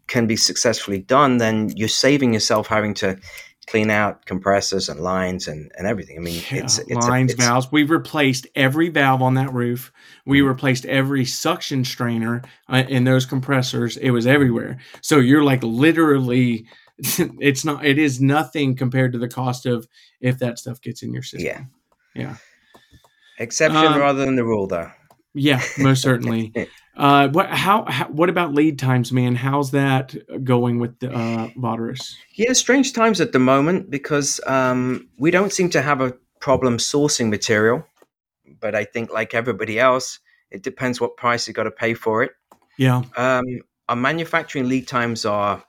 can 0.08 0.28
be 0.28 0.38
successfully 0.38 1.00
done, 1.00 1.38
then 1.38 1.70
you're 1.76 1.90
saving 1.90 2.34
yourself 2.34 2.68
having 2.68 2.94
to 2.94 3.18
clean 3.68 3.90
out 3.90 4.26
compressors 4.26 4.88
and 4.88 5.02
lines 5.02 5.46
and, 5.48 5.70
and 5.78 5.86
everything. 5.86 6.18
I 6.18 6.22
mean, 6.22 6.42
yeah, 6.50 6.64
it's, 6.64 6.80
it's 6.80 7.08
lines, 7.08 7.32
a, 7.32 7.36
it's, 7.36 7.44
valves. 7.44 7.70
We've 7.70 7.90
replaced 7.90 8.48
every 8.56 8.88
valve 8.88 9.22
on 9.22 9.34
that 9.34 9.52
roof. 9.54 9.92
We 10.26 10.40
mm-hmm. 10.40 10.48
replaced 10.48 10.86
every 10.86 11.26
suction 11.26 11.84
strainer 11.84 12.44
uh, 12.70 12.84
in 12.88 13.04
those 13.04 13.26
compressors. 13.26 13.98
It 13.98 14.12
was 14.12 14.26
everywhere. 14.26 14.78
So 15.02 15.20
you're 15.20 15.44
like 15.44 15.64
literally 15.64 16.68
it's 17.40 17.64
not 17.64 17.86
it 17.86 17.98
is 17.98 18.20
nothing 18.20 18.76
compared 18.76 19.14
to 19.14 19.20
the 19.20 19.28
cost 19.28 19.66
of 19.66 19.88
if 20.20 20.40
that 20.40 20.60
stuff 20.60 20.82
gets 20.82 21.04
in 21.04 21.14
your 21.14 21.24
system. 21.24 21.46
Yeah. 21.46 22.24
Yeah. 22.24 22.36
Exception 23.40 23.94
um, 23.94 24.00
rather 24.00 24.26
than 24.26 24.36
the 24.36 24.44
rule 24.44 24.68
though. 24.68 24.92
Yeah, 25.34 25.62
most 25.78 26.02
certainly. 26.02 26.52
uh, 26.98 27.28
what 27.30 27.50
how, 27.52 27.86
how, 27.86 28.08
what 28.08 28.30
about 28.30 28.54
lead 28.54 28.80
times, 28.80 29.12
man? 29.12 29.36
How's 29.36 29.72
that 29.72 30.16
going 30.44 30.80
with 30.80 30.98
the 31.00 31.14
uh, 31.14 31.50
Vahterus? 31.50 32.16
Yeah, 32.34 32.54
strange 32.54 32.94
times 32.94 33.22
at 33.22 33.34
the 33.34 33.40
moment 33.40 33.92
because 33.92 34.40
um, 34.48 35.08
we 35.20 35.30
don't 35.30 35.54
seem 35.54 35.70
to 35.72 35.82
have 35.84 36.02
a 36.02 36.16
problem 36.40 36.78
sourcing 36.78 37.30
material, 37.30 37.86
but 38.60 38.74
I 38.74 38.84
think 38.84 39.12
like 39.12 39.36
everybody 39.36 39.80
else, 39.80 40.20
it 40.50 40.64
depends 40.64 41.00
what 41.00 41.18
price 41.18 41.48
you 41.48 41.54
got 41.54 41.64
to 41.64 41.72
pay 41.72 41.94
for 41.94 42.24
it. 42.24 42.32
Yeah. 42.80 43.04
Um, 43.16 43.44
our 43.90 43.96
manufacturing 43.96 44.68
lead 44.68 44.88
times 44.88 45.26
are 45.26 45.64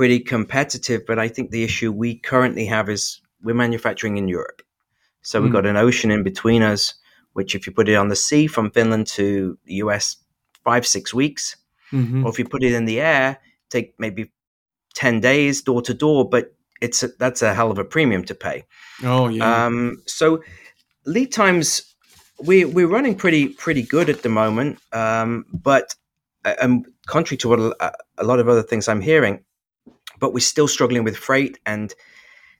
pretty 0.00 0.18
competitive. 0.18 1.04
But 1.06 1.18
I 1.18 1.28
think 1.28 1.50
the 1.50 1.62
issue 1.62 1.92
we 1.92 2.14
currently 2.14 2.64
have 2.64 2.88
is 2.88 3.20
we're 3.42 3.54
manufacturing 3.54 4.16
in 4.16 4.28
Europe. 4.28 4.62
So 5.20 5.38
mm. 5.38 5.42
we've 5.42 5.52
got 5.52 5.66
an 5.66 5.76
ocean 5.76 6.10
in 6.10 6.22
between 6.22 6.62
us, 6.62 6.94
which 7.34 7.54
if 7.54 7.66
you 7.66 7.72
put 7.74 7.86
it 7.86 7.96
on 7.96 8.08
the 8.08 8.16
sea 8.16 8.46
from 8.46 8.70
Finland 8.70 9.08
to 9.08 9.58
the 9.66 9.74
US, 9.84 10.16
five, 10.64 10.86
six 10.86 11.12
weeks. 11.12 11.54
Mm-hmm. 11.92 12.24
Or 12.24 12.30
if 12.30 12.38
you 12.38 12.46
put 12.46 12.62
it 12.62 12.72
in 12.72 12.86
the 12.86 12.98
air, 12.98 13.40
take 13.68 13.92
maybe 13.98 14.32
10 14.94 15.20
days 15.20 15.60
door 15.60 15.82
to 15.82 15.92
door, 15.92 16.26
but 16.26 16.54
it's 16.80 17.02
a, 17.02 17.08
that's 17.18 17.42
a 17.42 17.52
hell 17.52 17.70
of 17.70 17.76
a 17.76 17.84
premium 17.84 18.24
to 18.24 18.34
pay. 18.34 18.64
Oh, 19.04 19.28
yeah. 19.28 19.66
Um, 19.66 20.02
so 20.06 20.42
lead 21.04 21.30
times, 21.30 21.94
we, 22.42 22.64
we're 22.64 22.88
running 22.88 23.16
pretty, 23.16 23.48
pretty 23.48 23.82
good 23.82 24.08
at 24.08 24.22
the 24.22 24.30
moment. 24.30 24.78
Um, 24.94 25.44
but 25.52 25.94
um, 26.58 26.86
contrary 27.06 27.36
to 27.36 27.50
what 27.50 27.60
a, 27.60 27.92
a 28.16 28.24
lot 28.24 28.38
of 28.40 28.48
other 28.48 28.62
things 28.62 28.88
I'm 28.88 29.02
hearing, 29.02 29.44
but 30.20 30.32
we're 30.32 30.40
still 30.40 30.68
struggling 30.68 31.02
with 31.02 31.16
freight 31.16 31.58
and 31.66 31.94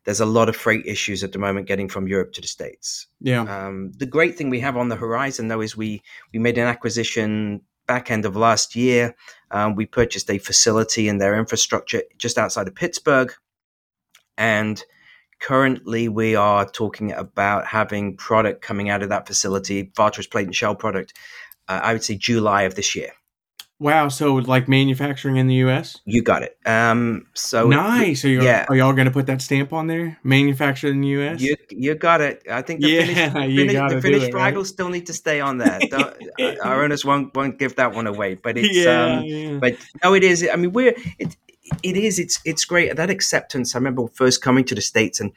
there's 0.05 0.21
a 0.21 0.27
lot 0.27 0.49
of 0.49 0.57
freight 0.57 0.87
issues 0.87 1.23
at 1.23 1.33
the 1.33 1.39
moment 1.39 1.67
getting 1.67 1.89
from 1.89 2.09
Europe 2.09 2.33
to 2.33 2.41
the 2.41 2.47
States. 2.47 3.07
Yeah. 3.21 3.43
Um, 3.43 3.93
the 3.93 4.07
great 4.07 4.37
thing 4.37 4.51
we 4.51 4.61
have 4.61 4.77
on 4.77 4.89
the 4.89 4.97
horizon 4.97 5.49
though 5.49 5.61
is 5.61 5.77
we 5.77 6.03
we 6.33 6.39
made 6.39 6.59
an 6.59 6.67
acquisition 6.67 7.61
back 7.87 8.11
end 8.11 8.25
of 8.25 8.37
last 8.37 8.75
year. 8.75 9.15
Um, 9.51 9.75
we 9.75 9.85
purchased 9.85 10.31
a 10.31 10.39
facility 10.39 11.09
in 11.09 11.19
their 11.19 11.39
infrastructure 11.39 12.03
just 12.17 12.39
outside 12.39 12.67
of 12.67 12.75
Pittsburgh, 12.75 13.33
and 14.39 14.83
currently 15.41 16.09
we 16.09 16.35
are 16.35 16.69
talking 16.69 17.13
about 17.13 17.67
having 17.67 18.17
product 18.17 18.63
coming 18.63 18.89
out 18.89 19.03
of 19.03 19.09
that 19.09 19.27
facility, 19.27 19.93
Vahterus 19.97 20.31
plate 20.31 20.47
and 20.47 20.57
shell 20.57 20.75
product. 20.75 21.13
Uh, 21.69 21.81
I 21.83 21.93
would 21.93 22.05
say 22.05 22.17
July 22.17 22.63
of 22.63 22.75
this 22.75 22.97
year. 22.97 23.11
Wow, 23.81 24.09
so 24.09 24.35
like 24.35 24.69
manufacturing 24.69 25.37
in 25.37 25.47
the 25.47 25.55
U.S. 25.55 25.99
You 26.05 26.23
got 26.23 26.43
it. 26.43 26.55
Um, 26.67 27.27
so 27.33 27.67
nice. 27.67 28.23
Are 28.27 28.29
you, 28.29 28.43
yeah. 28.43 28.67
Are 28.69 28.77
y'all 28.77 28.93
going 28.93 29.07
to 29.07 29.11
put 29.11 29.25
that 29.27 29.41
stamp 29.41 29.73
on 29.73 29.87
there? 29.87 30.19
Manufactured 30.23 30.91
in 30.91 31.01
the 31.01 31.09
U.S. 31.09 31.41
You 31.41 31.57
you 31.71 31.95
got 31.95 32.21
it. 32.21 32.43
I 32.51 32.61
think 32.61 32.83
the 32.83 32.91
yeah, 32.91 33.07
finished, 33.07 33.51
you 33.51 33.67
finish, 33.67 33.93
the 33.93 34.03
finished 34.03 34.35
right? 34.35 34.67
still 34.67 34.91
need 34.91 35.07
to 35.07 35.15
stay 35.15 35.41
on 35.41 35.57
there. 35.57 35.81
our 36.63 36.85
owners 36.85 37.07
won't 37.07 37.35
won't 37.35 37.59
give 37.59 37.77
that 37.77 37.95
one 37.95 38.07
away. 38.07 38.35
But 38.35 38.59
it's 38.59 38.77
yeah, 38.77 39.17
um, 39.17 39.25
yeah. 39.25 39.59
but 39.59 39.79
no, 40.05 40.13
it 40.13 40.25
is. 40.25 40.47
I 40.47 40.57
mean, 40.57 40.73
we're 40.73 40.95
it 41.19 41.35
it 41.83 41.97
is. 41.97 42.19
It's 42.19 42.39
it's 42.45 42.67
great 42.67 42.95
that 42.95 43.09
acceptance. 43.09 43.75
I 43.75 43.79
remember 43.79 44.09
first 44.09 44.43
coming 44.43 44.65
to 44.67 44.75
the 44.75 44.83
states 44.83 45.21
and 45.21 45.33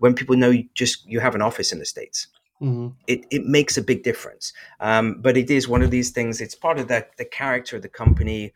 when 0.00 0.14
people 0.14 0.36
know 0.36 0.50
you 0.50 0.68
just 0.74 1.06
you 1.06 1.20
have 1.20 1.36
an 1.36 1.42
office 1.42 1.72
in 1.72 1.78
the 1.78 1.84
states 1.84 2.26
Mm-hmm. 2.62 2.88
It, 3.06 3.26
it 3.30 3.44
makes 3.44 3.76
a 3.76 3.82
big 3.82 4.02
difference. 4.02 4.52
Um, 4.80 5.20
but 5.20 5.36
it 5.36 5.50
is 5.50 5.68
one 5.68 5.82
of 5.82 5.90
these 5.90 6.10
things. 6.10 6.40
It's 6.40 6.54
part 6.54 6.78
of 6.78 6.88
the, 6.88 7.06
the 7.18 7.24
character 7.24 7.76
of 7.76 7.82
the 7.82 7.88
company. 7.88 8.52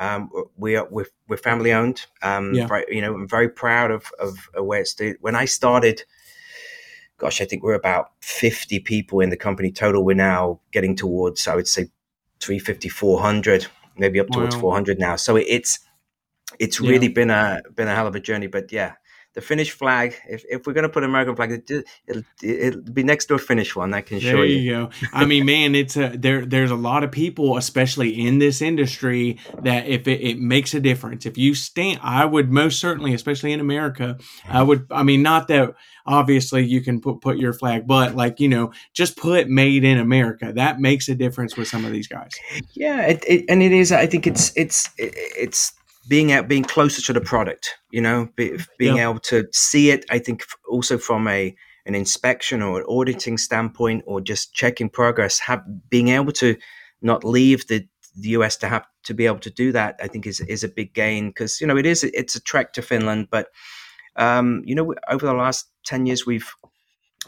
Um, 0.00 0.30
we 0.56 0.76
are 0.76 0.86
we're, 0.90 1.06
we're 1.28 1.36
family 1.36 1.72
owned. 1.72 2.06
Um, 2.22 2.54
yeah. 2.54 2.66
Very, 2.66 2.84
you 2.88 3.00
know, 3.00 3.14
I'm 3.14 3.28
very 3.28 3.48
proud 3.48 3.90
of 3.90 4.10
of 4.18 4.36
where 4.54 4.80
it's. 4.80 4.96
When 5.20 5.34
I 5.34 5.44
started, 5.44 6.02
gosh, 7.18 7.40
I 7.40 7.44
think 7.44 7.62
we're 7.62 7.74
about 7.74 8.10
50 8.20 8.80
people 8.80 9.20
in 9.20 9.30
the 9.30 9.36
company 9.36 9.70
total. 9.70 10.04
We're 10.04 10.16
now 10.16 10.60
getting 10.72 10.96
towards, 10.96 11.48
I 11.48 11.54
would 11.54 11.68
say, 11.68 11.88
350, 12.40 12.88
400, 12.88 13.66
maybe 13.96 14.20
up 14.20 14.28
towards 14.28 14.56
wow. 14.56 14.62
400 14.62 14.98
now. 14.98 15.16
So 15.16 15.36
it, 15.36 15.46
it's 15.48 15.78
it's 16.58 16.80
yeah. 16.80 16.90
really 16.90 17.08
been 17.08 17.30
a 17.30 17.62
been 17.74 17.88
a 17.88 17.94
hell 17.94 18.06
of 18.06 18.14
a 18.14 18.20
journey. 18.20 18.48
But 18.48 18.72
yeah, 18.72 18.94
the 19.36 19.42
Finnish 19.42 19.70
flag. 19.70 20.16
If, 20.28 20.44
if 20.48 20.66
we're 20.66 20.72
going 20.72 20.84
to 20.84 20.88
put 20.88 21.04
American 21.04 21.36
flag, 21.36 21.52
it, 21.52 21.86
will 22.08 22.22
it'll 22.42 22.80
be 22.80 23.04
next 23.04 23.26
to 23.26 23.34
a 23.34 23.38
Finnish 23.38 23.76
one. 23.76 23.92
I 23.92 24.00
can 24.00 24.18
show 24.18 24.38
there 24.38 24.46
you. 24.46 24.56
you 24.56 24.70
go. 24.72 24.90
I 25.12 25.26
mean, 25.26 25.44
man, 25.44 25.74
it's 25.74 25.94
a 25.96 26.16
there. 26.16 26.46
There's 26.46 26.70
a 26.70 26.76
lot 26.76 27.04
of 27.04 27.12
people, 27.12 27.58
especially 27.58 28.26
in 28.26 28.38
this 28.38 28.62
industry, 28.62 29.38
that 29.62 29.86
if 29.86 30.08
it, 30.08 30.22
it 30.22 30.38
makes 30.38 30.72
a 30.72 30.80
difference. 30.80 31.26
If 31.26 31.36
you 31.36 31.54
stand, 31.54 32.00
I 32.02 32.24
would 32.24 32.50
most 32.50 32.80
certainly, 32.80 33.12
especially 33.12 33.52
in 33.52 33.60
America, 33.60 34.18
I 34.48 34.62
would. 34.62 34.86
I 34.90 35.02
mean, 35.02 35.22
not 35.22 35.48
that 35.48 35.74
obviously 36.06 36.64
you 36.64 36.80
can 36.80 37.02
put 37.02 37.20
put 37.20 37.36
your 37.36 37.52
flag, 37.52 37.86
but 37.86 38.16
like 38.16 38.40
you 38.40 38.48
know, 38.48 38.72
just 38.94 39.18
put 39.18 39.50
"Made 39.50 39.84
in 39.84 39.98
America." 39.98 40.50
That 40.54 40.80
makes 40.80 41.10
a 41.10 41.14
difference 41.14 41.58
with 41.58 41.68
some 41.68 41.84
of 41.84 41.92
these 41.92 42.08
guys. 42.08 42.30
Yeah, 42.72 43.02
it, 43.02 43.22
it, 43.28 43.44
and 43.50 43.62
it 43.62 43.72
is. 43.72 43.92
I 43.92 44.06
think 44.06 44.26
it's 44.26 44.56
it's 44.56 44.88
it's 44.96 45.74
being 46.08 46.32
out, 46.32 46.48
being 46.48 46.62
closer 46.62 47.02
to 47.02 47.12
the 47.12 47.20
product, 47.20 47.74
you 47.90 48.00
know, 48.00 48.28
be, 48.36 48.58
being 48.78 48.98
able 48.98 49.18
to 49.20 49.46
see 49.52 49.90
it. 49.90 50.04
I 50.10 50.18
think 50.18 50.44
also 50.68 50.98
from 50.98 51.26
a 51.28 51.54
an 51.84 51.94
inspection 51.94 52.62
or 52.62 52.80
an 52.80 52.86
auditing 52.88 53.38
standpoint, 53.38 54.02
or 54.06 54.20
just 54.20 54.52
checking 54.52 54.88
progress, 54.88 55.38
have, 55.38 55.62
being 55.88 56.08
able 56.08 56.32
to 56.32 56.56
not 57.02 57.24
leave 57.24 57.66
the 57.68 57.86
the 58.18 58.30
US 58.30 58.56
to 58.56 58.68
have 58.68 58.86
to 59.04 59.14
be 59.14 59.26
able 59.26 59.38
to 59.40 59.50
do 59.50 59.72
that, 59.72 59.96
I 60.02 60.08
think 60.08 60.26
is 60.26 60.40
is 60.40 60.64
a 60.64 60.68
big 60.68 60.94
gain 60.94 61.28
because 61.28 61.60
you 61.60 61.66
know 61.66 61.76
it 61.76 61.86
is 61.86 62.02
it's 62.04 62.36
a 62.36 62.40
trek 62.40 62.72
to 62.74 62.82
Finland, 62.82 63.28
but 63.30 63.48
um, 64.16 64.62
you 64.64 64.74
know 64.74 64.94
over 65.08 65.26
the 65.26 65.34
last 65.34 65.66
ten 65.84 66.06
years 66.06 66.26
we've 66.26 66.50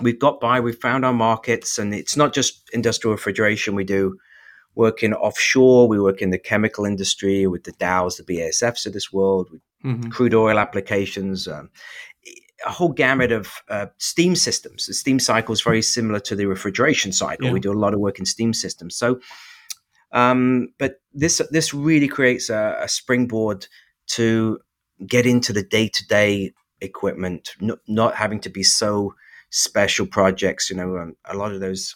we've 0.00 0.18
got 0.18 0.40
by, 0.40 0.60
we've 0.60 0.80
found 0.80 1.04
our 1.04 1.12
markets, 1.12 1.78
and 1.78 1.94
it's 1.94 2.16
not 2.16 2.34
just 2.34 2.68
industrial 2.72 3.14
refrigeration. 3.14 3.74
We 3.74 3.84
do 3.84 4.18
work 4.78 5.02
in 5.02 5.12
offshore, 5.12 5.88
we 5.88 6.00
work 6.00 6.22
in 6.22 6.30
the 6.30 6.38
chemical 6.38 6.86
industry 6.86 7.46
with 7.46 7.64
the 7.64 7.72
Dows, 7.72 8.16
the 8.16 8.22
BASFs 8.22 8.86
of 8.86 8.92
this 8.92 9.12
world, 9.12 9.50
mm-hmm. 9.84 10.08
crude 10.08 10.34
oil 10.34 10.58
applications. 10.58 11.48
Um, 11.48 11.68
a 12.66 12.70
whole 12.70 12.92
gamut 12.92 13.32
of 13.32 13.52
uh, 13.68 13.86
steam 13.98 14.34
systems. 14.34 14.86
The 14.86 14.94
steam 14.94 15.20
cycle 15.20 15.52
is 15.52 15.62
very 15.62 15.82
similar 15.82 16.20
to 16.20 16.34
the 16.34 16.46
refrigeration 16.46 17.12
cycle. 17.12 17.46
Yeah. 17.46 17.52
We 17.52 17.60
do 17.60 17.72
a 17.72 17.82
lot 17.84 17.94
of 17.94 18.00
work 18.00 18.18
in 18.18 18.26
steam 18.26 18.54
systems. 18.54 18.96
So, 18.96 19.20
um, 20.12 20.68
but 20.78 21.00
this 21.12 21.40
this 21.50 21.74
really 21.74 22.08
creates 22.08 22.48
a, 22.48 22.78
a 22.80 22.88
springboard 22.88 23.66
to 24.14 24.58
get 25.06 25.26
into 25.26 25.52
the 25.52 25.62
day 25.62 25.88
to 25.88 26.06
day 26.06 26.52
equipment, 26.80 27.50
not, 27.60 27.78
not 27.86 28.14
having 28.14 28.40
to 28.40 28.48
be 28.48 28.62
so 28.62 29.14
special 29.50 30.06
projects. 30.06 30.70
You 30.70 30.76
know, 30.76 30.96
um, 30.98 31.16
a 31.24 31.36
lot 31.36 31.52
of 31.52 31.60
those, 31.60 31.94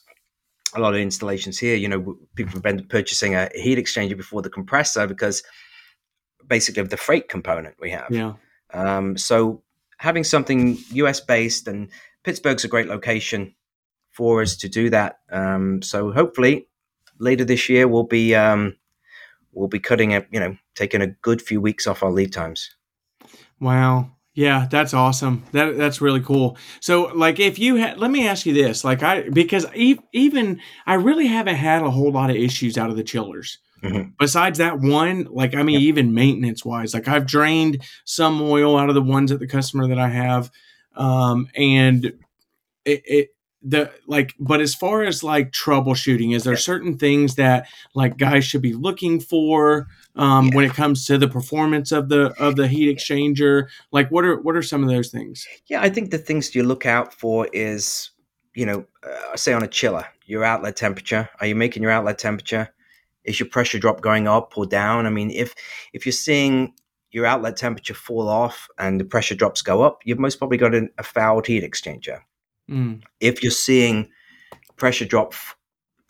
a 0.75 0.81
lot 0.81 0.95
of 0.95 1.01
installations 1.01 1.59
here. 1.59 1.77
You 1.77 1.89
know, 1.89 2.17
people 2.35 2.53
have 2.53 2.63
been 2.63 2.87
purchasing 2.87 3.35
a 3.35 3.49
heat 3.55 3.79
exchanger 3.79 4.17
before 4.17 4.43
the 4.43 4.51
compressor 4.51 5.07
because 5.07 5.43
basically 6.47 6.81
of 6.81 6.89
the 6.89 6.97
freight 6.97 7.29
component 7.29 7.75
we 7.81 7.91
have. 7.91 8.09
Yeah. 8.11 8.35
Um, 8.73 9.17
so 9.17 9.63
having 9.99 10.25
something 10.25 10.79
US 10.93 11.21
based 11.21 11.69
and 11.69 11.89
Pittsburgh's 12.25 12.65
a 12.65 12.69
great 12.69 12.89
location 12.89 13.55
for 14.11 14.43
us 14.43 14.57
to 14.57 14.69
do 14.69 14.91
that. 14.91 15.21
Um, 15.31 15.83
so 15.83 16.13
hopefully 16.13 16.69
later 17.19 17.45
this 17.45 17.69
year 17.69 17.87
we'll 17.89 18.05
be 18.05 18.35
um, 18.35 18.77
we'll 19.53 19.69
be 19.69 19.79
cutting 19.79 20.15
a 20.15 20.27
you 20.31 20.41
know 20.41 20.57
taking 20.75 21.03
a 21.03 21.07
good 21.07 21.41
few 21.43 21.61
weeks 21.61 21.87
off 21.87 22.03
our 22.03 22.11
lead 22.11 22.33
times. 22.33 22.75
Wow. 23.61 24.11
Yeah, 24.35 24.67
that's 24.71 24.95
awesome. 24.95 25.45
That 25.53 25.77
that's 25.77 26.01
really 26.01 26.21
cool. 26.21 26.57
So, 26.81 27.13
like, 27.15 27.39
if 27.39 27.59
you 27.59 27.77
had, 27.77 27.99
let 27.99 28.11
me 28.11 28.27
ask 28.27 28.47
you 28.47 28.55
this, 28.55 28.83
like, 28.83 29.03
I 29.03 29.29
because 29.29 29.67
even 29.75 30.61
I 30.87 30.95
really 30.95 31.27
haven't 31.27 31.57
had 31.57 31.83
a 31.83 31.91
whole 31.91 32.11
lot 32.11 32.31
of 32.31 32.37
issues 32.37 32.79
out 32.79 32.89
of 32.89 32.97
the 32.97 33.05
chillers. 33.05 33.59
Mm-hmm. 33.83 34.11
Besides 34.19 34.59
that 34.59 34.79
one, 34.79 35.27
like 35.31 35.55
I 35.55 35.63
mean, 35.63 35.81
yep. 35.81 35.83
even 35.83 36.15
maintenance 36.15 36.65
wise, 36.65 36.95
like 36.95 37.09
I've 37.09 37.27
drained 37.27 37.83
some 38.05 38.41
oil 38.41 38.79
out 38.79 38.89
of 38.89 38.95
the 38.95 39.03
ones 39.03 39.33
at 39.33 39.41
the 39.41 39.47
customer 39.49 39.89
that 39.89 39.99
I 39.99 40.09
have, 40.09 40.51
um, 40.95 41.49
and 41.57 42.05
it, 42.85 43.03
it 43.05 43.29
the 43.65 43.91
like 44.07 44.35
but 44.41 44.61
as 44.61 44.75
far 44.75 45.03
as 45.03 45.23
like 45.23 45.53
troubleshooting 45.53 46.35
is 46.35 46.45
there 46.45 46.57
certain 46.57 46.99
things 46.99 47.37
that 47.37 47.69
like 47.95 48.17
guys 48.17 48.45
should 48.45 48.63
be 48.63 48.75
looking 48.75 49.21
for 49.21 49.87
um, 50.17 50.49
yeah. 50.49 50.57
when 50.57 50.65
it 50.65 50.75
comes 50.75 51.07
to 51.07 51.17
the 51.17 51.29
performance 51.29 51.93
of 51.93 52.09
the 52.09 52.35
of 52.41 52.57
the 52.57 52.67
heat 52.67 52.95
exchanger 52.95 53.69
like 53.93 54.11
what 54.11 54.25
are 54.25 54.41
what 54.41 54.57
are 54.57 54.63
some 54.63 54.83
of 54.83 54.89
those 54.89 55.11
things 55.11 55.47
yeah 55.67 55.81
i 55.81 55.89
think 55.89 56.11
the 56.11 56.19
things 56.19 56.55
you 56.55 56.63
look 56.63 56.87
out 56.87 57.15
for 57.15 57.49
is 57.53 58.11
you 58.55 58.67
know 58.67 58.85
uh, 59.05 59.37
say 59.37 59.53
on 59.53 59.63
a 59.63 59.69
chiller 59.69 60.07
your 60.27 60.45
outlet 60.45 60.75
temperature 60.77 61.29
are 61.41 61.47
you 61.47 61.55
making 61.55 61.83
your 61.83 61.93
outlet 61.93 62.19
temperature 62.19 62.69
is 63.25 63.39
your 63.39 63.49
pressure 63.49 63.79
drop 63.79 64.01
going 64.01 64.27
up 64.27 64.57
or 64.57 64.67
down? 64.67 65.07
I 65.07 65.11
mean, 65.11 65.31
if 65.31 65.55
if 65.93 66.07
you're 66.07 66.13
seeing 66.13 66.75
your 67.11 67.27
outlet 67.27 67.57
temperature 67.57 67.95
fall 67.95 68.29
off 68.29 68.69
and 68.79 68.99
the 68.99 69.05
pressure 69.05 69.35
drops 69.35 69.63
go 69.63 69.83
up, 69.83 70.01
you've 70.05 70.19
most 70.19 70.37
probably 70.37 70.57
got 70.57 70.75
an, 70.75 70.89
a 70.99 71.03
fouled 71.03 71.47
heat 71.47 71.63
exchanger. 71.63 72.21
Mm. 72.73 73.03
If 73.21 73.43
you're 73.43 73.53
seeing 73.53 74.09
pressure 74.77 75.05
drop 75.05 75.35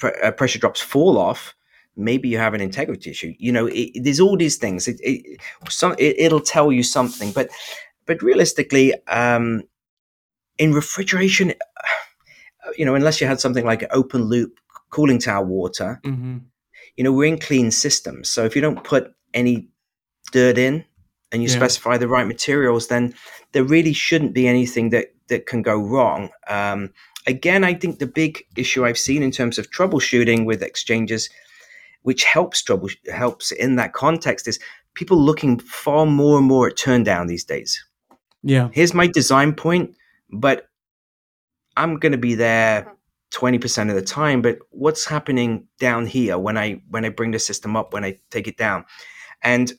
uh, 0.02 0.30
pressure 0.32 0.58
drops 0.58 0.80
fall 0.80 1.18
off, 1.18 1.54
maybe 1.96 2.28
you 2.28 2.38
have 2.38 2.54
an 2.54 2.60
integrity 2.60 3.10
issue. 3.10 3.34
You 3.38 3.52
know, 3.52 3.66
it, 3.66 3.90
there's 4.02 4.20
all 4.20 4.36
these 4.36 4.56
things. 4.56 4.88
It, 4.88 5.00
it, 5.02 5.40
some, 5.68 5.94
it, 5.98 6.32
will 6.32 6.40
tell 6.40 6.72
you 6.72 6.82
something, 6.82 7.32
but 7.32 7.50
but 8.06 8.22
realistically, 8.22 8.94
um, 9.06 9.62
in 10.58 10.72
refrigeration, 10.72 11.52
you 12.76 12.84
know, 12.84 12.94
unless 12.94 13.20
you 13.20 13.26
had 13.26 13.40
something 13.40 13.64
like 13.64 13.84
open 13.90 14.24
loop 14.24 14.58
cooling 14.90 15.18
tower 15.18 15.44
water, 15.44 16.00
mm-hmm 16.04 16.38
you 16.96 17.04
know, 17.04 17.12
we're 17.12 17.32
in 17.32 17.38
clean 17.38 17.70
systems. 17.70 18.28
So 18.28 18.44
if 18.44 18.54
you 18.54 18.62
don't 18.62 18.84
put 18.84 19.12
any 19.34 19.68
dirt 20.32 20.58
in 20.58 20.84
and 21.32 21.42
you 21.42 21.48
yeah. 21.48 21.56
specify 21.56 21.96
the 21.96 22.08
right 22.08 22.26
materials, 22.26 22.88
then 22.88 23.14
there 23.52 23.64
really 23.64 23.92
shouldn't 23.92 24.34
be 24.34 24.46
anything 24.46 24.90
that, 24.90 25.14
that 25.28 25.46
can 25.46 25.62
go 25.62 25.76
wrong. 25.76 26.28
Um, 26.48 26.92
again, 27.26 27.64
I 27.64 27.74
think 27.74 27.98
the 27.98 28.06
big 28.06 28.44
issue 28.56 28.84
I've 28.84 28.98
seen 28.98 29.22
in 29.22 29.30
terms 29.30 29.58
of 29.58 29.70
troubleshooting 29.70 30.44
with 30.44 30.62
exchanges, 30.62 31.30
which 32.02 32.24
helps 32.24 32.62
trouble 32.62 32.88
helps 33.10 33.50
in 33.52 33.76
that 33.76 33.92
context, 33.92 34.46
is 34.46 34.58
people 34.94 35.16
looking 35.16 35.58
far 35.58 36.06
more 36.06 36.38
and 36.38 36.46
more 36.46 36.68
at 36.68 36.76
turn 36.76 37.02
down 37.02 37.26
these 37.26 37.44
days. 37.44 37.82
Yeah. 38.42 38.68
Here's 38.72 38.92
my 38.92 39.06
design 39.06 39.54
point, 39.54 39.96
but 40.30 40.68
I'm 41.76 41.98
going 41.98 42.12
to 42.12 42.18
be 42.18 42.34
there 42.34 42.92
20% 43.32 43.88
of 43.88 43.94
the 43.94 44.02
time 44.02 44.42
but 44.42 44.58
what's 44.70 45.06
happening 45.06 45.66
down 45.80 46.04
here 46.04 46.36
when 46.38 46.58
i 46.58 46.82
when 46.90 47.02
i 47.06 47.08
bring 47.08 47.30
the 47.30 47.38
system 47.38 47.76
up 47.76 47.94
when 47.94 48.04
i 48.04 48.14
take 48.30 48.46
it 48.46 48.58
down 48.58 48.84
and 49.42 49.72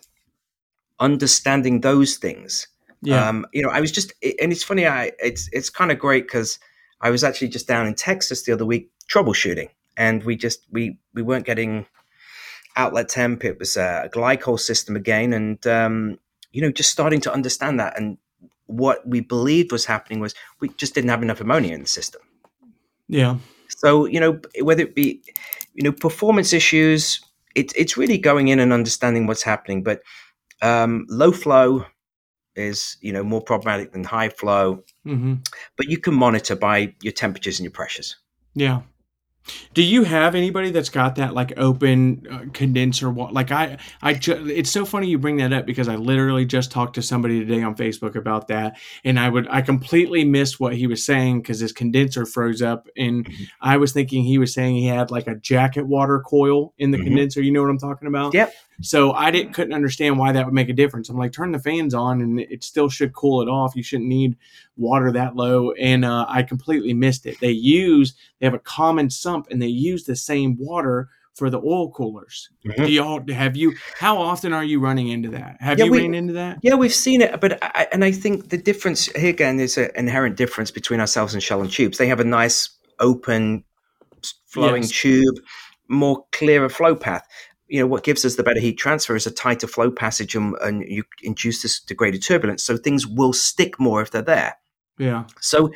understanding 0.99 1.81
those 1.81 2.17
things 2.17 2.67
yeah. 3.01 3.27
um 3.27 3.45
you 3.53 3.61
know 3.61 3.69
i 3.69 3.79
was 3.79 3.91
just 3.91 4.13
and 4.41 4.51
it's 4.51 4.63
funny 4.63 4.85
i 4.85 5.11
it's 5.19 5.49
it's 5.51 5.69
kind 5.69 5.91
of 5.91 5.99
great 5.99 6.25
because 6.25 6.59
i 7.01 7.09
was 7.09 7.23
actually 7.23 7.47
just 7.47 7.67
down 7.67 7.87
in 7.87 7.93
texas 7.95 8.43
the 8.43 8.51
other 8.51 8.65
week 8.65 8.89
troubleshooting 9.09 9.69
and 9.97 10.23
we 10.23 10.35
just 10.35 10.65
we 10.71 10.97
we 11.13 11.21
weren't 11.21 11.45
getting 11.45 11.85
outlet 12.75 13.09
temp 13.09 13.43
it 13.43 13.59
was 13.59 13.75
a 13.77 14.09
glycol 14.13 14.59
system 14.59 14.95
again 14.95 15.33
and 15.33 15.65
um 15.67 16.17
you 16.51 16.61
know 16.61 16.71
just 16.71 16.91
starting 16.91 17.21
to 17.21 17.33
understand 17.33 17.79
that 17.79 17.97
and 17.97 18.17
what 18.67 19.05
we 19.07 19.19
believed 19.19 19.71
was 19.71 19.85
happening 19.85 20.19
was 20.19 20.33
we 20.61 20.69
just 20.69 20.95
didn't 20.95 21.09
have 21.09 21.21
enough 21.21 21.41
ammonia 21.41 21.73
in 21.73 21.81
the 21.81 21.87
system 21.87 22.21
yeah. 23.07 23.37
So, 23.69 24.05
you 24.05 24.19
know, 24.19 24.39
whether 24.61 24.83
it 24.83 24.95
be, 24.95 25.21
you 25.73 25.83
know, 25.83 25.91
performance 25.91 26.53
issues, 26.53 27.21
it, 27.55 27.71
it's 27.75 27.97
really 27.97 28.17
going 28.17 28.47
in 28.47 28.59
and 28.59 28.73
understanding 28.73 29.27
what's 29.27 29.43
happening. 29.43 29.83
But 29.83 30.01
um, 30.63 31.05
low 31.09 31.31
flow 31.31 31.85
is, 32.55 32.97
you 33.01 33.11
know, 33.11 33.23
more 33.23 33.41
problematic 33.41 33.91
than 33.91 34.03
high 34.03 34.29
flow. 34.29 34.83
Mm-hmm. 35.05 35.35
But 35.77 35.89
you 35.89 35.97
can 35.99 36.13
monitor 36.13 36.55
by 36.55 36.95
your 37.01 37.13
temperatures 37.13 37.59
and 37.59 37.65
your 37.65 37.71
pressures. 37.71 38.15
Yeah. 38.55 38.81
Do 39.73 39.83
you 39.83 40.03
have 40.03 40.35
anybody 40.35 40.71
that's 40.71 40.89
got 40.89 41.15
that 41.15 41.33
like 41.33 41.51
open 41.57 42.25
uh, 42.31 42.45
condenser? 42.53 43.11
Like 43.11 43.51
I, 43.51 43.77
I, 44.01 44.13
ju- 44.13 44.47
it's 44.47 44.71
so 44.71 44.85
funny 44.85 45.09
you 45.09 45.17
bring 45.17 45.35
that 45.37 45.51
up 45.51 45.65
because 45.65 45.89
I 45.89 45.97
literally 45.97 46.45
just 46.45 46.71
talked 46.71 46.95
to 46.95 47.01
somebody 47.01 47.39
today 47.39 47.61
on 47.61 47.75
Facebook 47.75 48.15
about 48.15 48.47
that, 48.47 48.77
and 49.03 49.19
I 49.19 49.27
would, 49.27 49.47
I 49.49 49.61
completely 49.61 50.23
missed 50.23 50.61
what 50.61 50.75
he 50.75 50.87
was 50.87 51.05
saying 51.05 51.41
because 51.41 51.59
his 51.59 51.73
condenser 51.73 52.25
froze 52.25 52.61
up, 52.61 52.87
and 52.95 53.25
mm-hmm. 53.25 53.43
I 53.59 53.75
was 53.75 53.91
thinking 53.91 54.23
he 54.23 54.37
was 54.37 54.53
saying 54.53 54.75
he 54.75 54.87
had 54.87 55.11
like 55.11 55.27
a 55.27 55.35
jacket 55.35 55.87
water 55.87 56.21
coil 56.21 56.73
in 56.77 56.91
the 56.91 56.97
mm-hmm. 56.97 57.07
condenser. 57.07 57.41
You 57.41 57.51
know 57.51 57.63
what 57.63 57.69
I'm 57.69 57.79
talking 57.79 58.07
about? 58.07 58.33
Yep. 58.33 58.53
So 58.81 59.11
I 59.13 59.31
didn't 59.31 59.53
couldn't 59.53 59.73
understand 59.73 60.17
why 60.17 60.31
that 60.31 60.45
would 60.45 60.53
make 60.53 60.69
a 60.69 60.73
difference. 60.73 61.09
I'm 61.09 61.17
like, 61.17 61.31
turn 61.31 61.51
the 61.51 61.59
fans 61.59 61.93
on, 61.93 62.21
and 62.21 62.39
it 62.39 62.63
still 62.63 62.89
should 62.89 63.13
cool 63.13 63.41
it 63.41 63.47
off. 63.47 63.75
You 63.75 63.83
shouldn't 63.83 64.09
need 64.09 64.35
water 64.77 65.11
that 65.11 65.35
low, 65.35 65.71
and 65.73 66.03
uh, 66.03 66.25
I 66.27 66.43
completely 66.43 66.93
missed 66.93 67.25
it. 67.25 67.39
They 67.39 67.51
use 67.51 68.15
they 68.39 68.45
have 68.45 68.53
a 68.53 68.59
common 68.59 69.09
sump, 69.09 69.47
and 69.51 69.61
they 69.61 69.67
use 69.67 70.05
the 70.05 70.15
same 70.15 70.57
water 70.57 71.09
for 71.35 71.49
the 71.49 71.59
oil 71.59 71.91
coolers. 71.91 72.49
Mm-hmm. 72.65 72.85
Do 72.85 72.91
y'all 72.91 73.23
have 73.31 73.55
you? 73.55 73.75
How 73.99 74.17
often 74.17 74.53
are 74.53 74.63
you 74.63 74.79
running 74.79 75.09
into 75.09 75.29
that? 75.29 75.57
Have 75.59 75.79
yeah, 75.79 75.85
you 75.85 75.91
we, 75.91 76.01
ran 76.01 76.13
into 76.13 76.33
that? 76.33 76.59
Yeah, 76.61 76.75
we've 76.75 76.93
seen 76.93 77.21
it, 77.21 77.39
but 77.39 77.59
I, 77.61 77.87
and 77.91 78.03
I 78.03 78.11
think 78.11 78.49
the 78.49 78.57
difference 78.57 79.05
here 79.05 79.29
again 79.29 79.59
is 79.59 79.77
an 79.77 79.89
inherent 79.95 80.35
difference 80.35 80.71
between 80.71 80.99
ourselves 80.99 81.33
and 81.33 81.41
Shell 81.41 81.61
and 81.61 81.71
Tubes. 81.71 81.97
They 81.97 82.07
have 82.07 82.19
a 82.19 82.25
nice 82.25 82.69
open 82.99 83.63
flowing 84.45 84.83
yes. 84.83 84.91
tube, 84.91 85.35
more 85.87 86.25
clearer 86.31 86.69
flow 86.69 86.95
path 86.95 87.27
you 87.73 87.79
know 87.79 87.87
what 87.87 88.03
gives 88.03 88.23
us 88.23 88.35
the 88.35 88.43
better 88.43 88.59
heat 88.59 88.77
transfer 88.77 89.15
is 89.15 89.25
a 89.25 89.31
tighter 89.31 89.65
flow 89.65 89.89
passage 89.89 90.35
and, 90.35 90.55
and 90.61 90.83
you 90.87 91.03
induce 91.23 91.63
this 91.63 91.79
degraded 91.79 92.21
turbulence 92.21 92.63
so 92.63 92.77
things 92.77 93.07
will 93.07 93.33
stick 93.33 93.79
more 93.79 93.99
if 93.99 94.11
they're 94.11 94.21
there. 94.21 94.53
Yeah. 94.99 95.23
So 95.41 95.71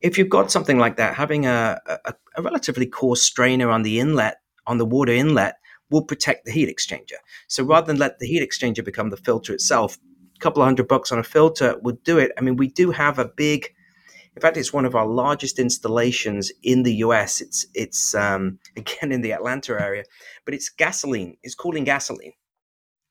if 0.00 0.16
you've 0.16 0.28
got 0.28 0.52
something 0.52 0.78
like 0.78 0.96
that 0.98 1.16
having 1.16 1.46
a, 1.46 1.80
a, 2.04 2.14
a 2.36 2.42
relatively 2.42 2.86
coarse 2.86 3.22
strainer 3.22 3.68
on 3.68 3.82
the 3.82 3.98
inlet 3.98 4.36
on 4.68 4.78
the 4.78 4.86
water 4.86 5.12
inlet 5.12 5.56
will 5.90 6.04
protect 6.04 6.44
the 6.44 6.52
heat 6.52 6.68
exchanger. 6.68 7.18
So 7.48 7.64
rather 7.64 7.88
than 7.88 7.98
let 7.98 8.20
the 8.20 8.28
heat 8.28 8.48
exchanger 8.48 8.84
become 8.84 9.10
the 9.10 9.16
filter 9.16 9.52
itself 9.52 9.98
a 10.36 10.38
couple 10.38 10.62
of 10.62 10.66
hundred 10.66 10.86
bucks 10.86 11.10
on 11.10 11.18
a 11.18 11.24
filter 11.24 11.76
would 11.82 12.00
do 12.04 12.16
it. 12.16 12.30
I 12.38 12.42
mean 12.42 12.54
we 12.54 12.68
do 12.68 12.92
have 12.92 13.18
a 13.18 13.24
big 13.24 13.74
in 14.36 14.42
fact, 14.42 14.56
it's 14.56 14.72
one 14.72 14.84
of 14.84 14.94
our 14.94 15.06
largest 15.06 15.58
installations 15.58 16.52
in 16.62 16.82
the 16.82 16.94
US. 16.96 17.40
It's 17.40 17.66
it's 17.74 18.14
um, 18.14 18.58
again 18.76 19.12
in 19.12 19.22
the 19.22 19.32
Atlanta 19.32 19.72
area, 19.80 20.04
but 20.44 20.54
it's 20.54 20.68
gasoline. 20.68 21.36
It's 21.42 21.54
cooling 21.54 21.84
gasoline, 21.84 22.32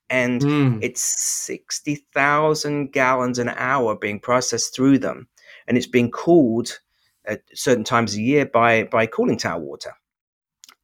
and 0.09 0.41
mm. 0.41 0.80
it's 0.82 1.01
60,000 1.01 2.91
gallons 2.91 3.38
an 3.38 3.49
hour 3.49 3.95
being 3.95 4.20
processed 4.20 4.76
through 4.76 4.99
them. 4.99 5.28
And 5.67 5.78
it's 5.78 5.88
being 5.88 6.09
cooled 6.09 6.80
at 7.26 7.43
certain 7.53 7.84
times 7.84 8.15
a 8.15 8.22
year 8.22 8.45
by, 8.45 8.84
by 8.84 9.05
cooling 9.05 9.38
tower 9.38 9.59
water. 9.59 9.93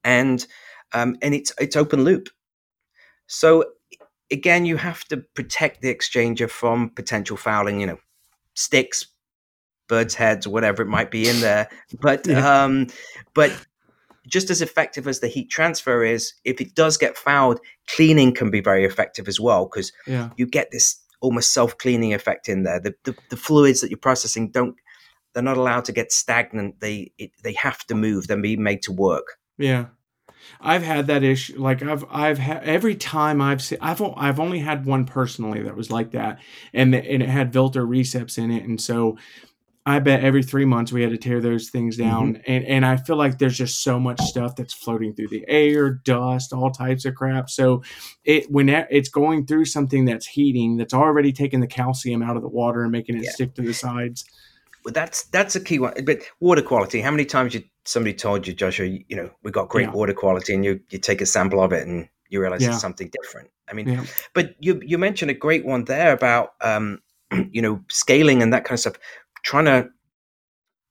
And, 0.04 0.46
um, 0.94 1.18
and 1.24 1.34
it's, 1.34 1.52
it's 1.60 1.76
open 1.76 2.04
loop. 2.04 2.30
So 3.26 3.66
again, 4.30 4.66
you 4.66 4.78
have 4.78 5.04
to 5.06 5.18
protect 5.18 5.82
the 5.82 5.94
exchanger 5.94 6.50
from 6.50 6.92
potential 6.92 7.36
fouling, 7.36 7.80
you 7.80 7.88
know, 7.88 7.98
sticks, 8.54 9.08
birds' 9.88 10.16
heads, 10.16 10.46
or 10.46 10.52
whatever 10.52 10.82
it 10.82 10.88
might 10.88 11.12
be 11.12 11.28
in 11.28 11.40
there. 11.42 11.70
But, 12.02 12.28
yeah. 12.28 12.64
um, 12.64 12.88
but 13.34 13.54
just 14.28 14.50
as 14.50 14.62
effective 14.62 15.08
as 15.08 15.20
the 15.20 15.28
heat 15.28 15.50
transfer 15.50 16.04
is, 16.04 16.34
if 16.44 16.60
it 16.60 16.76
does 16.76 16.98
get 16.98 17.18
fouled, 17.18 17.60
cleaning 17.88 18.34
can 18.34 18.50
be 18.50 18.62
very 18.62 18.86
effective 18.86 19.28
as 19.28 19.40
well 19.40 19.66
because 19.66 19.92
yeah. 20.08 20.30
you 20.38 20.46
get 20.46 20.72
this 20.72 21.00
almost 21.22 21.54
self 21.54 21.78
cleaning 21.78 22.14
effect 22.14 22.50
in 22.50 22.64
there. 22.64 22.80
The, 22.80 22.96
the, 23.04 23.16
the 23.30 23.38
fluids 23.38 23.82
that 23.82 23.90
you're 23.90 23.98
processing 23.98 24.50
don't 24.52 24.76
they're 25.34 25.44
not 25.44 25.58
allowed 25.58 25.86
to 25.86 25.92
get 25.92 26.12
stagnant. 26.12 26.80
They 26.80 27.12
it, 27.18 27.32
they 27.44 27.54
have 27.54 27.86
to 27.88 27.96
move. 27.96 28.28
They're 28.28 28.42
being 28.42 28.64
made 28.64 28.82
to 28.84 28.94
work. 28.94 29.38
Yeah. 29.58 29.88
I've 30.62 30.84
had 30.84 31.08
that 31.08 31.24
issue. 31.24 31.60
Like 31.60 31.84
I've 31.84 32.06
I've 32.10 32.38
had 32.38 32.64
every 32.64 32.96
time 32.96 33.42
I've 33.42 33.62
seen 33.62 33.80
I've 33.82 34.02
I've 34.16 34.40
only 34.40 34.60
had 34.60 34.86
one 34.86 35.06
personally 35.06 35.62
that 35.64 35.76
was 35.76 35.92
like 35.92 36.12
that, 36.12 36.40
and 36.74 36.94
the, 36.94 37.04
and 37.04 37.22
it 37.22 37.30
had 37.30 37.52
Vilter 37.52 37.86
recips 37.86 38.38
in 38.38 38.52
it, 38.52 38.64
and 38.64 38.80
so 38.80 39.18
I 39.88 40.00
bet 40.00 40.24
every 40.24 40.42
three 40.42 40.66
months 40.66 40.92
we 40.92 41.04
had 41.04 41.12
to 41.12 41.18
tear 41.18 41.40
those 41.40 41.70
things 41.70 41.96
down, 41.96 42.36
mm-hmm. 42.36 42.52
and 42.52 42.66
and 42.66 42.86
I 42.86 42.98
feel 42.98 43.18
like 43.18 43.38
there's 43.38 43.58
just 43.58 43.84
so 43.84 44.00
much 44.00 44.20
stuff 44.22 44.56
that's 44.56 44.74
floating 44.74 45.14
through 45.14 45.28
the 45.28 45.46
air, 45.48 45.92
dust, 45.92 46.54
all 46.54 46.72
types 46.72 47.06
of 47.06 47.14
crap. 47.14 47.52
So 47.52 47.84
it 48.24 48.50
when 48.50 48.68
it's 48.70 49.10
going 49.10 49.46
through 49.46 49.66
something 49.66 50.06
that's 50.06 50.26
heating, 50.26 50.78
that's 50.78 50.94
already 50.94 51.32
taking 51.32 51.60
the 51.60 51.68
calcium 51.68 52.24
out 52.24 52.36
of 52.36 52.42
the 52.42 52.50
water 52.50 52.82
and 52.82 52.92
making 52.92 53.18
it 53.18 53.26
yeah. 53.26 53.32
stick 53.32 53.54
to 53.56 53.62
the 53.62 53.74
sides. 53.74 54.26
Well, 54.84 54.92
that's 54.92 55.24
that's 55.26 55.56
a 55.56 55.60
key 55.60 55.78
one. 55.78 55.94
But 56.04 56.22
water 56.40 56.64
quality. 56.64 57.02
How 57.02 57.12
many 57.12 57.26
times 57.26 57.54
you 57.54 57.64
somebody 57.84 58.16
told 58.16 58.48
you, 58.48 58.54
Joshua, 58.54 58.88
you, 58.88 59.04
you 59.08 59.16
know, 59.16 59.30
we 59.44 59.52
got 59.52 59.70
great 59.70 59.88
yeah. 59.88 59.94
water 59.94 60.14
quality, 60.14 60.56
and 60.56 60.66
you 60.66 60.80
you 60.90 60.98
take 60.98 61.22
a 61.22 61.28
sample 61.28 61.62
of 61.62 61.72
it 61.74 61.88
and 61.88 62.10
you 62.30 62.42
realize 62.42 62.64
yeah. 62.64 62.70
it's 62.70 62.82
something 62.82 63.12
different. 63.22 63.52
I 63.70 63.74
mean, 63.74 64.08
but 64.34 64.56
you 64.60 64.82
you 64.84 64.98
mentioned 64.98 65.30
a 65.30 65.36
great 65.36 65.64
one 65.64 65.86
there 65.86 66.12
about 66.12 66.54
um, 66.62 67.02
you 67.52 67.62
know 67.62 67.82
scaling 67.90 68.42
and 68.42 68.54
that 68.54 68.64
kind 68.64 68.74
of 68.74 68.80
stuff 68.80 68.96
trying 69.46 69.66
to, 69.66 69.90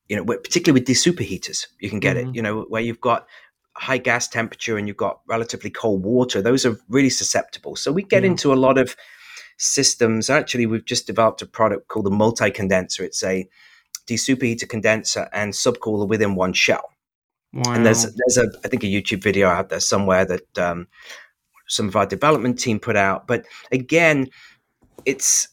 you 0.09 0.17
know, 0.17 0.25
particularly 0.25 0.81
with 0.81 0.87
these 0.87 1.05
superheaters, 1.05 1.67
you 1.81 1.91
can 1.91 2.01
get 2.01 2.17
mm-hmm. 2.17 2.31
it, 2.31 2.37
you 2.37 2.41
know, 2.41 2.63
where 2.69 2.81
you've 2.81 3.01
got 3.01 3.27
high 3.77 3.99
gas 3.99 4.29
temperature 4.29 4.79
and 4.79 4.87
you've 4.87 4.97
got 4.97 5.21
relatively 5.27 5.71
cold 5.71 6.05
water. 6.05 6.41
Those 6.41 6.65
are 6.65 6.79
really 6.89 7.11
susceptible. 7.11 7.75
So 7.77 7.93
we 7.93 8.05
get 8.05 8.23
yeah. 8.23 8.31
into 8.31 8.53
a 8.53 8.55
lot 8.55 8.79
of 8.79 8.97
systems. 9.59 10.31
Actually, 10.31 10.67
we've 10.67 10.85
just 10.85 11.07
developed 11.07 11.43
a 11.43 11.47
product 11.47 11.89
called 11.89 12.07
the 12.07 12.11
multi 12.11 12.51
condenser. 12.51 13.03
It's 13.03 13.25
a 13.25 13.49
desuperheater 14.07 14.69
condenser 14.69 15.29
and 15.33 15.53
subcooler 15.53 16.07
within 16.07 16.37
one 16.37 16.53
shell. 16.53 16.91
Wow. 17.53 17.75
And 17.75 17.85
there's 17.87 18.03
there's 18.03 18.39
a 18.39 18.51
I 18.65 18.69
think 18.69 18.85
a 18.85 18.87
YouTube 18.87 19.23
video 19.23 19.49
out 19.49 19.69
there 19.69 19.81
somewhere 19.81 20.25
that 20.25 20.59
um, 20.59 20.87
some 21.67 21.89
of 21.89 21.97
our 21.97 22.07
development 22.07 22.59
team 22.59 22.79
put 22.79 22.97
out. 22.97 23.27
But 23.27 23.47
again, 23.73 24.29
it's 25.05 25.49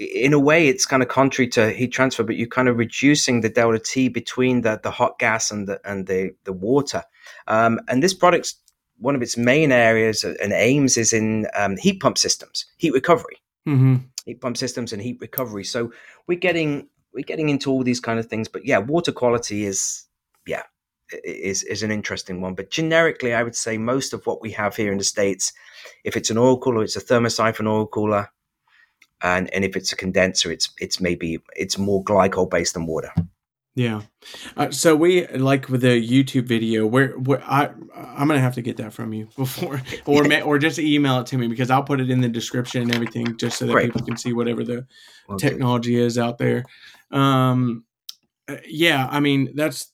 in 0.00 0.32
a 0.32 0.38
way, 0.38 0.66
it's 0.66 0.86
kind 0.86 1.02
of 1.02 1.10
contrary 1.10 1.46
to 1.48 1.70
heat 1.70 1.92
transfer, 1.92 2.22
but 2.22 2.36
you're 2.36 2.48
kind 2.48 2.68
of 2.68 2.78
reducing 2.78 3.42
the 3.42 3.50
delta 3.50 3.78
T 3.78 4.08
between 4.08 4.62
the, 4.62 4.80
the 4.82 4.90
hot 4.90 5.18
gas 5.18 5.50
and 5.50 5.68
the 5.68 5.78
and 5.84 6.06
the 6.06 6.34
the 6.44 6.54
water. 6.54 7.04
Um, 7.46 7.80
and 7.86 8.02
this 8.02 8.14
product's 8.14 8.56
one 8.96 9.14
of 9.14 9.20
its 9.20 9.36
main 9.36 9.72
areas 9.72 10.24
and 10.24 10.52
aims 10.52 10.96
is 10.96 11.12
in 11.12 11.46
um, 11.54 11.76
heat 11.76 12.00
pump 12.00 12.16
systems, 12.16 12.64
heat 12.78 12.94
recovery, 12.94 13.36
mm-hmm. 13.68 13.96
heat 14.24 14.40
pump 14.40 14.56
systems, 14.56 14.94
and 14.94 15.02
heat 15.02 15.18
recovery. 15.20 15.64
So 15.64 15.92
we're 16.26 16.38
getting 16.38 16.88
we're 17.12 17.24
getting 17.24 17.50
into 17.50 17.70
all 17.70 17.82
these 17.82 18.00
kind 18.00 18.18
of 18.18 18.26
things. 18.26 18.48
But 18.48 18.64
yeah, 18.64 18.78
water 18.78 19.12
quality 19.12 19.66
is 19.66 20.06
yeah 20.46 20.62
is 21.24 21.62
is 21.64 21.82
an 21.82 21.90
interesting 21.90 22.40
one. 22.40 22.54
But 22.54 22.70
generically, 22.70 23.34
I 23.34 23.42
would 23.42 23.56
say 23.56 23.76
most 23.76 24.14
of 24.14 24.24
what 24.24 24.40
we 24.40 24.50
have 24.52 24.76
here 24.76 24.92
in 24.92 24.98
the 24.98 25.04
states, 25.04 25.52
if 26.04 26.16
it's 26.16 26.30
an 26.30 26.38
oil 26.38 26.58
cooler, 26.58 26.84
it's 26.84 26.96
a 26.96 27.02
thermosiphon 27.02 27.66
oil 27.66 27.86
cooler 27.86 28.30
and 29.22 29.52
and 29.52 29.64
if 29.64 29.76
it's 29.76 29.92
a 29.92 29.96
condenser, 29.96 30.50
it's 30.50 30.70
it's 30.80 31.00
maybe 31.00 31.38
it's 31.56 31.78
more 31.78 32.02
glycol 32.04 32.48
based 32.48 32.74
than 32.74 32.86
water. 32.86 33.12
Yeah. 33.76 34.02
Uh, 34.56 34.70
so 34.70 34.96
we 34.96 35.26
like 35.28 35.68
with 35.68 35.82
the 35.82 36.06
YouTube 36.06 36.44
video 36.44 36.86
where, 36.86 37.18
where 37.18 37.42
I 37.44 37.70
I'm 37.94 38.26
gonna 38.26 38.40
have 38.40 38.54
to 38.56 38.62
get 38.62 38.76
that 38.78 38.92
from 38.92 39.12
you 39.12 39.28
before 39.36 39.80
or 40.06 40.42
or 40.42 40.58
just 40.58 40.78
email 40.78 41.20
it 41.20 41.26
to 41.28 41.38
me 41.38 41.46
because 41.46 41.70
I'll 41.70 41.84
put 41.84 42.00
it 42.00 42.10
in 42.10 42.20
the 42.20 42.28
description 42.28 42.82
and 42.82 42.94
everything 42.94 43.36
just 43.36 43.58
so 43.58 43.66
that 43.66 43.72
Great. 43.72 43.86
people 43.86 44.04
can 44.04 44.16
see 44.16 44.32
whatever 44.32 44.64
the 44.64 44.86
okay. 45.28 45.48
technology 45.48 45.96
is 45.96 46.18
out 46.18 46.38
there. 46.38 46.64
Um, 47.10 47.84
uh, 48.48 48.56
yeah, 48.66 49.08
I 49.10 49.20
mean 49.20 49.52
that's 49.54 49.92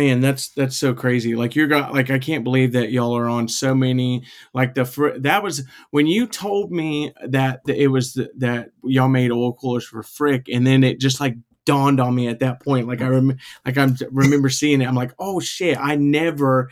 man 0.00 0.20
that's 0.20 0.48
that's 0.50 0.76
so 0.76 0.94
crazy 0.94 1.36
like 1.36 1.54
you're 1.54 1.66
got 1.66 1.92
like 1.92 2.10
i 2.10 2.18
can't 2.18 2.44
believe 2.44 2.72
that 2.72 2.90
y'all 2.90 3.16
are 3.16 3.28
on 3.28 3.46
so 3.46 3.74
many 3.74 4.24
like 4.54 4.74
the 4.74 4.84
fr- 4.84 5.18
that 5.18 5.42
was 5.42 5.62
when 5.90 6.06
you 6.06 6.26
told 6.26 6.72
me 6.72 7.12
that 7.26 7.60
it 7.66 7.88
was 7.88 8.14
the, 8.14 8.30
that 8.36 8.70
y'all 8.82 9.08
made 9.08 9.30
oil 9.30 9.52
coolers 9.52 9.84
for 9.84 10.02
frick 10.02 10.46
and 10.48 10.66
then 10.66 10.82
it 10.82 10.98
just 10.98 11.20
like 11.20 11.36
dawned 11.66 12.00
on 12.00 12.14
me 12.14 12.28
at 12.28 12.38
that 12.38 12.62
point 12.62 12.88
like 12.88 13.02
i 13.02 13.06
remember 13.06 13.40
like 13.66 13.76
i 13.76 13.88
remember 14.10 14.48
seeing 14.48 14.80
it 14.80 14.88
i'm 14.88 14.94
like 14.94 15.12
oh 15.18 15.38
shit 15.38 15.76
i 15.78 15.94
never 15.94 16.70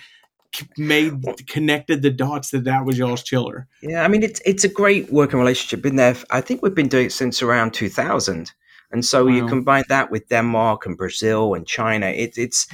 made 0.78 1.12
connected 1.46 2.00
the 2.00 2.10
dots 2.10 2.50
that 2.50 2.64
that 2.64 2.86
was 2.86 2.96
y'all's 2.96 3.22
chiller 3.22 3.68
yeah 3.82 4.02
i 4.02 4.08
mean 4.08 4.22
it's 4.22 4.40
it's 4.46 4.64
a 4.64 4.68
great 4.68 5.12
working 5.12 5.38
relationship 5.38 5.82
been 5.82 5.96
there 5.96 6.16
i 6.30 6.40
think 6.40 6.62
we've 6.62 6.74
been 6.74 6.88
doing 6.88 7.06
it 7.06 7.12
since 7.12 7.42
around 7.42 7.74
2000 7.74 8.50
and 8.90 9.04
so 9.04 9.26
wow. 9.26 9.32
you 9.32 9.46
combine 9.46 9.84
that 9.90 10.10
with 10.10 10.26
denmark 10.28 10.86
and 10.86 10.96
brazil 10.96 11.52
and 11.52 11.66
china 11.66 12.06
it, 12.06 12.38
it's 12.38 12.66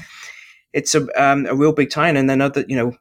it's 0.75 0.95
a 0.95 1.07
um, 1.21 1.47
a 1.47 1.55
real 1.55 1.73
big 1.73 1.89
tie 1.89 2.11
in. 2.11 2.17
And 2.17 2.29
then 2.29 2.43
other, 2.43 2.65
you 2.69 2.77
know, 2.77 2.95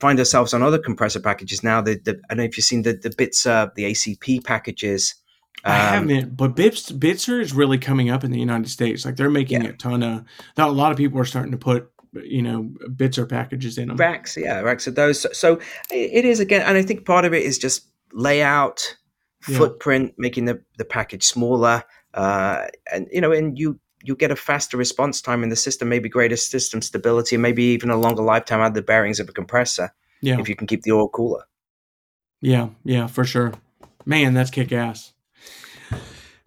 find 0.00 0.18
ourselves 0.18 0.52
on 0.52 0.62
other 0.62 0.78
compressor 0.78 1.20
packages 1.20 1.62
now. 1.62 1.80
The, 1.80 1.94
the 1.94 2.20
I 2.28 2.34
don't 2.34 2.38
know 2.38 2.44
if 2.44 2.58
you've 2.58 2.66
seen 2.66 2.82
the 2.82 2.92
the 2.92 3.14
bits 3.16 3.46
uh, 3.46 3.68
the 3.74 3.84
ACP 3.84 4.44
packages. 4.44 5.14
Um, 5.64 5.72
I 5.72 5.76
haven't, 5.76 6.36
but 6.36 6.56
Bits 6.56 6.90
Bitzer 6.90 7.40
is 7.40 7.52
really 7.52 7.78
coming 7.78 8.10
up 8.10 8.24
in 8.24 8.32
the 8.32 8.40
United 8.40 8.68
States. 8.68 9.04
Like 9.04 9.14
they're 9.14 9.30
making 9.30 9.62
yeah. 9.62 9.70
a 9.70 9.72
ton 9.74 10.02
of. 10.02 10.24
Now 10.58 10.68
a 10.68 10.72
lot 10.72 10.90
of 10.90 10.98
people 10.98 11.20
are 11.20 11.24
starting 11.24 11.52
to 11.52 11.58
put 11.58 11.88
you 12.12 12.42
know 12.42 12.68
Bitzer 12.88 13.28
packages 13.28 13.78
in 13.78 13.88
them. 13.88 13.96
Racks, 13.96 14.36
yeah, 14.36 14.60
racks 14.60 14.88
of 14.88 14.96
those. 14.96 15.20
So, 15.20 15.30
so 15.32 15.60
it 15.90 16.24
is 16.24 16.40
again, 16.40 16.62
and 16.62 16.76
I 16.76 16.82
think 16.82 17.06
part 17.06 17.24
of 17.24 17.32
it 17.32 17.44
is 17.44 17.58
just 17.58 17.86
layout, 18.12 18.96
footprint, 19.40 20.14
making 20.18 20.46
the 20.46 20.60
the 20.78 20.84
package 20.84 21.24
smaller. 21.24 21.84
Uh, 22.12 22.66
and 22.92 23.06
you 23.12 23.20
know, 23.20 23.30
and 23.30 23.56
you 23.56 23.78
you 24.04 24.16
get 24.16 24.30
a 24.30 24.36
faster 24.36 24.76
response 24.76 25.20
time 25.20 25.42
in 25.42 25.48
the 25.48 25.56
system, 25.56 25.88
maybe 25.88 26.08
greater 26.08 26.36
system 26.36 26.82
stability, 26.82 27.36
maybe 27.36 27.64
even 27.64 27.90
a 27.90 27.96
longer 27.96 28.22
lifetime 28.22 28.60
out 28.60 28.68
of 28.68 28.74
the 28.74 28.82
bearings 28.82 29.20
of 29.20 29.28
a 29.28 29.32
compressor. 29.32 29.92
Yeah. 30.20 30.38
If 30.38 30.48
you 30.48 30.56
can 30.56 30.66
keep 30.66 30.82
the 30.82 30.92
oil 30.92 31.08
cooler. 31.08 31.44
Yeah, 32.40 32.70
yeah, 32.84 33.06
for 33.06 33.24
sure. 33.24 33.52
Man, 34.04 34.34
that's 34.34 34.50
kick 34.50 34.72
ass. 34.72 35.12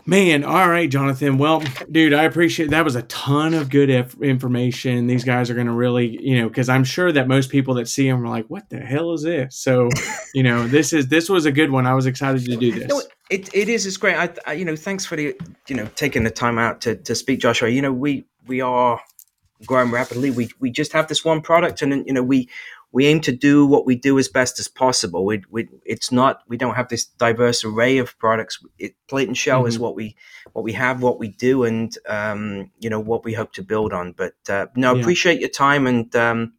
Man, 0.07 0.43
all 0.43 0.69
right, 0.69 0.87
Jonathan. 0.87 1.39
Well, 1.39 1.63
dude, 1.91 2.13
I 2.13 2.25
appreciate 2.25 2.69
that 2.69 2.85
was 2.85 2.95
a 2.95 3.01
ton 3.03 3.55
of 3.55 3.71
good 3.71 3.89
information. 4.21 5.07
These 5.07 5.23
guys 5.23 5.49
are 5.49 5.55
going 5.55 5.65
to 5.65 5.73
really, 5.73 6.21
you 6.23 6.39
know, 6.39 6.47
because 6.47 6.69
I'm 6.69 6.83
sure 6.83 7.11
that 7.11 7.27
most 7.27 7.49
people 7.49 7.73
that 7.75 7.87
see 7.87 8.07
them 8.07 8.23
are 8.23 8.27
like, 8.27 8.45
"What 8.47 8.69
the 8.69 8.77
hell 8.81 9.13
is 9.13 9.23
this?" 9.23 9.55
So, 9.55 9.89
you 10.35 10.43
know, 10.43 10.67
this 10.67 10.93
is 10.93 11.07
this 11.07 11.27
was 11.27 11.47
a 11.47 11.51
good 11.51 11.71
one. 11.71 11.87
I 11.87 11.95
was 11.95 12.05
excited 12.05 12.45
to 12.45 12.55
do 12.55 12.71
this. 12.79 13.07
It, 13.29 13.53
it 13.53 13.69
is. 13.69 13.85
It's 13.85 13.97
great. 13.97 14.15
I, 14.15 14.29
I, 14.45 14.53
you 14.53 14.65
know, 14.65 14.75
thanks 14.75 15.05
for 15.05 15.15
the, 15.15 15.35
you 15.67 15.75
know, 15.75 15.89
taking 15.95 16.23
the 16.23 16.31
time 16.31 16.59
out 16.59 16.81
to, 16.81 16.95
to 16.95 17.15
speak, 17.15 17.39
Joshua. 17.39 17.69
You 17.69 17.81
know, 17.81 17.93
we 17.93 18.25
we 18.45 18.61
are 18.61 19.01
growing 19.65 19.91
rapidly. 19.91 20.31
We 20.31 20.49
we 20.59 20.69
just 20.69 20.93
have 20.93 21.07
this 21.07 21.25
one 21.25 21.41
product, 21.41 21.81
and 21.81 22.05
you 22.05 22.13
know, 22.13 22.23
we 22.23 22.49
we 22.91 23.07
aim 23.07 23.19
to 23.19 23.31
do 23.33 23.65
what 23.65 23.85
we 23.85 23.95
do 23.95 24.17
as 24.17 24.29
best 24.29 24.57
as 24.57 24.69
possible. 24.69 25.25
We, 25.25 25.43
we 25.49 25.67
it's 25.85 26.13
not 26.13 26.43
we 26.47 26.55
don't 26.55 26.75
have 26.75 26.87
this 26.87 27.05
diverse 27.05 27.65
array 27.65 27.97
of 27.97 28.17
products. 28.19 28.63
It, 28.79 28.95
plate 29.07 29.27
and 29.27 29.37
shell 29.37 29.61
mm-hmm. 29.61 29.67
is 29.67 29.79
what 29.79 29.95
we 29.95 30.15
what 30.53 30.63
we 30.63 30.71
have, 30.71 31.01
what 31.01 31.19
we 31.19 31.27
do, 31.27 31.65
and 31.65 31.95
um, 32.07 32.71
you 32.79 32.89
know 32.89 32.99
what 32.99 33.25
we 33.25 33.33
hope 33.33 33.51
to 33.53 33.63
build 33.63 33.91
on. 33.91 34.13
But 34.13 34.35
uh, 34.47 34.67
no, 34.75 34.93
yeah. 34.93 35.01
appreciate 35.01 35.39
your 35.39 35.49
time 35.49 35.87
and 35.87 36.15
um, 36.15 36.53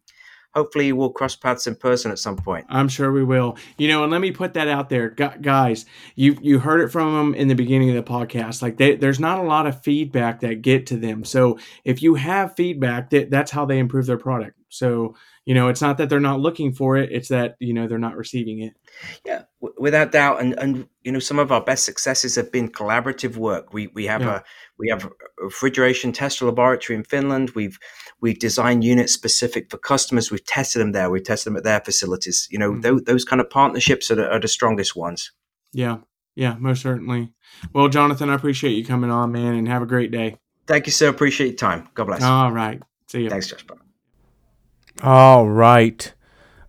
hopefully 0.57 0.91
we'll 0.91 1.11
cross 1.11 1.35
paths 1.35 1.67
in 1.67 1.75
person 1.75 2.09
at 2.09 2.17
some 2.17 2.35
point. 2.35 2.65
I'm 2.67 2.89
sure 2.89 3.11
we 3.11 3.23
will. 3.23 3.57
You 3.77 3.87
know, 3.89 4.01
and 4.01 4.11
let 4.11 4.21
me 4.21 4.31
put 4.31 4.55
that 4.55 4.67
out 4.67 4.89
there, 4.89 5.09
guys. 5.09 5.85
You 6.15 6.35
you 6.41 6.57
heard 6.57 6.81
it 6.81 6.91
from 6.91 7.13
them 7.13 7.35
in 7.35 7.47
the 7.47 7.53
beginning 7.53 7.95
of 7.95 7.95
the 7.95 8.11
podcast. 8.11 8.63
Like 8.63 8.77
they, 8.77 8.95
there's 8.95 9.19
not 9.19 9.37
a 9.37 9.43
lot 9.43 9.67
of 9.67 9.83
feedback 9.83 10.41
that 10.41 10.63
get 10.63 10.87
to 10.87 10.97
them. 10.97 11.23
So 11.23 11.59
if 11.85 12.01
you 12.01 12.15
have 12.15 12.55
feedback, 12.55 13.11
that 13.11 13.29
that's 13.29 13.51
how 13.51 13.65
they 13.65 13.77
improve 13.77 14.07
their 14.07 14.17
product. 14.17 14.57
So, 14.69 15.15
you 15.45 15.53
know, 15.53 15.69
it's 15.69 15.81
not 15.81 15.97
that 15.99 16.09
they're 16.09 16.19
not 16.19 16.39
looking 16.39 16.73
for 16.73 16.97
it, 16.97 17.11
it's 17.11 17.29
that, 17.29 17.55
you 17.59 17.73
know, 17.73 17.87
they're 17.87 17.97
not 17.97 18.17
receiving 18.17 18.59
it. 18.59 18.73
Yeah, 19.25 19.43
w- 19.61 19.75
without 19.77 20.11
doubt. 20.11 20.41
And, 20.41 20.53
and, 20.59 20.87
you 21.03 21.11
know, 21.11 21.19
some 21.19 21.39
of 21.39 21.51
our 21.51 21.61
best 21.61 21.85
successes 21.85 22.35
have 22.35 22.51
been 22.51 22.69
collaborative 22.69 23.37
work. 23.37 23.73
We, 23.73 23.87
we 23.87 24.05
have 24.05 24.21
yeah. 24.21 24.37
a, 24.37 24.41
we 24.77 24.89
have 24.89 25.05
a 25.05 25.09
refrigeration 25.39 26.11
test 26.11 26.41
laboratory 26.41 26.97
in 26.97 27.03
Finland. 27.03 27.51
We've, 27.51 27.77
we've 28.21 28.39
designed 28.39 28.83
units 28.83 29.13
specific 29.13 29.69
for 29.69 29.77
customers. 29.77 30.31
We've 30.31 30.45
tested 30.45 30.81
them 30.81 30.91
there. 30.91 31.09
We've 31.09 31.23
tested 31.23 31.51
them 31.51 31.57
at 31.57 31.63
their 31.63 31.81
facilities. 31.81 32.47
You 32.51 32.59
know, 32.59 32.71
mm-hmm. 32.71 32.81
th- 32.81 33.05
those 33.05 33.25
kind 33.25 33.41
of 33.41 33.49
partnerships 33.49 34.11
are 34.11 34.15
the, 34.15 34.29
are 34.29 34.39
the 34.39 34.47
strongest 34.47 34.95
ones. 34.95 35.31
Yeah. 35.73 35.97
Yeah, 36.35 36.55
most 36.59 36.83
certainly. 36.83 37.33
Well, 37.73 37.87
Jonathan, 37.87 38.29
I 38.29 38.35
appreciate 38.35 38.73
you 38.73 38.85
coming 38.85 39.09
on, 39.09 39.31
man, 39.31 39.55
and 39.55 39.67
have 39.67 39.81
a 39.81 39.87
great 39.87 40.11
day. 40.11 40.37
Thank 40.67 40.85
you, 40.85 40.91
sir. 40.91 41.07
Appreciate 41.09 41.47
your 41.47 41.55
time. 41.55 41.89
God 41.95 42.05
bless. 42.05 42.21
All 42.21 42.51
right. 42.51 42.79
See 43.07 43.23
you. 43.23 43.29
Thanks, 43.31 43.47
Josh. 43.47 43.65
All 45.01 45.49
right. 45.49 46.13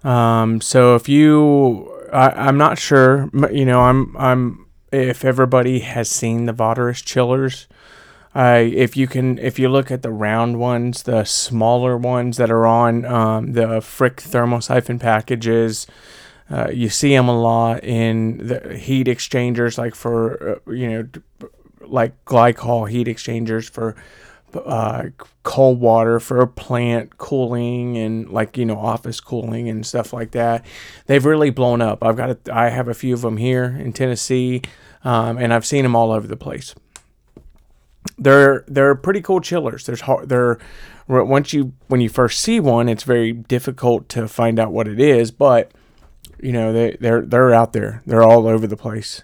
Um, 0.05 0.63
so 0.63 0.95
if 0.95 1.07
you, 1.09 1.98
I, 2.13 2.49
am 2.49 2.59
not 2.59 2.79
sure, 2.79 3.31
you 3.51 3.65
know, 3.65 3.81
I'm, 3.81 4.17
I'm, 4.17 4.67
if 4.93 5.25
everybody 5.25 5.81
has 5.81 6.11
seen 6.11 6.47
the 6.47 6.53
Vahterus 6.53 7.05
chillers, 7.05 7.67
uh, 8.35 8.63
if 8.65 8.97
you 8.97 9.07
can, 9.07 9.39
if 9.39 9.59
you 9.59 9.69
look 9.69 9.91
at 9.91 10.03
the 10.03 10.13
round 10.13 10.59
ones, 10.59 11.03
the 11.03 11.25
smaller 11.25 11.97
ones 11.97 12.37
that 12.37 12.51
are 12.51 12.67
on 12.67 13.05
um, 13.05 13.53
the 13.53 13.81
Frick 13.81 14.17
thermosiphon 14.17 15.01
packages, 15.01 15.87
uh, 16.51 16.71
you 16.71 16.89
see 16.89 17.15
them 17.15 17.29
a 17.29 17.39
lot 17.39 17.85
in 17.85 18.47
the 18.47 18.77
heat 18.77 19.09
exchangers, 19.09 19.77
like 19.77 19.95
for 19.95 20.61
uh, 20.67 20.71
you 20.71 20.89
know, 20.89 21.09
like 21.81 22.25
glycol 22.25 22.89
heat 22.89 23.09
exchangers 23.09 23.69
for 23.69 23.97
uh, 24.55 25.05
cold 25.43 25.81
water 25.81 26.21
for 26.21 26.47
plant 26.47 27.19
cooling 27.19 27.97
and 27.97 28.31
like 28.31 28.57
you 28.57 28.65
know 28.65 28.79
office 28.79 29.21
cooling 29.21 29.69
and 29.69 29.87
stuff 29.87 30.13
like 30.13 30.33
that. 30.33 30.65
They've 31.07 31.25
really 31.25 31.51
blown 31.51 31.81
up. 31.81 32.03
I've 32.03 32.17
got 32.17 32.31
a, 32.31 32.39
I 32.53 32.69
have 32.69 32.89
a 32.89 32.95
few 32.95 33.15
of 33.15 33.23
them 33.23 33.37
here 33.37 33.65
in 33.65 33.93
Tennessee, 33.93 34.63
um, 35.05 35.39
and 35.39 35.53
I've 35.53 35.67
seen 35.67 35.83
them 35.83 35.97
all 35.97 36.13
over 36.13 36.27
the 36.27 36.37
place. 36.37 36.75
They're 38.17 38.65
they're 38.67 38.95
pretty 38.95 39.21
cool 39.21 39.41
chillers. 39.41 39.87
There's 39.87 40.03
hard, 40.03 40.29
they're 40.29 40.59
once 41.09 41.53
you 41.53 41.73
when 41.89 42.01
you 42.01 42.09
first 42.09 42.41
see 42.41 42.61
one, 42.61 42.89
it's 42.89 43.05
very 43.05 43.33
difficult 43.33 44.09
to 44.11 44.29
find 44.29 44.59
out 44.59 44.73
what 44.73 44.89
it 44.89 45.01
is, 45.01 45.31
but 45.31 45.73
you 46.41 46.53
know 46.53 46.73
they 46.73 46.97
they're 47.01 47.23
they're 47.23 47.55
out 47.55 47.73
there. 47.73 48.03
They're 48.07 48.23
all 48.23 48.47
over 48.47 48.67
the 48.67 48.77
place. 48.77 49.23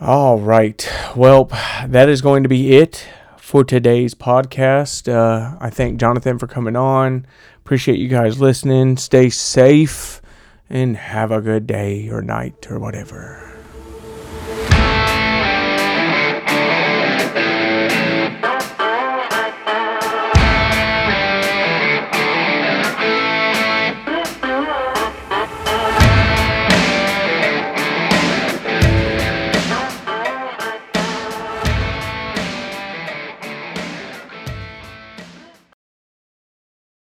All 0.00 0.38
right. 0.38 0.86
Well, 1.14 1.44
that 1.86 2.08
is 2.08 2.20
going 2.20 2.42
to 2.42 2.48
be 2.48 2.76
it 2.76 3.06
for 3.44 3.62
today's 3.62 4.14
podcast. 4.14 5.06
Uh, 5.06 5.54
I 5.60 5.68
thank 5.68 6.00
Jonathan 6.00 6.38
for 6.38 6.46
coming 6.46 6.76
on. 6.76 7.26
Appreciate 7.58 7.98
you 7.98 8.08
guys 8.08 8.40
listening. 8.40 8.96
Stay 8.96 9.28
safe 9.28 10.22
and 10.70 10.96
have 10.96 11.30
a 11.30 11.42
good 11.42 11.66
day 11.66 12.08
or 12.08 12.22
night 12.22 12.66
or 12.70 12.78
whatever. 12.78 13.53